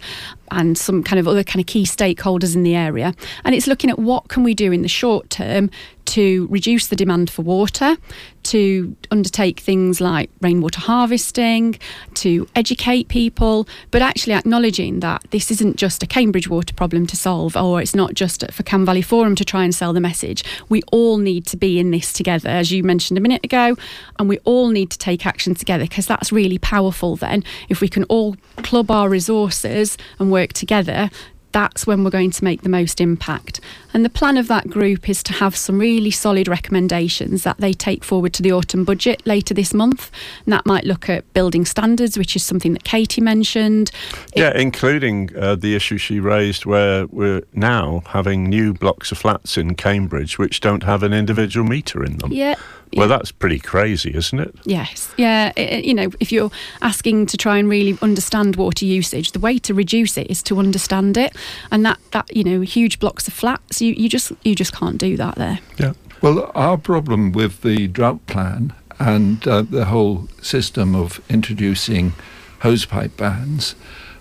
and 0.54 0.78
some 0.78 1.04
kind 1.04 1.20
of 1.20 1.28
other 1.28 1.44
kind 1.44 1.60
of 1.60 1.68
key 1.68 1.84
stakeholders 1.84 2.56
in 2.56 2.64
the 2.64 2.76
area. 2.76 3.14
And 3.44 3.56
it's 3.56 3.68
looking 3.68 3.90
at 3.90 4.00
what 4.00 4.28
can 4.30 4.44
we 4.44 4.54
do 4.54 4.72
in 4.72 4.82
the 4.82 4.88
short 4.88 5.30
term 5.30 5.70
to 6.06 6.48
reduce 6.50 6.88
the 6.88 6.96
demand 6.96 7.30
for 7.30 7.44
water, 7.44 7.96
to 8.44 8.96
undertake 9.10 9.62
things 9.62 10.02
like 10.02 10.30
rainwater 10.42 10.82
harvesting, 10.82 11.80
to 12.14 12.48
educate 12.56 13.08
people, 13.08 13.68
but 13.90 14.02
actually 14.02 14.34
acknowledging 14.34 15.00
that 15.00 15.24
this 15.32 15.50
isn't 15.50 15.78
just 15.78 16.04
a 16.04 16.06
Cambridge 16.06 16.50
water 16.50 16.74
problem 16.74 17.08
to 17.08 17.16
solve, 17.16 17.56
or 17.56 17.82
it's 17.82 17.96
not 17.96 18.14
just 18.14 18.44
for 18.52 18.64
Cam 18.64 18.86
Valley 18.86 19.02
Forum 19.02 19.34
to 19.36 19.46
try 19.46 19.64
and 19.64 19.74
sell 19.74 19.94
the 19.94 20.02
message. 20.02 20.44
We 20.68 20.82
all 20.92 21.18
need 21.18 21.46
to 21.48 21.58
be 21.58 21.80
in 21.80 21.92
this 21.92 22.12
together, 22.12 22.50
as 22.50 22.72
you 22.72 22.84
mentioned 22.84 23.18
a 23.18 23.22
minute 23.22 23.44
ago, 23.46 23.78
and 24.20 24.28
we 24.28 24.40
all 24.40 24.70
need 24.70 24.90
to 24.92 24.98
take 24.98 25.26
action 25.26 25.56
together 25.56 25.86
because 25.86 26.06
that's 26.06 26.32
really 26.32 26.58
powerful 26.58 27.16
then. 27.16 27.44
If 27.70 27.80
we 27.80 27.88
can 27.88 28.04
all 28.06 28.36
club 28.58 28.92
our 28.92 29.08
resources 29.08 29.98
and 30.20 30.32
work 30.32 30.43
together, 30.52 31.10
that's 31.54 31.88
when 31.88 32.04
we're 32.04 32.10
going 32.10 32.32
to 32.32 32.44
make 32.44 32.64
the 32.64 32.70
most 32.70 33.00
impact. 33.00 33.62
And 33.94 34.04
the 34.04 34.10
plan 34.10 34.38
of 34.38 34.48
that 34.48 34.70
group 34.70 35.10
is 35.10 35.22
to 35.24 35.34
have 35.34 35.56
some 35.56 35.80
really 35.80 36.12
solid 36.12 36.48
recommendations 36.48 37.44
that 37.44 37.58
they 37.58 37.74
take 37.74 38.04
forward 38.04 38.34
to 38.34 38.42
the 38.42 38.52
autumn 38.52 38.84
budget 38.84 39.26
later 39.26 39.54
this 39.54 39.74
month. 39.74 40.12
And 40.46 40.54
that 40.54 40.66
might 40.66 40.84
look 40.84 41.10
at 41.10 41.32
building 41.34 41.66
standards, 41.66 42.18
which 42.18 42.36
is 42.36 42.44
something 42.44 42.74
that 42.74 42.84
Katie 42.84 43.22
mentioned. 43.22 43.92
Yeah, 44.36 44.50
it, 44.50 44.58
including 44.58 45.30
uh, 45.38 45.56
the 45.56 45.76
issue 45.76 45.98
she 45.98 46.20
raised 46.20 46.66
where 46.66 47.06
we're 47.08 47.44
now 47.54 48.04
having 48.08 48.46
new 48.46 48.74
blocks 48.74 49.12
of 49.12 49.18
flats 49.18 49.58
in 49.58 49.76
Cambridge 49.76 50.38
which 50.38 50.60
don't 50.60 50.84
have 50.84 51.04
an 51.04 51.14
individual 51.14 51.68
meter 51.68 52.04
in 52.04 52.18
them. 52.18 52.32
Yeah, 52.32 52.56
well, 52.96 53.08
that's 53.08 53.32
pretty 53.32 53.60
crazy, 53.60 54.14
isn't 54.14 54.40
it? 54.40 54.56
Yes. 54.66 55.14
Yeah. 55.18 55.52
It, 55.56 55.86
you 55.86 55.94
know, 55.94 56.10
if 56.20 56.32
you're 56.32 56.52
asking 56.82 57.28
to 57.28 57.38
try 57.38 57.58
and 57.58 57.70
really 57.70 57.98
understand 58.02 58.56
water 58.56 58.86
usage, 58.86 59.32
the 59.32 59.40
way 59.40 59.58
to 59.60 59.74
reduce 59.74 60.18
it 60.18 60.30
is 60.30 60.44
to 60.44 60.60
understand 60.60 61.18
it, 61.18 61.36
and 61.72 61.86
that 61.86 62.00
that 62.12 62.36
you 62.36 62.44
know, 62.44 62.62
huge 62.62 63.00
blocks 63.00 63.28
of 63.28 63.34
flats, 63.34 63.82
you, 63.84 63.94
you 63.94 64.10
just 64.10 64.32
you 64.44 64.56
just 64.56 64.74
can't 64.74 64.98
do 64.98 65.18
that 65.18 65.36
there. 65.36 65.60
Yeah. 65.78 65.94
Well, 66.22 66.52
our 66.56 66.78
problem 66.78 67.34
with 67.34 67.62
the 67.62 67.88
drought 67.88 68.26
plan 68.28 68.74
and 69.00 69.46
uh, 69.48 69.64
the 69.64 69.86
whole 69.86 70.30
system 70.42 70.96
of 70.96 71.22
introducing 71.30 72.14
hosepipe 72.62 73.18
bans 73.18 73.76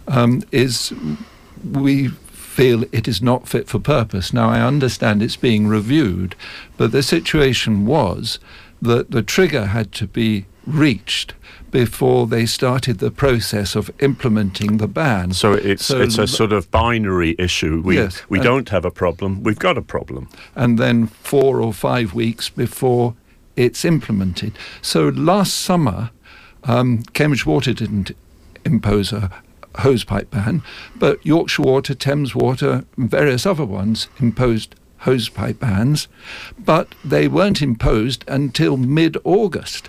um, 0.08 0.42
is 0.50 0.92
we 1.64 2.08
feel 2.08 2.82
it 2.92 3.06
is 3.06 3.22
not 3.22 3.48
fit 3.48 3.68
for 3.68 3.78
purpose. 3.78 4.32
Now, 4.32 4.50
I 4.50 4.60
understand 4.60 5.22
it's 5.22 5.36
being 5.36 5.68
reviewed, 5.68 6.34
but 6.76 6.90
the 6.90 7.02
situation 7.02 7.86
was 7.86 8.40
that 8.82 9.12
the 9.12 9.22
trigger 9.22 9.66
had 9.66 9.92
to 9.92 10.06
be 10.08 10.46
reached 10.66 11.34
before 11.72 12.28
they 12.28 12.46
started 12.46 12.98
the 12.98 13.10
process 13.10 13.74
of 13.74 13.90
implementing 13.98 14.76
the 14.76 14.86
ban. 14.86 15.32
So 15.32 15.54
it's 15.54 15.86
so 15.86 16.00
it's 16.00 16.18
a 16.18 16.28
sort 16.28 16.52
of 16.52 16.70
binary 16.70 17.34
issue. 17.38 17.82
We 17.84 17.96
yes, 17.96 18.22
we 18.28 18.38
don't 18.38 18.68
have 18.68 18.84
a 18.84 18.90
problem. 18.92 19.42
We've 19.42 19.58
got 19.58 19.76
a 19.76 19.82
problem. 19.82 20.28
And 20.54 20.78
then 20.78 21.08
four 21.08 21.60
or 21.60 21.72
five 21.72 22.14
weeks 22.14 22.48
before 22.48 23.16
it's 23.56 23.84
implemented. 23.84 24.52
So 24.82 25.08
last 25.08 25.54
summer, 25.54 26.10
um, 26.64 27.02
Cambridge 27.14 27.44
Water 27.44 27.72
didn't 27.72 28.12
impose 28.64 29.12
a 29.12 29.30
hosepipe 29.74 30.30
ban, 30.30 30.62
but 30.94 31.24
Yorkshire 31.24 31.62
Water, 31.62 31.94
Thames 31.94 32.34
Water, 32.34 32.84
and 32.96 33.10
various 33.10 33.46
other 33.46 33.64
ones 33.64 34.08
imposed 34.18 34.74
hosepipe 35.00 35.58
bans, 35.58 36.06
but 36.58 36.94
they 37.04 37.26
weren't 37.26 37.62
imposed 37.62 38.24
until 38.28 38.76
mid 38.76 39.16
August 39.24 39.88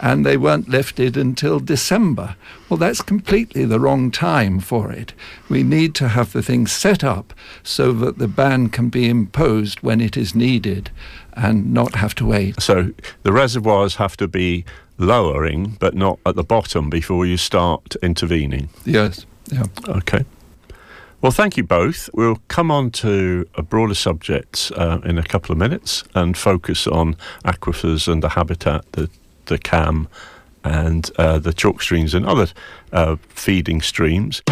and 0.00 0.24
they 0.24 0.36
weren't 0.36 0.68
lifted 0.68 1.16
until 1.16 1.60
December. 1.60 2.34
Well, 2.68 2.78
that's 2.78 3.02
completely 3.02 3.64
the 3.64 3.78
wrong 3.78 4.10
time 4.10 4.58
for 4.58 4.90
it. 4.90 5.12
We 5.48 5.62
need 5.62 5.94
to 5.96 6.08
have 6.08 6.32
the 6.32 6.42
thing 6.42 6.66
set 6.66 7.04
up 7.04 7.34
so 7.62 7.92
that 7.92 8.18
the 8.18 8.28
ban 8.28 8.70
can 8.70 8.88
be 8.88 9.08
imposed 9.08 9.80
when 9.80 10.00
it 10.00 10.16
is 10.16 10.34
needed 10.34 10.90
and 11.34 11.72
not 11.72 11.94
have 11.94 12.14
to 12.16 12.26
wait. 12.26 12.60
So 12.60 12.90
the 13.22 13.32
reservoirs 13.32 13.96
have 13.96 14.16
to 14.16 14.26
be 14.26 14.64
lowering, 14.98 15.76
but 15.80 15.94
not 15.94 16.18
at 16.24 16.34
the 16.34 16.44
bottom 16.44 16.90
before 16.90 17.26
you 17.26 17.36
start 17.36 17.94
intervening. 18.02 18.70
Yes. 18.84 19.26
Yeah. 19.50 19.64
Okay. 19.88 20.24
Well, 21.22 21.32
thank 21.32 21.58
you 21.58 21.64
both. 21.64 22.08
We'll 22.14 22.40
come 22.48 22.70
on 22.70 22.90
to 22.92 23.46
a 23.54 23.62
broader 23.62 23.94
subject 23.94 24.72
uh, 24.74 25.00
in 25.04 25.18
a 25.18 25.22
couple 25.22 25.52
of 25.52 25.58
minutes 25.58 26.02
and 26.14 26.36
focus 26.36 26.86
on 26.86 27.14
aquifers 27.44 28.10
and 28.10 28.22
the 28.22 28.30
habitat, 28.30 28.90
the, 28.92 29.10
the 29.46 29.58
CAM, 29.58 30.08
and 30.64 31.10
uh, 31.16 31.38
the 31.38 31.52
chalk 31.52 31.82
streams 31.82 32.14
and 32.14 32.26
other 32.26 32.48
uh, 32.92 33.16
feeding 33.28 33.80
streams. 33.80 34.42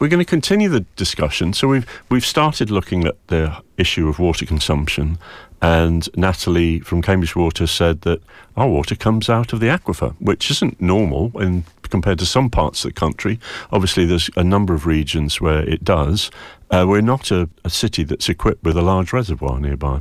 we're 0.00 0.08
going 0.08 0.18
to 0.18 0.24
continue 0.24 0.68
the 0.68 0.80
discussion. 0.96 1.52
So 1.52 1.68
we've 1.68 1.86
we've 2.08 2.26
started 2.26 2.70
looking 2.70 3.06
at 3.06 3.16
the 3.28 3.62
issue 3.76 4.08
of 4.08 4.18
water 4.18 4.46
consumption, 4.46 5.18
and 5.62 6.08
Natalie 6.16 6.80
from 6.80 7.02
Cambridge 7.02 7.36
Water 7.36 7.66
said 7.66 8.00
that 8.00 8.20
our 8.56 8.68
water 8.68 8.96
comes 8.96 9.28
out 9.28 9.52
of 9.52 9.60
the 9.60 9.66
aquifer, 9.66 10.16
which 10.18 10.50
isn't 10.50 10.80
normal 10.80 11.30
in 11.40 11.64
compared 11.90 12.18
to 12.20 12.26
some 12.26 12.48
parts 12.50 12.84
of 12.84 12.90
the 12.90 13.00
country. 13.00 13.38
Obviously, 13.72 14.04
there's 14.06 14.30
a 14.36 14.44
number 14.44 14.74
of 14.74 14.86
regions 14.86 15.40
where 15.40 15.68
it 15.68 15.84
does. 15.84 16.30
Uh, 16.70 16.84
we're 16.88 17.00
not 17.00 17.30
a, 17.30 17.48
a 17.64 17.70
city 17.70 18.04
that's 18.04 18.28
equipped 18.28 18.62
with 18.62 18.76
a 18.76 18.82
large 18.82 19.12
reservoir 19.12 19.58
nearby, 19.60 20.00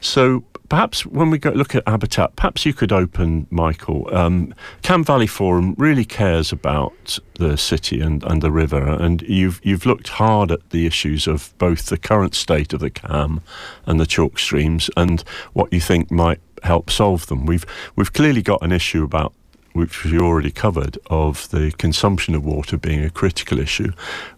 so 0.00 0.44
perhaps 0.70 1.04
when 1.04 1.30
we 1.30 1.38
go 1.38 1.50
look 1.50 1.74
at 1.74 1.86
habitat, 1.86 2.36
perhaps 2.36 2.64
you 2.64 2.72
could 2.72 2.92
open, 2.92 3.46
Michael. 3.50 4.08
Um, 4.14 4.54
Cam 4.82 5.04
Valley 5.04 5.26
Forum 5.26 5.74
really 5.76 6.06
cares 6.06 6.52
about 6.52 7.18
the 7.34 7.58
city 7.58 8.00
and, 8.00 8.22
and 8.24 8.40
the 8.40 8.50
river, 8.50 8.82
and 8.82 9.20
you've 9.22 9.60
you've 9.62 9.84
looked 9.84 10.08
hard 10.08 10.50
at 10.50 10.70
the 10.70 10.86
issues 10.86 11.26
of 11.26 11.52
both 11.58 11.86
the 11.86 11.98
current 11.98 12.34
state 12.34 12.72
of 12.72 12.80
the 12.80 12.90
Cam 12.90 13.42
and 13.84 14.00
the 14.00 14.06
chalk 14.06 14.38
streams, 14.38 14.88
and 14.96 15.22
what 15.52 15.70
you 15.72 15.80
think 15.80 16.10
might 16.10 16.40
help 16.62 16.90
solve 16.90 17.26
them. 17.26 17.44
We've 17.44 17.66
we've 17.96 18.12
clearly 18.12 18.42
got 18.42 18.62
an 18.62 18.72
issue 18.72 19.04
about 19.04 19.34
which 19.72 20.04
we 20.04 20.18
already 20.18 20.50
covered, 20.50 20.98
of 21.08 21.48
the 21.50 21.72
consumption 21.78 22.34
of 22.34 22.44
water 22.44 22.76
being 22.76 23.04
a 23.04 23.10
critical 23.10 23.58
issue. 23.58 23.92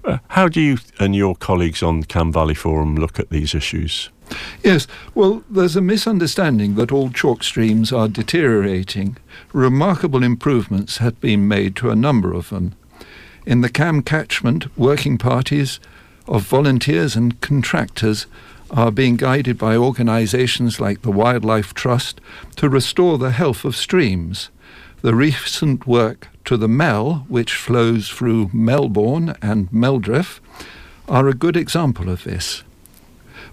Uh, 0.04 0.18
how 0.28 0.48
do 0.48 0.60
you 0.60 0.78
and 0.98 1.16
your 1.16 1.34
colleagues 1.34 1.82
on 1.82 2.00
the 2.00 2.06
Cam 2.06 2.32
Valley 2.32 2.54
Forum 2.54 2.96
look 2.96 3.18
at 3.18 3.30
these 3.30 3.54
issues? 3.54 4.10
Yes, 4.62 4.86
well, 5.14 5.42
there's 5.50 5.76
a 5.76 5.80
misunderstanding 5.80 6.74
that 6.76 6.92
all 6.92 7.10
chalk 7.10 7.42
streams 7.42 7.92
are 7.92 8.08
deteriorating. 8.08 9.16
Remarkable 9.52 10.22
improvements 10.22 10.98
have 10.98 11.20
been 11.20 11.48
made 11.48 11.76
to 11.76 11.90
a 11.90 11.96
number 11.96 12.32
of 12.32 12.50
them. 12.50 12.74
In 13.44 13.60
the 13.60 13.68
CAM 13.68 14.02
catchment, 14.02 14.66
working 14.78 15.18
parties 15.18 15.80
of 16.26 16.42
volunteers 16.42 17.16
and 17.16 17.40
contractors 17.40 18.26
are 18.70 18.90
being 18.90 19.16
guided 19.16 19.58
by 19.58 19.76
organisations 19.76 20.80
like 20.80 21.02
the 21.02 21.10
Wildlife 21.10 21.74
Trust 21.74 22.20
to 22.56 22.68
restore 22.68 23.18
the 23.18 23.32
health 23.32 23.64
of 23.64 23.76
streams. 23.76 24.48
The 25.02 25.16
recent 25.16 25.84
work 25.84 26.28
to 26.44 26.56
the 26.56 26.68
Mel, 26.68 27.26
which 27.26 27.54
flows 27.54 28.08
through 28.08 28.50
Melbourn 28.52 29.34
and 29.42 29.68
Meldreth, 29.72 30.38
are 31.08 31.26
a 31.26 31.34
good 31.34 31.56
example 31.56 32.08
of 32.08 32.22
this 32.22 32.62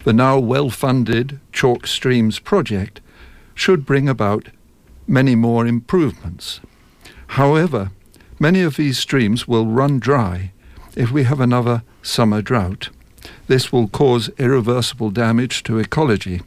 the 0.03 0.13
now 0.13 0.37
well 0.37 0.69
funded 0.69 1.39
Chalk 1.51 1.87
Streams 1.87 2.37
project 2.37 3.01
should 3.55 3.83
bring 3.83 4.07
about 4.07 4.49
many 5.07 5.33
more 5.35 5.65
improvements. 5.65 6.61
However, 7.39 7.89
many 8.39 8.61
of 8.61 8.75
these 8.77 8.99
streams 8.99 9.47
will 9.47 9.65
run 9.65 9.99
dry 9.99 10.51
if 10.95 11.11
we 11.11 11.23
have 11.23 11.39
another 11.39 11.81
summer 12.03 12.43
drought. 12.43 12.89
This 13.47 13.73
will 13.73 13.87
cause 13.87 14.29
irreversible 14.37 15.09
damage 15.09 15.63
to 15.63 15.79
ecology. 15.79 16.41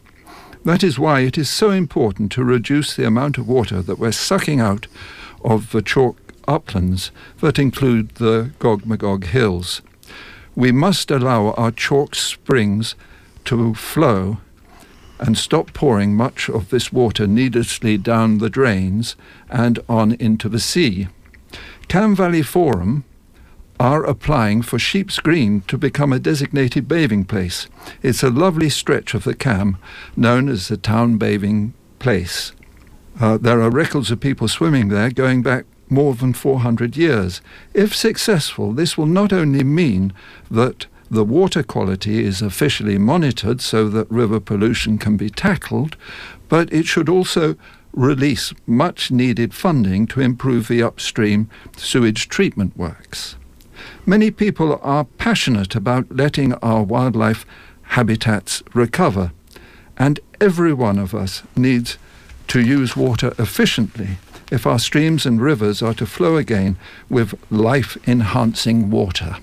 That 0.64 0.84
is 0.84 0.96
why 0.96 1.20
it 1.20 1.36
is 1.36 1.50
so 1.50 1.70
important 1.70 2.30
to 2.32 2.44
reduce 2.44 2.94
the 2.94 3.06
amount 3.06 3.36
of 3.36 3.48
water 3.48 3.82
that 3.82 3.98
we're 3.98 4.12
sucking 4.12 4.60
out 4.60 4.86
of 5.44 5.72
the 5.72 5.82
chalk 5.82 6.16
uplands 6.46 7.10
that 7.40 7.58
include 7.58 8.10
the 8.16 8.52
Gog 8.60 8.86
Magog 8.86 9.24
Hills. 9.24 9.82
We 10.54 10.70
must 10.70 11.10
allow 11.10 11.50
our 11.52 11.72
chalk 11.72 12.14
springs 12.14 12.94
to 13.46 13.74
flow 13.74 14.38
and 15.18 15.36
stop 15.36 15.72
pouring 15.72 16.14
much 16.14 16.48
of 16.48 16.70
this 16.70 16.92
water 16.92 17.26
needlessly 17.26 17.98
down 17.98 18.38
the 18.38 18.50
drains 18.50 19.16
and 19.50 19.80
on 19.88 20.12
into 20.12 20.48
the 20.48 20.60
sea. 20.60 21.08
Cam 21.88 22.14
Valley 22.14 22.42
Forum 22.42 23.04
are 23.80 24.04
applying 24.04 24.62
for 24.62 24.78
Sheep's 24.78 25.18
Green 25.18 25.62
to 25.62 25.76
become 25.76 26.12
a 26.12 26.18
designated 26.18 26.86
bathing 26.86 27.24
place. 27.24 27.68
It's 28.02 28.22
a 28.22 28.30
lovely 28.30 28.68
stretch 28.68 29.14
of 29.14 29.24
the 29.24 29.34
Cam 29.34 29.78
known 30.16 30.48
as 30.48 30.68
the 30.68 30.76
Town 30.76 31.18
Bathing 31.18 31.74
Place. 31.98 32.52
Uh, 33.20 33.38
there 33.38 33.60
are 33.60 33.70
records 33.70 34.10
of 34.10 34.20
people 34.20 34.48
swimming 34.48 34.88
there 34.88 35.10
going 35.10 35.42
back 35.42 35.64
more 35.88 36.14
than 36.14 36.32
400 36.32 36.96
years. 36.96 37.40
If 37.74 37.94
successful, 37.94 38.72
this 38.72 38.96
will 38.96 39.06
not 39.06 39.32
only 39.32 39.62
mean 39.62 40.12
that 40.50 40.86
the 41.10 41.24
water 41.24 41.62
quality 41.62 42.24
is 42.24 42.40
officially 42.40 42.96
monitored 42.96 43.60
so 43.60 43.88
that 43.90 44.10
river 44.10 44.40
pollution 44.40 44.96
can 44.96 45.18
be 45.18 45.28
tackled, 45.28 45.96
but 46.48 46.72
it 46.72 46.86
should 46.86 47.08
also 47.08 47.56
release 47.92 48.54
much 48.66 49.10
needed 49.10 49.52
funding 49.52 50.06
to 50.06 50.20
improve 50.20 50.68
the 50.68 50.82
upstream 50.82 51.50
sewage 51.76 52.28
treatment 52.28 52.74
works. 52.76 53.36
Many 54.04 54.32
people 54.32 54.80
are 54.82 55.04
passionate 55.04 55.76
about 55.76 56.10
letting 56.10 56.54
our 56.54 56.82
wildlife 56.82 57.46
habitats 57.82 58.60
recover, 58.74 59.30
and 59.96 60.18
every 60.40 60.72
one 60.72 60.98
of 60.98 61.14
us 61.14 61.44
needs 61.54 61.98
to 62.48 62.60
use 62.60 62.96
water 62.96 63.32
efficiently 63.38 64.18
if 64.50 64.66
our 64.66 64.80
streams 64.80 65.24
and 65.24 65.40
rivers 65.40 65.82
are 65.82 65.94
to 65.94 66.04
flow 66.04 66.36
again 66.36 66.76
with 67.08 67.34
life 67.48 67.96
enhancing 68.06 68.90
water. 68.90 69.36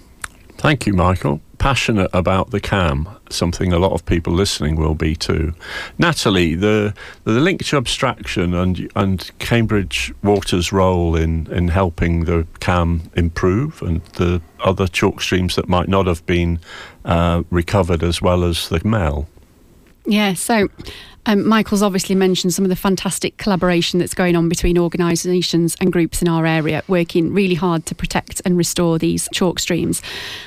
Thank 0.59 0.85
you, 0.85 0.91
Michael. 0.93 1.39
Passionate 1.57 2.09
about 2.11 2.51
the 2.51 2.59
CAM, 2.59 3.07
something 3.29 3.71
a 3.71 3.79
lot 3.79 3.93
of 3.93 4.05
people 4.05 4.33
listening 4.33 4.75
will 4.75 4.93
be 4.93 5.15
too. 5.15 5.53
Natalie, 5.97 6.53
the 6.53 6.93
the 7.23 7.39
link 7.39 7.63
to 7.67 7.77
abstraction 7.77 8.53
and 8.53 8.91
and 8.93 9.31
Cambridge 9.39 10.13
Water's 10.21 10.73
role 10.73 11.15
in, 11.15 11.47
in 11.49 11.69
helping 11.69 12.25
the 12.25 12.45
CAM 12.59 13.09
improve 13.15 13.81
and 13.81 14.03
the 14.17 14.41
other 14.59 14.85
chalk 14.87 15.21
streams 15.21 15.55
that 15.55 15.69
might 15.69 15.87
not 15.87 16.07
have 16.07 16.25
been 16.25 16.59
uh, 17.05 17.43
recovered 17.49 18.03
as 18.03 18.21
well 18.21 18.43
as 18.43 18.67
the 18.67 18.81
Mel. 18.85 19.29
Yeah, 20.05 20.33
so 20.33 20.67
um, 21.29 21.47
Michael's 21.47 21.83
obviously 21.83 22.15
mentioned 22.15 22.55
some 22.55 22.65
of 22.65 22.69
the 22.69 22.75
fantastic 22.75 23.37
collaboration 23.37 23.99
that's 23.99 24.15
going 24.15 24.35
on 24.35 24.49
between 24.49 24.79
organisations 24.79 25.77
and 25.79 25.93
groups 25.93 26.23
in 26.23 26.27
our 26.27 26.43
area, 26.43 26.81
working 26.87 27.31
really 27.31 27.53
hard 27.53 27.85
to 27.85 27.93
protect 27.93 28.41
and 28.45 28.57
restore 28.57 28.97
these 28.97 29.29
chalk 29.31 29.59
streams. 29.59 30.01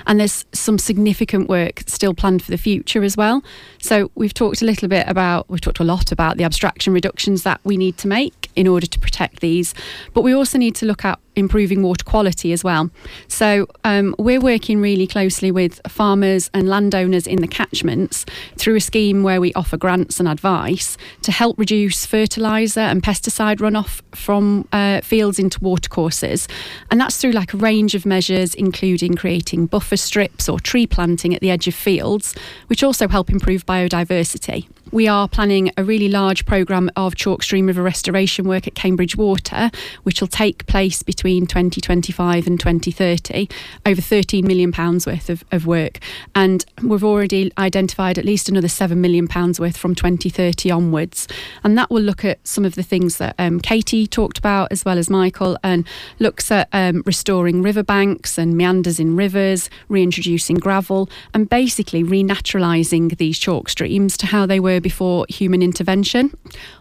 And 0.08 0.18
there's 0.18 0.44
some 0.50 0.78
significant 0.78 1.48
work 1.48 1.84
still 1.86 2.14
planned 2.14 2.42
for 2.42 2.50
the 2.50 2.58
future 2.58 3.04
as 3.04 3.16
well. 3.16 3.44
So 3.78 4.10
we've 4.16 4.34
talked 4.34 4.60
a 4.60 4.64
little 4.64 4.88
bit 4.88 5.06
about, 5.06 5.48
we've 5.48 5.60
talked 5.60 5.78
a 5.78 5.84
lot 5.84 6.10
about 6.10 6.36
the 6.36 6.42
abstraction 6.42 6.92
reductions 6.92 7.44
that 7.44 7.60
we 7.62 7.76
need 7.76 7.96
to 7.98 8.08
make 8.08 8.50
in 8.56 8.66
order 8.66 8.86
to 8.86 8.98
protect 8.98 9.38
these, 9.38 9.74
but 10.14 10.22
we 10.22 10.32
also 10.32 10.58
need 10.58 10.74
to 10.74 10.86
look 10.86 11.04
at 11.04 11.20
improving 11.36 11.82
water 11.82 12.04
quality 12.04 12.52
as 12.52 12.62
well. 12.62 12.90
So 13.28 13.66
um, 13.84 14.14
we're 14.18 14.40
working 14.40 14.80
really 14.80 15.06
closely 15.06 15.50
with 15.50 15.80
farmers 15.88 16.50
and 16.54 16.68
landowners 16.68 17.26
in 17.26 17.40
the 17.40 17.48
catchments 17.48 18.24
through 18.56 18.76
a 18.76 18.80
scheme 18.80 19.22
where 19.22 19.40
we 19.40 19.52
offer 19.54 19.76
grants 19.76 20.20
and 20.20 20.28
advice 20.28 20.96
to 21.22 21.32
help 21.32 21.58
reduce 21.58 22.04
fertiliser 22.06 22.80
and 22.80 23.02
pesticide 23.02 23.58
runoff 23.58 24.00
from 24.14 24.68
uh, 24.72 25.00
fields 25.00 25.38
into 25.38 25.58
watercourses. 25.60 26.48
And 26.90 27.00
that's 27.00 27.16
through 27.16 27.32
like 27.32 27.54
a 27.54 27.56
range 27.56 27.94
of 27.94 28.04
measures, 28.04 28.54
including 28.54 29.14
creating 29.14 29.66
buffer 29.66 29.96
strips 29.96 30.48
or 30.48 30.60
tree 30.60 30.86
planting 30.86 31.34
at 31.34 31.40
the 31.40 31.50
edge 31.50 31.68
of 31.68 31.74
fields, 31.74 32.34
which 32.66 32.82
also 32.82 33.08
help 33.08 33.30
improve 33.30 33.64
biodiversity. 33.66 34.68
We 34.92 35.08
are 35.08 35.26
planning 35.26 35.72
a 35.78 35.84
really 35.84 36.10
large 36.10 36.44
programme 36.44 36.90
of 36.96 37.14
chalk 37.14 37.42
stream 37.42 37.66
river 37.66 37.82
restoration 37.82 38.46
work 38.46 38.66
at 38.66 38.74
Cambridge 38.74 39.16
Water, 39.16 39.70
which 40.02 40.20
will 40.20 40.28
take 40.28 40.66
place 40.66 41.02
between 41.02 41.46
2025 41.46 42.46
and 42.46 42.60
2030, 42.60 43.48
over 43.86 44.02
£13 44.02 44.44
million 44.44 44.70
worth 44.70 45.30
of, 45.30 45.44
of 45.50 45.66
work. 45.66 45.98
And 46.34 46.66
we've 46.82 47.02
already 47.02 47.50
identified 47.56 48.18
at 48.18 48.26
least 48.26 48.50
another 48.50 48.68
£7 48.68 48.98
million 48.98 49.26
worth 49.58 49.78
from 49.78 49.94
2030 49.94 50.70
onwards. 50.70 51.26
And 51.64 51.78
that 51.78 51.90
will 51.90 52.02
look 52.02 52.22
at 52.22 52.46
some 52.46 52.66
of 52.66 52.74
the 52.74 52.82
things 52.82 53.16
that 53.16 53.34
um, 53.38 53.60
Katie 53.60 54.06
talked 54.06 54.36
about, 54.36 54.70
as 54.72 54.84
well 54.84 54.98
as 54.98 55.08
Michael, 55.08 55.56
and 55.64 55.86
looks 56.18 56.50
at 56.50 56.68
um, 56.74 57.02
restoring 57.06 57.62
riverbanks 57.62 58.36
and 58.36 58.58
meanders 58.58 59.00
in 59.00 59.16
rivers, 59.16 59.70
reintroducing 59.88 60.56
gravel, 60.56 61.08
and 61.32 61.48
basically 61.48 62.04
renaturalising 62.04 63.16
these 63.16 63.38
chalk 63.38 63.70
streams 63.70 64.18
to 64.18 64.26
how 64.26 64.44
they 64.44 64.60
were 64.60 64.81
before 64.82 65.26
human 65.28 65.62
intervention. 65.62 66.36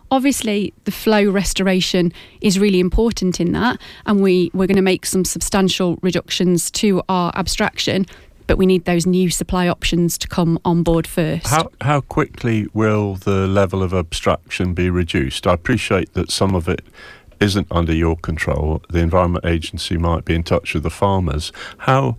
Obviously, 0.10 0.74
the 0.84 0.92
flow 0.92 1.30
restoration 1.30 2.12
is 2.42 2.60
really 2.60 2.80
important 2.80 3.40
in 3.40 3.54
that, 3.54 3.80
and 4.06 4.22
we, 4.22 4.52
we're 4.54 4.68
going 4.68 4.76
to 4.76 4.82
make 4.82 5.06
some 5.06 5.24
substantial 5.24 5.98
reductions 6.02 6.70
to 6.72 7.02
our 7.08 7.32
abstraction 7.36 8.06
but 8.48 8.58
we 8.58 8.66
need 8.66 8.84
those 8.84 9.06
new 9.06 9.30
supply 9.30 9.70
options 9.70 10.18
to 10.18 10.28
come 10.28 10.60
on 10.66 10.84
board 10.84 11.08
first. 11.08 11.48
How, 11.48 11.72
how 11.80 12.02
quickly 12.02 12.68
will 12.74 13.16
the 13.16 13.48
level 13.48 13.82
of 13.82 13.94
abstraction 13.94 14.74
be 14.74 14.90
reduced? 14.90 15.48
I 15.48 15.54
appreciate 15.54 16.14
that 16.16 16.30
some 16.30 16.54
of 16.54 16.68
it 16.68 16.86
isn't 17.40 17.68
under 17.72 17.94
your 17.94 18.18
control. 18.18 18.82
The 18.90 19.00
Environment 19.00 19.46
Agency 19.46 19.98
might 19.98 20.26
be 20.26 20.36
in 20.36 20.44
touch 20.44 20.74
with 20.74 20.84
the 20.84 20.90
farmers. 20.90 21.54
How 21.78 22.18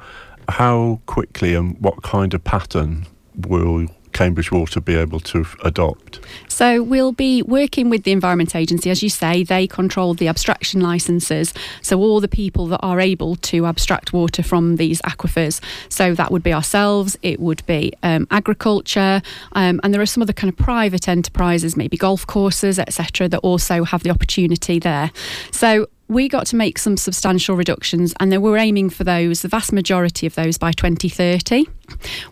how 0.49 1.01
quickly 1.07 1.55
and 1.55 1.79
what 1.81 2.03
kind 2.03 2.35
of 2.35 2.43
pattern 2.43 3.07
will 3.37 3.87
Cambridge 4.13 4.53
Water 4.53 4.81
be 4.81 4.95
able 4.95 5.21
to 5.21 5.47
adopt? 5.65 6.21
So 6.49 6.83
we'll 6.83 7.13
be 7.13 7.43
working 7.43 7.91
with 7.91 8.05
the 8.05 8.13
Environment 8.13 8.55
Agency. 8.55 8.91
As 8.91 9.03
you 9.03 9.09
say, 9.09 9.43
they 9.43 9.67
control 9.67 10.15
the 10.15 10.29
abstraction 10.29 10.81
licences. 10.81 11.53
So 11.81 11.99
all 11.99 12.21
the 12.21 12.29
people 12.29 12.67
that 12.69 12.81
are 12.83 13.01
able 13.01 13.37
to 13.37 13.67
abstract 13.67 14.13
water 14.13 14.43
from 14.43 14.77
these 14.77 15.01
aquifers. 15.03 15.61
So 15.89 16.15
that 16.15 16.31
would 16.31 16.43
be 16.43 16.53
ourselves, 16.53 17.17
it 17.23 17.41
would 17.41 17.65
be 17.67 17.93
um, 18.03 18.27
agriculture, 18.31 19.23
um, 19.53 19.81
and 19.83 19.93
there 19.93 20.01
are 20.01 20.07
some 20.07 20.23
other 20.23 20.33
kind 20.33 20.53
of 20.53 20.57
private 20.57 21.09
enterprises, 21.09 21.77
maybe 21.77 21.97
golf 21.97 22.27
courses, 22.27 22.79
etc., 22.79 23.29
that 23.29 23.39
also 23.39 23.85
have 23.85 24.03
the 24.03 24.11
opportunity 24.11 24.79
there. 24.79 25.11
So 25.51 25.89
we 26.09 26.29
got 26.29 26.47
to 26.47 26.57
make 26.57 26.79
some 26.79 26.97
substantial 26.97 27.57
reductions, 27.57 28.15
and 28.21 28.31
then 28.31 28.43
we're 28.43 28.59
aiming 28.59 28.91
for 28.91 29.05
those, 29.05 29.43
the 29.43 29.49
vast 29.49 29.73
majority 29.73 30.27
of 30.27 30.35
those, 30.35 30.59
by 30.59 30.73
2030. 30.73 31.67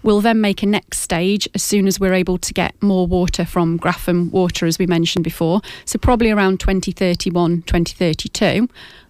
We'll 0.03 0.21
then 0.21 0.41
make 0.41 0.63
a 0.63 0.67
next 0.67 0.99
stage 0.99 1.49
as 1.55 1.63
soon 1.63 1.87
as 1.87 1.99
we're 1.99 2.15
able 2.15 2.39
to 2.39 2.53
get 2.53 2.81
more 2.83 3.07
water 3.07 3.45
from 3.45 3.79
Grafham 3.79 4.31
Water, 4.31 4.67
as 4.67 4.79
we 4.79 4.87
mentioned 4.87 5.25
before. 5.25 5.61
So, 5.85 5.99
probably 5.99 6.31
around 6.31 6.61
2031, 6.61 7.63
2032 7.63 8.69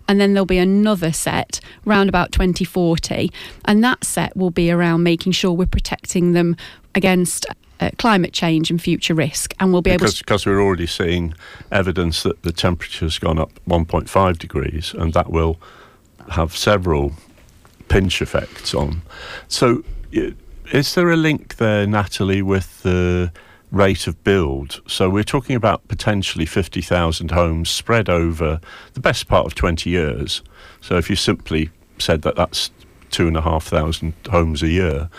and 0.08 0.20
then 0.20 0.34
there'll 0.34 0.44
be 0.44 0.58
another 0.58 1.12
set 1.12 1.60
round 1.84 2.08
about 2.08 2.32
2040 2.32 3.30
and 3.66 3.84
that 3.84 4.02
set 4.02 4.36
will 4.36 4.50
be 4.50 4.68
around 4.68 5.04
making 5.04 5.30
sure 5.30 5.52
we're 5.52 5.66
protecting 5.66 6.32
them 6.32 6.56
against 6.96 7.46
uh, 7.80 7.90
climate 7.98 8.32
change 8.32 8.70
and 8.70 8.80
future 8.80 9.14
risk, 9.14 9.54
and 9.58 9.72
we'll 9.72 9.82
be 9.82 9.90
because, 9.90 10.02
able 10.02 10.12
to. 10.12 10.24
Because 10.24 10.46
we're 10.46 10.60
already 10.60 10.86
seeing 10.86 11.34
evidence 11.72 12.22
that 12.22 12.42
the 12.42 12.52
temperature's 12.52 13.18
gone 13.18 13.38
up 13.38 13.52
1.5 13.68 14.38
degrees, 14.38 14.94
and 14.94 15.12
that 15.14 15.30
will 15.30 15.58
have 16.30 16.56
several 16.56 17.12
pinch 17.88 18.22
effects 18.22 18.74
on. 18.74 19.02
So, 19.48 19.82
is 20.72 20.94
there 20.94 21.10
a 21.10 21.16
link 21.16 21.56
there, 21.56 21.86
Natalie, 21.86 22.42
with 22.42 22.82
the 22.82 23.32
rate 23.70 24.06
of 24.06 24.22
build? 24.24 24.80
So, 24.86 25.08
we're 25.08 25.24
talking 25.24 25.56
about 25.56 25.86
potentially 25.88 26.46
50,000 26.46 27.30
homes 27.30 27.70
spread 27.70 28.08
over 28.08 28.60
the 28.94 29.00
best 29.00 29.26
part 29.26 29.46
of 29.46 29.54
20 29.54 29.88
years. 29.90 30.42
So, 30.80 30.96
if 30.96 31.08
you 31.08 31.16
simply 31.16 31.70
said 31.98 32.22
that 32.22 32.36
that's 32.36 32.70
two 33.10 33.26
and 33.26 33.36
a 33.36 33.42
half 33.42 33.64
thousand 33.64 34.14
homes 34.30 34.62
a 34.62 34.68
year, 34.68 35.10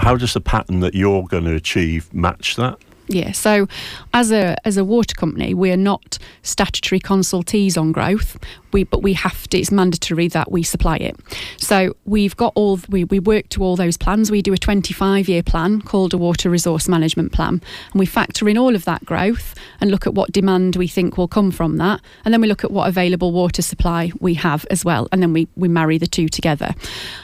how 0.00 0.16
does 0.16 0.34
the 0.34 0.40
pattern 0.40 0.80
that 0.80 0.94
you're 0.94 1.24
going 1.24 1.44
to 1.44 1.54
achieve 1.54 2.12
match 2.12 2.56
that? 2.56 2.78
Yeah, 3.10 3.32
so 3.32 3.66
as 4.14 4.30
a 4.30 4.56
as 4.64 4.76
a 4.76 4.84
water 4.84 5.16
company, 5.16 5.52
we 5.52 5.72
are 5.72 5.76
not 5.76 6.16
statutory 6.42 7.00
consultees 7.00 7.76
on 7.76 7.90
growth. 7.90 8.38
We 8.72 8.84
but 8.84 9.02
we 9.02 9.14
have 9.14 9.48
to. 9.48 9.58
It's 9.58 9.72
mandatory 9.72 10.28
that 10.28 10.52
we 10.52 10.62
supply 10.62 10.96
it. 10.98 11.16
So 11.56 11.96
we've 12.04 12.36
got 12.36 12.52
all 12.54 12.78
we 12.88 13.02
we 13.02 13.18
work 13.18 13.48
to 13.48 13.64
all 13.64 13.74
those 13.74 13.96
plans. 13.96 14.30
We 14.30 14.42
do 14.42 14.52
a 14.52 14.58
25 14.58 15.28
year 15.28 15.42
plan 15.42 15.82
called 15.82 16.14
a 16.14 16.18
water 16.18 16.48
resource 16.50 16.88
management 16.88 17.32
plan, 17.32 17.60
and 17.92 17.98
we 17.98 18.06
factor 18.06 18.48
in 18.48 18.56
all 18.56 18.76
of 18.76 18.84
that 18.84 19.04
growth 19.04 19.56
and 19.80 19.90
look 19.90 20.06
at 20.06 20.14
what 20.14 20.30
demand 20.30 20.76
we 20.76 20.86
think 20.86 21.18
will 21.18 21.26
come 21.26 21.50
from 21.50 21.78
that, 21.78 22.00
and 22.24 22.32
then 22.32 22.40
we 22.40 22.46
look 22.46 22.62
at 22.62 22.70
what 22.70 22.88
available 22.88 23.32
water 23.32 23.60
supply 23.60 24.12
we 24.20 24.34
have 24.34 24.64
as 24.70 24.84
well, 24.84 25.08
and 25.10 25.20
then 25.20 25.32
we 25.32 25.48
we 25.56 25.66
marry 25.66 25.98
the 25.98 26.06
two 26.06 26.28
together. 26.28 26.76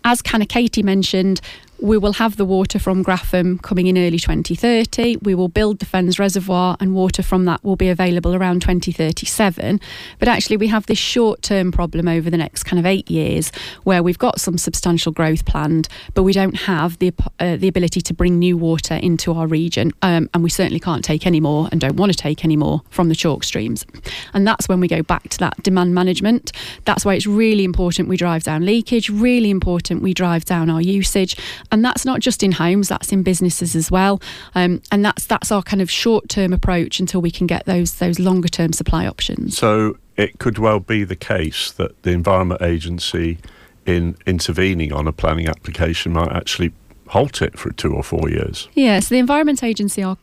As 0.03 0.21
Katie 0.21 0.83
mentioned, 0.83 1.41
we 1.81 1.99
will 1.99 2.15
have 2.15 2.37
the 2.37 2.45
water 2.45 2.79
from 2.79 3.05
Grafham 3.05 3.61
coming 3.61 3.87
in 3.87 3.99
early 3.99 4.19
2030. 4.19 5.19
We 5.23 5.35
will 5.35 5.49
build 5.49 5.79
the 5.79 5.87
Fens 5.87 6.19
Reservoir, 6.19 6.77
and 6.81 6.95
water 6.95 7.23
from 7.23 7.45
that 7.45 7.63
will 7.63 7.77
be 7.77 7.89
available 7.89 8.35
around 8.35 8.63
2037. 8.63 9.81
But 10.19 10.29
actually, 10.29 10.57
we 10.57 10.69
have 10.69 10.87
this 10.87 10.99
short 10.99 11.43
term 11.43 11.73
problem 11.73 12.09
over 12.09 12.31
the 12.31 12.37
next 12.37 12.65
kind 12.65 12.79
of 12.79 12.87
eight 12.87 13.11
years 13.11 13.53
where 13.85 14.03
we've 14.03 14.19
got 14.19 14.41
some 14.41 14.57
substantial 14.59 15.13
growth 15.13 15.45
planned, 15.45 15.89
but 16.15 16.23
we 16.23 16.33
don't 16.33 16.57
have 16.57 16.99
the, 16.99 17.13
uh, 17.41 17.57
the 17.57 17.69
ability 17.69 18.01
to 18.01 18.15
bring 18.15 18.39
new 18.39 18.57
water 18.57 18.95
into 18.95 19.33
our 19.33 19.47
region. 19.47 19.93
Um, 20.03 20.31
and 20.33 20.43
we 20.43 20.51
certainly 20.51 20.81
can't 20.81 21.05
take 21.05 21.27
any 21.27 21.41
more 21.41 21.69
and 21.71 21.81
don't 21.81 21.97
want 21.97 22.13
to 22.13 22.19
take 22.19 22.45
any 22.45 22.57
more 22.57 22.83
from 22.89 23.09
the 23.09 23.15
chalk 23.15 23.45
streams. 23.45 23.85
And 24.33 24.47
that's 24.47 24.69
when 24.69 24.81
we 24.81 24.89
go 24.89 25.03
back 25.03 25.29
to 25.31 25.39
that 25.39 25.63
demand 25.63 25.95
management. 25.95 26.53
That's 26.85 27.05
why 27.05 27.15
it's 27.15 27.27
really 27.27 27.65
important 27.65 28.09
we 28.09 28.17
drive 28.17 28.45
down 28.45 28.65
leakage, 28.65 29.11
really 29.11 29.51
important 29.51 30.03
we 30.03 30.15
drive 30.15 30.45
down 30.45 30.71
our 30.71 30.81
usage 30.81 31.37
and 31.71 31.85
that's 31.85 32.05
not 32.05 32.21
just 32.21 32.43
in 32.43 32.53
homes; 32.53 32.89
that's 32.89 33.13
in 33.13 33.23
businesses 33.23 33.75
as 33.75 33.91
well. 33.91 34.21
Um, 34.55 34.83
and 34.91 35.05
that's 35.05 35.27
that's 35.27 35.53
our 35.53 35.63
kind 35.63 35.83
of 35.83 35.91
short 35.91 36.29
term 36.29 36.53
approach 36.53 37.01
until 37.01 37.21
we 37.21 37.31
can 37.31 37.47
get 37.47 37.67
those 37.67 37.97
those 37.97 38.19
longer 38.19 38.49
term 38.49 38.73
supply 38.73 39.07
options. 39.07 39.57
So 39.57 39.99
it 40.17 40.39
could 40.39 40.59
well 40.59 40.81
be 40.81 41.05
the 41.05 41.17
case 41.17 41.71
that 41.73 42.03
the 42.03 42.11
Environment 42.11 42.63
Agency, 42.63 43.39
in 43.85 44.17
intervening 44.27 44.93
on 44.93 45.07
a 45.07 45.13
planning 45.13 45.49
application, 45.49 46.13
might 46.13 46.33
actually 46.33 46.73
halt 47.09 47.43
it 47.43 47.59
for 47.59 47.73
two 47.73 47.95
or 47.95 48.03
four 48.03 48.29
years. 48.29 48.69
Yeah, 48.75 49.01
so 49.01 49.15
the 49.15 49.19
Environment 49.19 49.63
Agency 49.63 50.03
are 50.03 50.17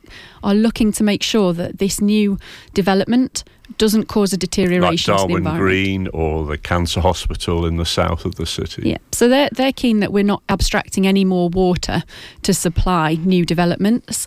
are 0.44 0.54
looking 0.54 0.92
to 0.94 1.04
make 1.04 1.24
sure 1.24 1.54
that 1.54 1.80
this 1.80 2.02
new 2.02 2.38
development 2.74 3.44
doesn't 3.78 4.06
cause 4.06 4.34
a 4.34 4.38
deterioration 4.38 5.14
like 5.14 5.20
Darwin 5.20 5.28
to 5.28 5.34
the 5.34 5.38
environment. 5.38 5.62
Green 5.62 6.08
or 6.14 6.46
the 6.46 6.58
cancer 6.58 7.00
hospital 7.00 7.66
in 7.66 7.78
the 7.78 7.86
south 7.86 8.26
of 8.26 8.36
the 8.36 8.46
city. 8.46 8.90
Yeah, 8.90 8.98
so 9.12 9.28
they're 9.28 9.50
they're 9.52 9.74
keen 9.74 10.00
that 10.00 10.12
we're 10.12 10.24
not 10.24 10.44
abstracting 10.50 11.08
any 11.08 11.26
more 11.26 11.50
water 11.50 12.04
to 12.44 12.54
supply 12.54 13.16
new 13.16 13.46
developments 13.46 14.26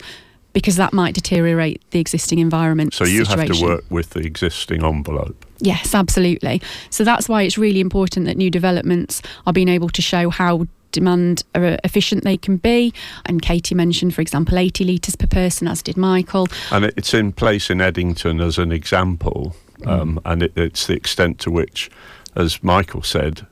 because 0.56 0.76
that 0.76 0.94
might 0.94 1.14
deteriorate 1.14 1.82
the 1.90 2.00
existing 2.00 2.38
environment. 2.38 2.94
So 2.94 3.04
you 3.04 3.26
situation. 3.26 3.48
have 3.48 3.58
to 3.58 3.62
work 3.62 3.84
with 3.90 4.10
the 4.10 4.20
existing 4.20 4.82
envelope. 4.82 5.44
Yes, 5.58 5.94
absolutely. 5.94 6.62
So 6.88 7.04
that's 7.04 7.28
why 7.28 7.42
it's 7.42 7.58
really 7.58 7.80
important 7.80 8.24
that 8.24 8.38
new 8.38 8.50
developments 8.50 9.20
are 9.46 9.52
being 9.52 9.68
able 9.68 9.90
to 9.90 10.00
show 10.00 10.30
how 10.30 10.66
demand 10.92 11.44
uh, 11.54 11.76
efficient 11.84 12.24
they 12.24 12.36
can 12.36 12.56
be. 12.56 12.92
And 13.26 13.42
Katie 13.42 13.74
mentioned, 13.74 14.14
for 14.14 14.22
example, 14.22 14.58
80 14.58 14.84
litres 14.84 15.16
per 15.16 15.26
person, 15.26 15.68
as 15.68 15.82
did 15.82 15.96
Michael. 15.96 16.48
And 16.70 16.84
it's 16.84 17.14
in 17.14 17.32
place 17.32 17.70
in 17.70 17.80
Eddington 17.80 18.40
as 18.40 18.58
an 18.58 18.72
example, 18.72 19.54
mm. 19.80 19.88
um, 19.88 20.20
and 20.24 20.44
it, 20.44 20.52
it's 20.56 20.86
the 20.86 20.94
extent 20.94 21.38
to 21.40 21.50
which, 21.50 21.90
as 22.34 22.62
Michael 22.62 23.02
said, 23.02 23.46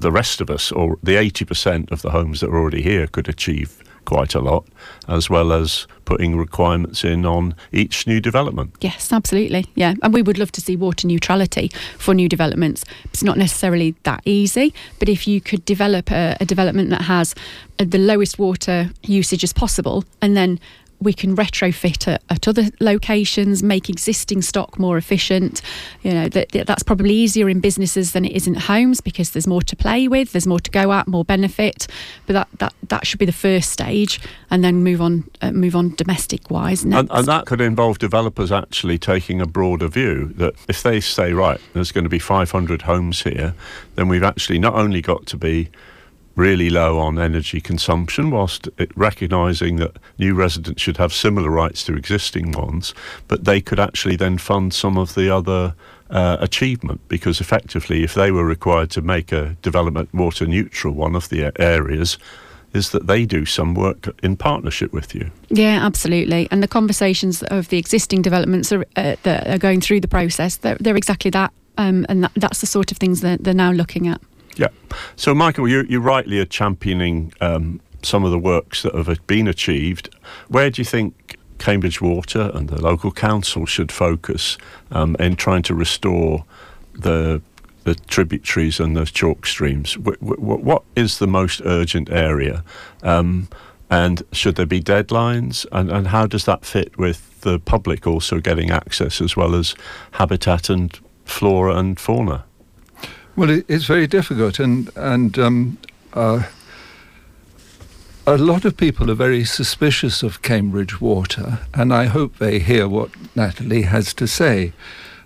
the 0.00 0.10
rest 0.10 0.40
of 0.40 0.48
us, 0.50 0.72
or 0.72 0.96
the 1.02 1.16
80% 1.16 1.90
of 1.92 2.02
the 2.02 2.10
homes 2.10 2.40
that 2.40 2.48
are 2.48 2.58
already 2.58 2.82
here, 2.82 3.06
could 3.06 3.28
achieve 3.28 3.82
quite 4.10 4.34
a 4.34 4.40
lot, 4.40 4.66
as 5.06 5.30
well 5.30 5.52
as 5.52 5.86
putting 6.04 6.36
requirements 6.36 7.04
in 7.04 7.24
on 7.24 7.54
each 7.70 8.08
new 8.08 8.20
development. 8.20 8.74
Yes, 8.80 9.12
absolutely. 9.12 9.66
Yeah. 9.76 9.94
And 10.02 10.12
we 10.12 10.20
would 10.20 10.36
love 10.36 10.50
to 10.52 10.60
see 10.60 10.74
water 10.74 11.06
neutrality 11.06 11.70
for 11.96 12.12
new 12.12 12.28
developments. 12.28 12.84
It's 13.04 13.22
not 13.22 13.38
necessarily 13.38 13.94
that 14.02 14.20
easy, 14.24 14.74
but 14.98 15.08
if 15.08 15.28
you 15.28 15.40
could 15.40 15.64
develop 15.64 16.10
a, 16.10 16.36
a 16.40 16.44
development 16.44 16.90
that 16.90 17.02
has 17.02 17.36
uh, 17.78 17.84
the 17.86 17.98
lowest 17.98 18.36
water 18.36 18.90
usage 19.04 19.44
as 19.44 19.52
possible 19.52 20.02
and 20.20 20.36
then 20.36 20.58
we 21.00 21.12
can 21.12 21.34
retrofit 21.34 22.06
at, 22.06 22.22
at, 22.28 22.46
other 22.46 22.64
locations, 22.80 23.62
make 23.62 23.88
existing 23.88 24.42
stock 24.42 24.78
more 24.78 24.96
efficient. 24.96 25.62
You 26.02 26.12
know 26.12 26.28
that, 26.28 26.50
that's 26.66 26.82
probably 26.82 27.14
easier 27.14 27.48
in 27.48 27.60
businesses 27.60 28.12
than 28.12 28.24
it 28.24 28.32
is 28.32 28.46
in 28.46 28.54
homes 28.54 29.00
because 29.00 29.30
there's 29.30 29.46
more 29.46 29.62
to 29.62 29.76
play 29.76 30.08
with, 30.08 30.32
there's 30.32 30.46
more 30.46 30.60
to 30.60 30.70
go 30.70 30.92
at, 30.92 31.08
more 31.08 31.24
benefit. 31.24 31.86
But 32.26 32.34
that 32.34 32.48
that, 32.58 32.74
that 32.88 33.06
should 33.06 33.18
be 33.18 33.26
the 33.26 33.32
first 33.32 33.70
stage, 33.70 34.20
and 34.50 34.62
then 34.62 34.82
move 34.82 35.00
on 35.00 35.24
uh, 35.40 35.52
move 35.52 35.74
on 35.74 35.94
domestic 35.94 36.50
wise. 36.50 36.84
And, 36.84 36.94
and, 36.94 37.26
that 37.26 37.46
could 37.46 37.60
involve 37.60 37.98
developers 37.98 38.50
actually 38.50 38.98
taking 38.98 39.40
a 39.40 39.46
broader 39.46 39.88
view 39.88 40.32
that 40.36 40.54
if 40.68 40.82
they 40.82 41.00
say 41.00 41.32
right, 41.32 41.60
there's 41.72 41.92
going 41.92 42.04
to 42.04 42.10
be 42.10 42.18
500 42.18 42.82
homes 42.82 43.22
here, 43.22 43.54
then 43.94 44.08
we've 44.08 44.22
actually 44.22 44.58
not 44.58 44.74
only 44.74 45.00
got 45.00 45.26
to 45.26 45.36
be 45.36 45.68
really 46.40 46.70
low 46.70 46.98
on 46.98 47.18
energy 47.18 47.60
consumption, 47.60 48.30
whilst 48.30 48.68
recognising 48.96 49.76
that 49.76 49.96
new 50.18 50.34
residents 50.34 50.80
should 50.80 50.96
have 50.96 51.12
similar 51.12 51.50
rights 51.50 51.84
to 51.84 51.94
existing 51.94 52.52
ones, 52.52 52.94
but 53.28 53.44
they 53.44 53.60
could 53.60 53.78
actually 53.78 54.16
then 54.16 54.38
fund 54.38 54.72
some 54.72 54.96
of 54.96 55.14
the 55.14 55.28
other 55.28 55.74
uh, 56.08 56.38
achievement 56.40 57.00
because 57.08 57.40
effectively, 57.40 58.02
if 58.02 58.14
they 58.14 58.30
were 58.30 58.44
required 58.44 58.90
to 58.90 59.02
make 59.02 59.32
a 59.32 59.56
development 59.62 60.12
water 60.14 60.46
neutral, 60.46 60.94
one 60.94 61.14
of 61.14 61.28
the 61.28 61.52
areas 61.60 62.18
is 62.72 62.90
that 62.90 63.06
they 63.06 63.26
do 63.26 63.44
some 63.44 63.74
work 63.74 64.08
in 64.22 64.36
partnership 64.36 64.92
with 64.92 65.14
you. 65.14 65.30
Yeah, 65.48 65.84
absolutely. 65.84 66.48
And 66.50 66.62
the 66.62 66.68
conversations 66.68 67.42
of 67.44 67.68
the 67.68 67.78
existing 67.78 68.22
developments 68.22 68.72
are, 68.72 68.84
uh, 68.96 69.16
that 69.24 69.46
are 69.48 69.58
going 69.58 69.80
through 69.80 70.00
the 70.00 70.08
process, 70.08 70.56
they're, 70.56 70.76
they're 70.80 70.96
exactly 70.96 71.30
that. 71.32 71.52
Um, 71.78 72.06
and 72.08 72.24
that, 72.24 72.32
that's 72.36 72.60
the 72.60 72.66
sort 72.66 72.92
of 72.92 72.98
things 72.98 73.20
that 73.20 73.42
they're 73.42 73.54
now 73.54 73.72
looking 73.72 74.06
at. 74.06 74.20
Yeah. 74.60 74.68
So, 75.16 75.34
Michael, 75.34 75.66
you, 75.66 75.86
you 75.88 76.00
rightly 76.00 76.38
are 76.38 76.44
championing 76.44 77.32
um, 77.40 77.80
some 78.02 78.24
of 78.24 78.30
the 78.30 78.38
works 78.38 78.82
that 78.82 78.94
have 78.94 79.26
been 79.26 79.48
achieved. 79.48 80.14
Where 80.48 80.68
do 80.68 80.82
you 80.82 80.84
think 80.84 81.38
Cambridge 81.56 82.02
Water 82.02 82.50
and 82.52 82.68
the 82.68 82.78
local 82.78 83.10
council 83.10 83.64
should 83.64 83.90
focus 83.90 84.58
um, 84.90 85.16
in 85.18 85.36
trying 85.36 85.62
to 85.62 85.74
restore 85.74 86.44
the 86.92 87.40
the 87.84 87.94
tributaries 87.94 88.78
and 88.78 88.94
the 88.94 89.06
chalk 89.06 89.46
streams? 89.46 89.96
what 89.96 90.82
is 90.94 91.18
the 91.18 91.26
most 91.26 91.62
urgent 91.64 92.10
area? 92.10 92.62
Um, 93.02 93.48
and 93.88 94.22
should 94.32 94.56
there 94.56 94.66
be 94.66 94.82
deadlines? 94.82 95.64
And, 95.72 95.90
and 95.90 96.08
how 96.08 96.26
does 96.26 96.44
that 96.44 96.66
fit 96.66 96.98
with 96.98 97.40
the 97.40 97.58
public 97.58 98.06
also 98.06 98.38
getting 98.38 98.70
access 98.70 99.22
as 99.22 99.34
well 99.34 99.54
as 99.54 99.74
habitat 100.10 100.68
and 100.68 101.00
flora 101.24 101.76
and 101.76 101.98
fauna? 101.98 102.44
Well, 103.40 103.48
it, 103.48 103.64
it's 103.68 103.86
very 103.86 104.06
difficult, 104.06 104.58
and 104.58 104.90
and 104.96 105.38
um, 105.38 105.78
uh, 106.12 106.42
a 108.26 108.36
lot 108.36 108.66
of 108.66 108.76
people 108.76 109.10
are 109.10 109.14
very 109.14 109.46
suspicious 109.46 110.22
of 110.22 110.42
Cambridge 110.42 111.00
water, 111.00 111.60
and 111.72 111.90
I 111.90 112.04
hope 112.04 112.36
they 112.36 112.58
hear 112.58 112.86
what 112.86 113.08
Natalie 113.34 113.84
has 113.84 114.12
to 114.12 114.26
say. 114.26 114.74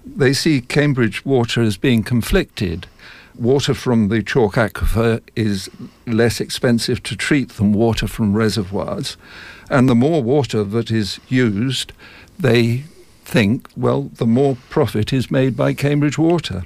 They 0.06 0.32
see 0.32 0.60
Cambridge 0.60 1.24
water 1.24 1.60
as 1.60 1.76
being 1.76 2.04
conflicted. 2.04 2.86
Water 3.34 3.74
from 3.74 4.10
the 4.10 4.22
chalk 4.22 4.54
aquifer 4.54 5.20
is 5.34 5.68
less 6.06 6.40
expensive 6.40 7.02
to 7.02 7.16
treat 7.16 7.48
than 7.48 7.72
water 7.72 8.06
from 8.06 8.32
reservoirs, 8.32 9.16
and 9.68 9.88
the 9.88 9.96
more 9.96 10.22
water 10.22 10.62
that 10.62 10.92
is 10.92 11.18
used, 11.28 11.92
they 12.38 12.84
think, 13.24 13.68
well, 13.76 14.02
the 14.02 14.24
more 14.24 14.56
profit 14.70 15.12
is 15.12 15.32
made 15.32 15.56
by 15.56 15.74
Cambridge 15.74 16.16
water. 16.16 16.64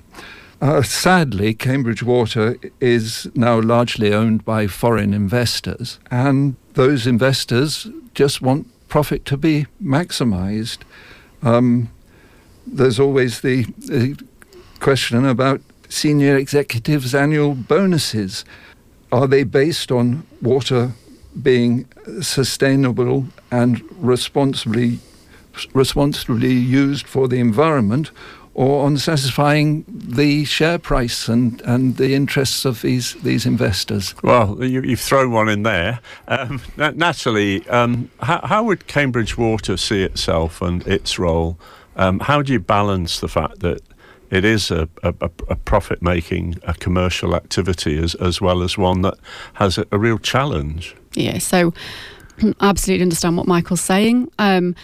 Uh, 0.60 0.82
sadly, 0.82 1.54
Cambridge 1.54 2.02
Water 2.02 2.56
is 2.80 3.28
now 3.34 3.60
largely 3.60 4.12
owned 4.12 4.44
by 4.44 4.66
foreign 4.66 5.14
investors, 5.14 6.00
and 6.10 6.56
those 6.74 7.06
investors 7.06 7.86
just 8.12 8.42
want 8.42 8.66
profit 8.88 9.24
to 9.26 9.36
be 9.36 9.66
maximised. 9.80 10.78
Um, 11.42 11.90
there's 12.66 12.98
always 12.98 13.40
the, 13.42 13.66
the 13.78 14.20
question 14.80 15.24
about 15.24 15.60
senior 15.88 16.36
executives' 16.36 17.14
annual 17.14 17.54
bonuses. 17.54 18.44
Are 19.12 19.28
they 19.28 19.44
based 19.44 19.92
on 19.92 20.26
water 20.42 20.92
being 21.40 21.86
sustainable 22.20 23.28
and 23.52 23.80
responsibly 23.92 24.98
responsibly 25.74 26.52
used 26.52 27.06
for 27.06 27.26
the 27.26 27.40
environment, 27.40 28.10
or 28.58 28.84
on 28.84 28.98
satisfying 28.98 29.84
the 29.86 30.44
share 30.44 30.80
price 30.80 31.28
and, 31.28 31.60
and 31.60 31.96
the 31.96 32.12
interests 32.12 32.64
of 32.64 32.82
these, 32.82 33.14
these 33.22 33.46
investors? 33.46 34.16
Well, 34.24 34.64
you, 34.64 34.82
have 34.82 34.98
thrown 34.98 35.30
one 35.30 35.48
in 35.48 35.62
there. 35.62 36.00
Um, 36.26 36.60
Natalie, 36.76 37.64
um, 37.68 38.10
how, 38.20 38.40
how, 38.44 38.64
would 38.64 38.88
Cambridge 38.88 39.38
Water 39.38 39.76
see 39.76 40.02
itself 40.02 40.60
and 40.60 40.84
its 40.88 41.20
role? 41.20 41.56
Um, 41.94 42.18
how 42.18 42.42
do 42.42 42.52
you 42.52 42.58
balance 42.58 43.20
the 43.20 43.28
fact 43.28 43.60
that 43.60 43.80
it 44.28 44.44
is 44.44 44.72
a, 44.72 44.88
a, 45.04 45.14
a 45.20 45.54
profit 45.54 46.02
making, 46.02 46.56
a 46.64 46.74
commercial 46.74 47.36
activity 47.36 47.96
as, 47.96 48.16
as 48.16 48.40
well 48.40 48.64
as 48.64 48.76
one 48.76 49.02
that 49.02 49.14
has 49.52 49.78
a, 49.78 49.86
a 49.92 50.00
real 50.00 50.18
challenge? 50.18 50.96
Yeah, 51.14 51.38
so 51.38 51.72
I 52.58 52.70
absolutely 52.70 53.04
understand 53.04 53.36
what 53.36 53.46
Michael's 53.46 53.82
saying. 53.82 54.32
Um, 54.40 54.74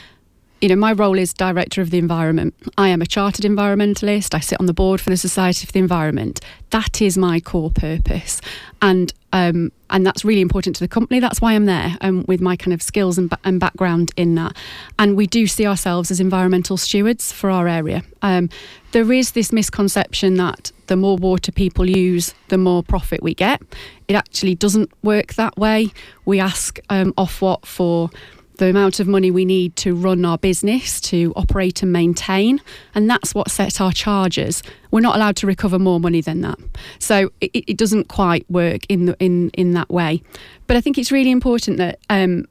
you 0.65 0.69
know, 0.71 0.77
my 0.77 0.95
role 0.95 1.19
is 1.19 1.35
director 1.35 1.83
of 1.83 1.91
the 1.91 1.99
environment. 1.99 2.55
I 2.79 2.89
am 2.89 3.03
a 3.03 3.07
chartered 3.07 3.45
environmentalist. 3.45 4.33
I 4.33 4.41
sit 4.41 4.59
on 4.59 4.65
the 4.65 4.73
board 4.73 4.99
for 4.99 5.11
the 5.11 5.17
Society 5.19 5.67
for 5.67 5.73
the 5.73 5.79
Environment. 5.79 6.41
That 6.71 7.03
is 7.03 7.19
my 7.19 7.39
core 7.39 7.71
purpose, 7.71 8.41
and 8.81 9.13
um, 9.35 9.73
and 9.91 10.07
that's 10.07 10.25
really 10.25 10.41
important 10.41 10.75
to 10.77 10.81
the 10.81 10.89
company. 10.89 11.21
That's 11.21 11.43
why 11.43 11.53
I'm 11.53 11.67
there, 11.67 11.99
um, 12.01 12.25
with 12.27 12.41
my 12.41 12.57
kind 12.57 12.73
of 12.73 12.81
skills 12.81 13.19
and, 13.19 13.31
and 13.45 13.61
background 13.61 14.13
in 14.17 14.37
that. 14.37 14.57
And 14.99 15.19
we 15.19 15.27
do 15.27 15.47
see 15.47 15.67
ourselves 15.67 16.11
as 16.11 16.19
environmental 16.19 16.79
stewards 16.79 17.31
for 17.31 17.51
our 17.51 17.69
area. 17.69 18.03
Um, 18.23 18.49
there 18.93 19.13
is 19.13 19.33
this 19.33 19.53
misconception 19.53 20.37
that 20.37 20.73
the 20.87 20.97
more 20.97 21.19
water 21.19 21.53
people 21.53 21.91
use, 21.91 22.33
the 22.49 22.57
more 22.57 22.83
profit 22.83 23.23
we 23.23 23.35
get. 23.35 23.61
It 24.09 24.15
actually 24.15 24.55
doesn't 24.55 24.91
work 25.03 25.35
that 25.35 25.59
way. 25.59 25.93
We 26.25 26.41
ask 26.41 26.79
um, 26.89 27.13
Ofwat 27.19 27.67
for 27.67 28.09
the 28.59 28.67
amount 28.67 29.01
of 29.01 29.09
money 29.09 29.31
we 29.31 29.45
need 29.45 29.77
to 29.77 29.95
run 29.95 30.25
our 30.25 30.39
business, 30.39 31.01
to 31.03 31.33
operate 31.37 31.83
and 31.83 31.93
maintain, 31.93 32.61
and 32.95 33.11
that's 33.11 33.35
what 33.35 33.51
sets 33.51 33.81
our 33.81 33.93
charges. 33.93 34.63
We're 34.91 35.01
not 35.01 35.17
allowed 35.17 35.37
to 35.37 35.47
recover 35.47 35.79
more 35.79 35.99
money 35.99 36.21
than 36.21 36.41
that, 36.43 36.59
so 36.99 37.31
it, 37.41 37.51
it 37.55 37.77
doesn't 37.77 38.09
quite 38.09 38.49
work 38.51 38.83
in 38.89 39.07
the, 39.07 39.17
in 39.19 39.51
in 39.51 39.73
that 39.73 39.91
way. 39.91 40.23
But 40.67 40.77
I 40.77 40.81
think 40.81 40.99
it's 40.99 41.11
really 41.11 41.31
important 41.31 41.79
that 41.79 41.99
um, 42.09 42.47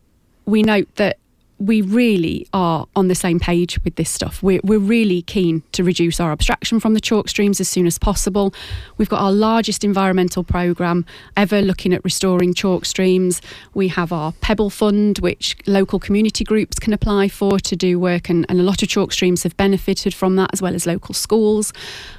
we 0.46 0.62
note 0.62 0.94
that 0.96 1.18
we 1.60 1.82
really 1.82 2.48
are 2.52 2.88
on 2.96 3.08
the 3.08 3.16
same 3.16 3.40
page 3.40 3.80
with 3.84 3.96
this 3.96 4.10
stuff. 4.10 4.44
We're, 4.44 4.60
we're 4.64 4.80
really 4.80 5.22
keen 5.22 5.64
to 5.74 5.84
reduce 5.84 6.20
our 6.20 6.32
abstraction 6.32 6.80
from 6.80 6.94
the 6.94 7.00
chalk 7.00 7.30
streams 7.30 7.62
as 7.62 7.70
soon 7.70 7.88
as 7.88 7.98
possible. 7.98 8.54
We've 8.98 9.08
got 9.08 9.22
our 9.22 9.32
largest 9.32 9.84
environmental 9.84 10.44
programme 10.44 11.06
ever 11.38 11.62
looking 11.62 11.94
at 11.94 12.04
restoring 12.04 12.54
chalk 12.54 12.86
streams. 12.86 13.42
We 13.74 13.88
have 13.90 14.12
our 14.12 14.34
Pebble 14.42 14.70
Fund, 14.70 15.20
which 15.20 15.56
local 15.66 16.00
community 16.00 16.44
groups 16.44 16.80
can 16.80 16.92
apply 16.92 17.30
for 17.30 17.60
to 17.60 17.76
do 17.76 18.00
work, 18.00 18.30
and, 18.30 18.46
and 18.50 18.60
a 18.60 18.64
lot 18.64 18.84
of 18.84 18.90
chalk 18.90 19.14
streams 19.14 19.44
have 19.44 19.56
benefited 19.56 20.14
from 20.14 20.36
that, 20.36 20.50
as 20.54 20.62
well 20.62 20.76
as 20.76 20.86
local 20.86 21.14
schools. 21.14 21.72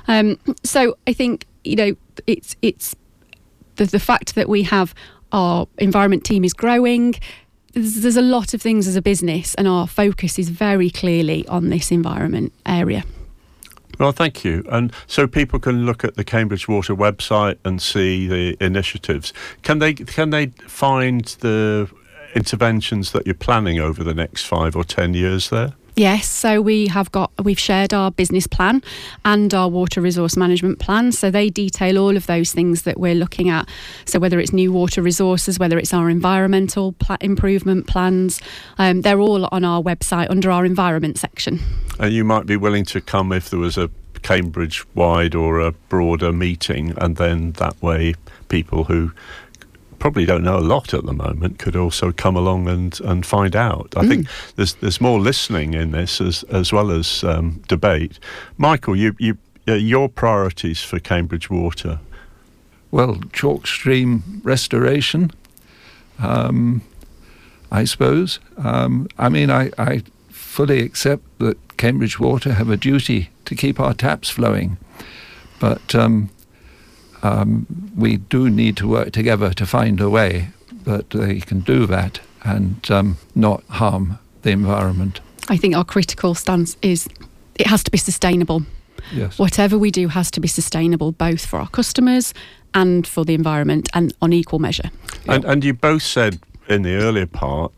Um, 0.09 0.39
so 0.63 0.97
I 1.07 1.13
think, 1.13 1.47
you 1.65 1.77
know, 1.77 1.97
it's, 2.27 2.57
it's 2.63 2.97
the, 3.77 3.85
the 3.85 4.01
fact 4.01 4.37
that 4.37 4.49
we 4.49 4.63
have 4.63 4.95
our 5.33 5.67
environment 5.79 6.25
team 6.25 6.45
is 6.45 6.55
growing 6.55 7.17
there's, 7.75 8.01
there's 8.03 8.17
a 8.17 8.23
lot 8.23 8.55
of 8.55 8.63
things 8.63 8.87
as 8.87 8.97
a 8.97 9.03
business, 9.03 9.55
and 9.57 9.69
our 9.69 9.87
focus 9.87 10.39
is 10.39 10.49
very 10.49 10.91
clearly 10.91 11.47
on 11.49 11.71
this 11.71 11.91
environment 11.91 12.53
area. 12.65 13.05
Well, 13.99 14.13
thank 14.13 14.45
you. 14.45 14.65
And 14.71 14.93
so 15.07 15.27
people 15.27 15.59
can 15.59 15.87
look 15.87 16.05
at 16.05 16.17
the 16.17 16.25
Cambridge 16.25 16.67
Water 16.67 16.97
website 16.97 17.59
and 17.65 17.81
see 17.81 18.27
the 18.27 18.57
initiatives. 18.65 19.33
Can 19.63 19.79
they 19.79 19.95
can 19.95 20.31
they 20.31 20.47
find 20.67 21.25
the 21.41 21.89
interventions 22.35 23.13
that 23.13 23.27
you're 23.27 23.35
planning 23.35 23.79
over 23.79 24.03
the 24.03 24.15
next 24.15 24.47
five 24.47 24.75
or 24.75 24.85
ten 24.85 25.15
years 25.15 25.51
there? 25.51 25.75
Yes, 25.97 26.29
so 26.29 26.61
we 26.61 26.89
have 26.89 27.13
got 27.13 27.31
we've 27.45 27.59
shared 27.59 27.95
our 27.95 28.11
business 28.11 28.49
plan 28.49 28.83
and 29.25 29.55
our 29.55 29.69
water 29.69 30.01
resource 30.01 30.37
management 30.37 30.81
plan. 30.81 31.13
So 31.13 31.31
they 31.31 31.51
detail 31.51 31.99
all 31.99 32.17
of 32.17 32.27
those 32.27 32.53
things 32.53 32.83
that 32.83 32.99
we're 32.99 33.15
looking 33.15 33.49
at. 33.49 33.69
So 34.05 34.19
whether 34.19 34.41
it's 34.41 34.53
new 34.53 34.73
water 34.73 35.03
resources, 35.03 35.59
whether 35.59 35.79
it's 35.79 35.95
our 35.95 36.11
environmental 36.11 36.93
pl- 36.93 37.19
improvement 37.21 37.87
plans, 37.87 38.41
um, 38.79 39.03
they're 39.03 39.21
all 39.21 39.49
on 39.53 39.65
our 39.65 39.81
website 39.83 40.31
under 40.31 40.51
our 40.51 40.65
environment 40.65 41.17
section. 41.17 41.61
And 42.01 42.13
you 42.13 42.25
might 42.25 42.47
be 42.47 42.57
willing 42.57 42.85
to 42.87 43.01
come 43.01 43.31
if 43.31 43.51
there 43.51 43.61
was 43.61 43.79
a 43.79 43.89
Cambridge 44.23 44.85
wide 44.95 45.35
or 45.35 45.61
a 45.61 45.73
broader 45.73 46.33
meeting, 46.33 46.95
and 46.97 47.17
then 47.17 47.53
that 47.53 47.81
way 47.83 48.15
people 48.49 48.85
who 48.85 49.13
probably 50.05 50.27
don't 50.27 50.45
know 50.45 50.59
a 50.59 50.61
lot 50.61 50.93
at 50.93 51.07
the 51.07 51.15
moment 51.15 51.59
could 51.59 51.75
also 51.75 52.13
come 52.13 52.37
along 52.37 52.69
and, 52.69 53.01
and 53.01 53.25
find 53.25 53.57
out. 53.57 53.91
I 53.97 54.03
mm. 54.03 54.09
think 54.09 54.27
there's 54.55 54.75
there's 54.75 55.01
more 55.01 55.19
listening 55.19 55.73
in 55.73 55.93
this 55.93 56.21
as 56.21 56.43
as 56.51 56.75
well 56.75 56.91
as 56.91 57.25
um, 57.25 57.63
debate. 57.69 58.19
Michael, 58.59 58.97
you 58.97 59.17
you 59.19 59.39
uh, 59.67 59.73
your 59.73 60.11
priorities 60.11 60.83
for 60.83 60.99
Cambridge 60.99 61.49
Water. 61.49 62.01
Well, 62.91 63.19
chalk 63.33 63.67
stream 63.67 64.43
restoration. 64.45 65.31
Um, 66.19 66.83
I 67.73 67.85
suppose. 67.85 68.41
Um, 68.59 69.09
I 69.19 69.31
mean, 69.31 69.51
I, 69.51 69.71
I 69.79 70.03
fully 70.29 70.81
accept 70.81 71.23
that 71.39 71.79
Cambridge 71.79 72.21
Water 72.21 72.53
have 72.53 72.69
a 72.69 72.77
duty 72.77 73.31
to 73.47 73.55
keep 73.55 73.81
our 73.81 73.95
taps 73.95 74.29
flowing, 74.29 74.77
but 75.59 75.95
um, 75.95 76.29
um, 77.25 77.67
we 77.97 78.19
do 78.19 78.51
need 78.51 78.77
to 78.77 78.87
work 78.87 79.11
together 79.13 79.53
to 79.55 79.67
find 79.67 80.01
a 80.01 80.11
way 80.11 80.51
that 80.85 81.11
they 81.11 81.41
can 81.41 81.61
do 81.61 81.87
that 81.87 82.21
and 82.45 82.89
um, 82.91 83.17
not 83.35 83.65
harm 83.65 84.19
the 84.43 84.51
environment. 84.51 85.21
I 85.49 85.57
think 85.57 85.75
our 85.75 85.85
critical 85.85 86.35
stance 86.35 86.77
is 86.83 87.09
it 87.55 87.67
has 87.67 87.83
to 87.85 87.91
be 87.91 87.99
sustainable. 87.99 88.63
Yes. 89.13 89.39
Whatever 89.39 89.79
we 89.79 89.91
do 89.91 90.09
has 90.09 90.31
to 90.33 90.41
be 90.41 90.49
sustainable, 90.49 91.13
both 91.13 91.47
for 91.47 91.59
our 91.59 91.69
customers 91.69 92.35
and 92.75 93.07
for 93.07 93.25
the 93.25 93.35
environment, 93.35 93.89
and 93.95 94.13
on 94.21 94.33
equal 94.33 94.59
measure. 94.59 94.91
And, 95.27 95.45
and 95.45 95.65
you 95.65 95.75
both 95.75 96.03
said 96.03 96.41
in 96.69 96.83
the 96.83 96.97
earlier 96.97 97.27
part, 97.27 97.73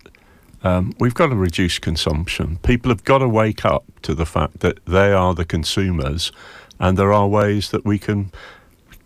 um, 0.64 0.94
we've 0.98 1.14
got 1.14 1.26
to 1.26 1.36
reduce 1.36 1.78
consumption. 1.78 2.58
People 2.62 2.90
have 2.90 3.04
got 3.04 3.18
to 3.18 3.28
wake 3.28 3.64
up 3.64 3.84
to 4.02 4.14
the 4.14 4.24
fact 4.24 4.60
that 4.60 4.84
they 4.86 5.12
are 5.12 5.34
the 5.34 5.44
consumers, 5.44 6.32
and 6.80 6.96
there 6.96 7.12
are 7.12 7.28
ways 7.28 7.70
that 7.70 7.84
we 7.84 7.98
can 7.98 8.32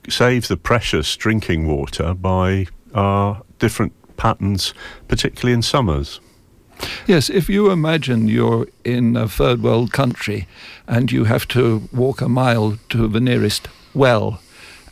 save 0.09 0.49
the 0.49 0.57
precious 0.57 1.17
drinking 1.17 1.67
water 1.67 2.15
by 2.15 2.67
our 2.95 3.43
different 3.59 3.93
patterns, 4.17 4.75
particularly 5.09 5.53
in 5.53 5.63
summers. 5.63 6.21
Yes, 7.07 7.29
if 7.29 7.49
you 7.49 7.71
imagine 7.71 8.29
you're 8.29 8.67
in 8.85 9.17
a 9.17 9.29
third 9.29 9.63
world 9.63 9.93
country 9.93 10.47
and 10.87 11.13
you 11.13 11.25
have 11.25 11.47
to 11.49 11.89
walk 11.93 12.21
a 12.21 12.29
mile 12.29 12.79
to 12.89 13.07
the 13.07 13.21
nearest 13.21 13.69
well 13.95 14.41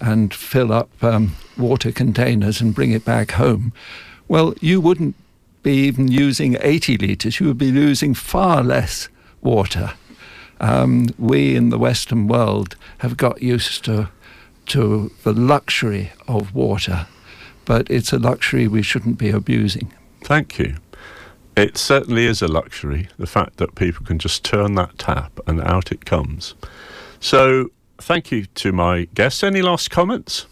and 0.01 0.33
fill 0.33 0.73
up 0.73 0.91
um, 1.03 1.35
water 1.57 1.91
containers 1.91 2.61
and 2.61 2.75
bring 2.75 2.93
it 2.93 3.05
back 3.05 3.33
home, 3.33 3.73
well, 4.29 4.55
you 4.61 4.81
wouldn't 4.81 5.15
be 5.63 5.87
even 5.87 6.09
using 6.09 6.57
80 6.61 6.99
litres, 6.99 7.41
you 7.41 7.47
would 7.47 7.59
be 7.59 7.67
using 7.67 8.15
far 8.15 8.63
less 8.63 9.09
water. 9.41 9.95
Um, 10.61 11.09
we 11.19 11.57
in 11.57 11.71
the 11.71 11.79
Western 11.79 12.27
world 12.27 12.77
have 12.99 13.17
got 13.17 13.43
used 13.43 13.85
to 13.85 14.11
to 14.69 15.11
the 15.25 15.33
luxury 15.33 16.13
of 16.27 16.55
water, 16.55 17.07
but 17.65 17.91
it's 17.91 18.13
a 18.13 18.19
luxury 18.19 18.69
we 18.69 18.83
shouldn't 18.83 19.19
be 19.19 19.31
abusing. 19.31 19.93
Thank 20.23 20.59
you. 20.59 20.77
It 21.57 21.77
certainly 21.77 22.27
is 22.27 22.41
a 22.41 22.49
luxury, 22.49 23.09
the 23.19 23.27
fact 23.27 23.57
that 23.57 23.75
people 23.75 24.07
can 24.07 24.19
just 24.19 24.45
turn 24.45 24.75
that 24.77 24.97
tap 24.99 25.41
and 25.47 25.61
out 25.61 25.91
it 25.91 26.05
comes. 26.05 26.55
So, 27.19 27.71
thank 27.99 28.31
you 28.31 28.47
to 28.47 28.73
my 28.73 29.09
guests. 29.15 29.43
Any 29.43 29.61
last 29.61 29.91
comments? 29.91 30.47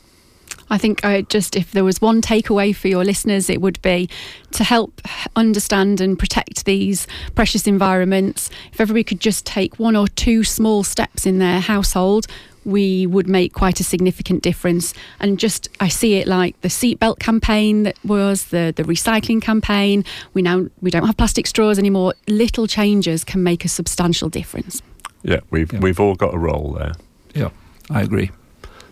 I 0.68 0.78
think 0.78 1.04
I 1.04 1.22
just, 1.22 1.54
if 1.54 1.70
there 1.70 1.84
was 1.84 2.00
one 2.00 2.20
takeaway 2.20 2.74
for 2.74 2.88
your 2.88 3.04
listeners, 3.04 3.48
it 3.48 3.60
would 3.60 3.80
be 3.82 4.10
to 4.52 4.64
help 4.64 5.00
understand 5.36 6.00
and 6.00 6.18
protect 6.18 6.64
these 6.64 7.06
precious 7.36 7.68
environments. 7.68 8.50
If 8.72 8.80
everybody 8.80 9.04
could 9.04 9.20
just 9.20 9.46
take 9.46 9.78
one 9.78 9.94
or 9.94 10.08
two 10.08 10.42
small 10.42 10.82
steps 10.82 11.24
in 11.24 11.38
their 11.38 11.60
household, 11.60 12.26
we 12.66 13.06
would 13.06 13.28
make 13.28 13.54
quite 13.54 13.80
a 13.80 13.84
significant 13.84 14.42
difference. 14.42 14.92
And 15.20 15.38
just, 15.38 15.68
I 15.80 15.88
see 15.88 16.14
it 16.14 16.26
like 16.26 16.60
the 16.60 16.68
seatbelt 16.68 17.18
campaign 17.18 17.84
that 17.84 17.96
was 18.04 18.46
the 18.46 18.72
the 18.76 18.82
recycling 18.82 19.40
campaign. 19.40 20.04
We 20.34 20.42
now 20.42 20.66
we 20.82 20.90
don't 20.90 21.06
have 21.06 21.16
plastic 21.16 21.46
straws 21.46 21.78
anymore. 21.78 22.14
Little 22.28 22.66
changes 22.66 23.24
can 23.24 23.42
make 23.42 23.64
a 23.64 23.68
substantial 23.68 24.28
difference. 24.28 24.82
Yeah, 25.22 25.40
we've 25.50 25.72
yeah. 25.72 25.80
we've 25.80 26.00
all 26.00 26.14
got 26.14 26.34
a 26.34 26.38
role 26.38 26.72
there. 26.72 26.92
Yeah, 27.34 27.50
I 27.90 28.02
agree. 28.02 28.30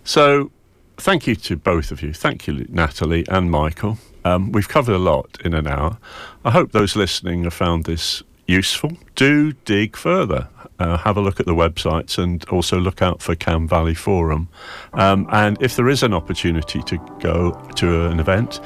So, 0.04 0.50
thank 0.96 1.26
you 1.26 1.34
to 1.34 1.56
both 1.56 1.90
of 1.90 2.02
you. 2.02 2.12
Thank 2.12 2.46
you, 2.46 2.66
Natalie 2.68 3.24
and 3.28 3.50
Michael. 3.50 3.98
Um, 4.24 4.52
we've 4.52 4.68
covered 4.68 4.94
a 4.94 4.98
lot 4.98 5.38
in 5.44 5.54
an 5.54 5.66
hour. 5.66 5.98
I 6.44 6.50
hope 6.50 6.72
those 6.72 6.96
listening 6.96 7.44
have 7.44 7.54
found 7.54 7.84
this 7.84 8.22
useful. 8.46 8.92
Do 9.14 9.52
dig 9.52 9.96
further 9.96 10.48
uh, 10.78 10.96
have 10.98 11.16
a 11.16 11.20
look 11.20 11.40
at 11.40 11.46
the 11.46 11.54
websites 11.54 12.18
and 12.18 12.44
also 12.48 12.78
look 12.78 13.02
out 13.02 13.22
for 13.22 13.34
Cam 13.34 13.68
Valley 13.68 13.94
Forum. 13.94 14.48
Um, 14.94 15.28
and 15.30 15.56
if 15.60 15.76
there 15.76 15.88
is 15.88 16.02
an 16.02 16.12
opportunity 16.12 16.82
to 16.82 16.98
go 17.20 17.52
to 17.76 18.06
an 18.06 18.20
event, 18.20 18.60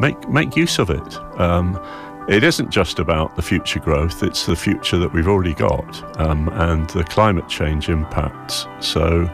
make 0.00 0.28
make 0.28 0.56
use 0.56 0.78
of 0.78 0.90
it. 0.90 1.40
Um, 1.40 1.80
it 2.28 2.44
isn't 2.44 2.70
just 2.70 2.98
about 2.98 3.36
the 3.36 3.42
future 3.42 3.80
growth, 3.80 4.22
it's 4.22 4.44
the 4.44 4.54
future 4.54 4.98
that 4.98 5.14
we've 5.14 5.28
already 5.28 5.54
got 5.54 6.20
um, 6.20 6.48
and 6.50 6.88
the 6.90 7.02
climate 7.04 7.48
change 7.48 7.88
impacts. 7.88 8.66
So 8.80 9.24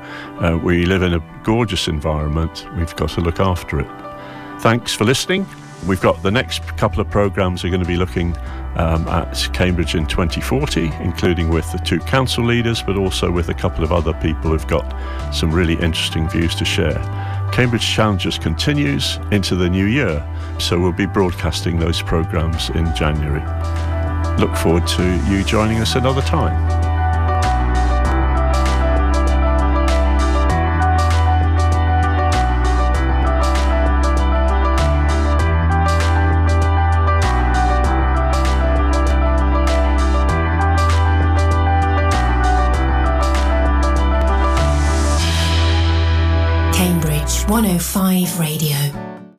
uh, 0.41 0.59
we 0.63 0.87
live 0.87 1.03
in 1.03 1.15
a 1.15 1.41
gorgeous 1.43 1.89
environment, 1.89 2.67
we've 2.77 2.95
got 2.95 3.11
to 3.11 3.21
look 3.21 3.41
after 3.41 3.81
it. 3.81 4.61
Thanks 4.61 4.95
for 4.95 5.05
listening. 5.05 5.45
We've 5.89 6.01
got 6.01 6.23
the 6.23 6.31
next 6.31 6.65
couple 6.77 7.01
of 7.01 7.11
programs 7.11 7.65
are 7.65 7.69
going 7.69 7.83
to 7.83 7.87
be 7.87 7.97
looking 7.97 8.33
um, 8.77 9.07
at 9.09 9.49
Cambridge 9.53 9.95
in 9.95 10.07
2040, 10.07 10.91
including 11.01 11.49
with 11.49 11.71
the 11.73 11.79
two 11.79 12.01
council 12.01 12.45
leaders, 12.45 12.83
but 12.83 12.97
also 12.97 13.31
with 13.31 13.49
a 13.49 13.55
couple 13.55 13.85
of 13.85 13.93
other 13.93 14.13
people 14.15 14.51
who've 14.51 14.67
got 14.67 14.85
some 15.35 15.51
really 15.51 15.75
interesting 15.75 16.29
views 16.29 16.55
to 16.57 16.65
share. 16.65 16.99
Cambridge 17.53 17.87
Challenges 17.87 18.39
continues 18.39 19.19
into 19.31 19.55
the 19.55 19.69
new 19.69 19.87
year, 19.87 20.27
so 20.59 20.79
we'll 20.79 20.93
be 20.93 21.07
broadcasting 21.07 21.79
those 21.79 22.03
programs 22.03 22.71
in 22.71 22.95
January. 22.95 23.43
look 24.39 24.57
forward 24.57 24.87
to 24.87 25.05
you 25.31 25.45
joining 25.45 25.79
us 25.79 25.95
another 25.95 26.23
time. 26.23 26.85
105 47.47 48.39
Radio. 48.39 49.14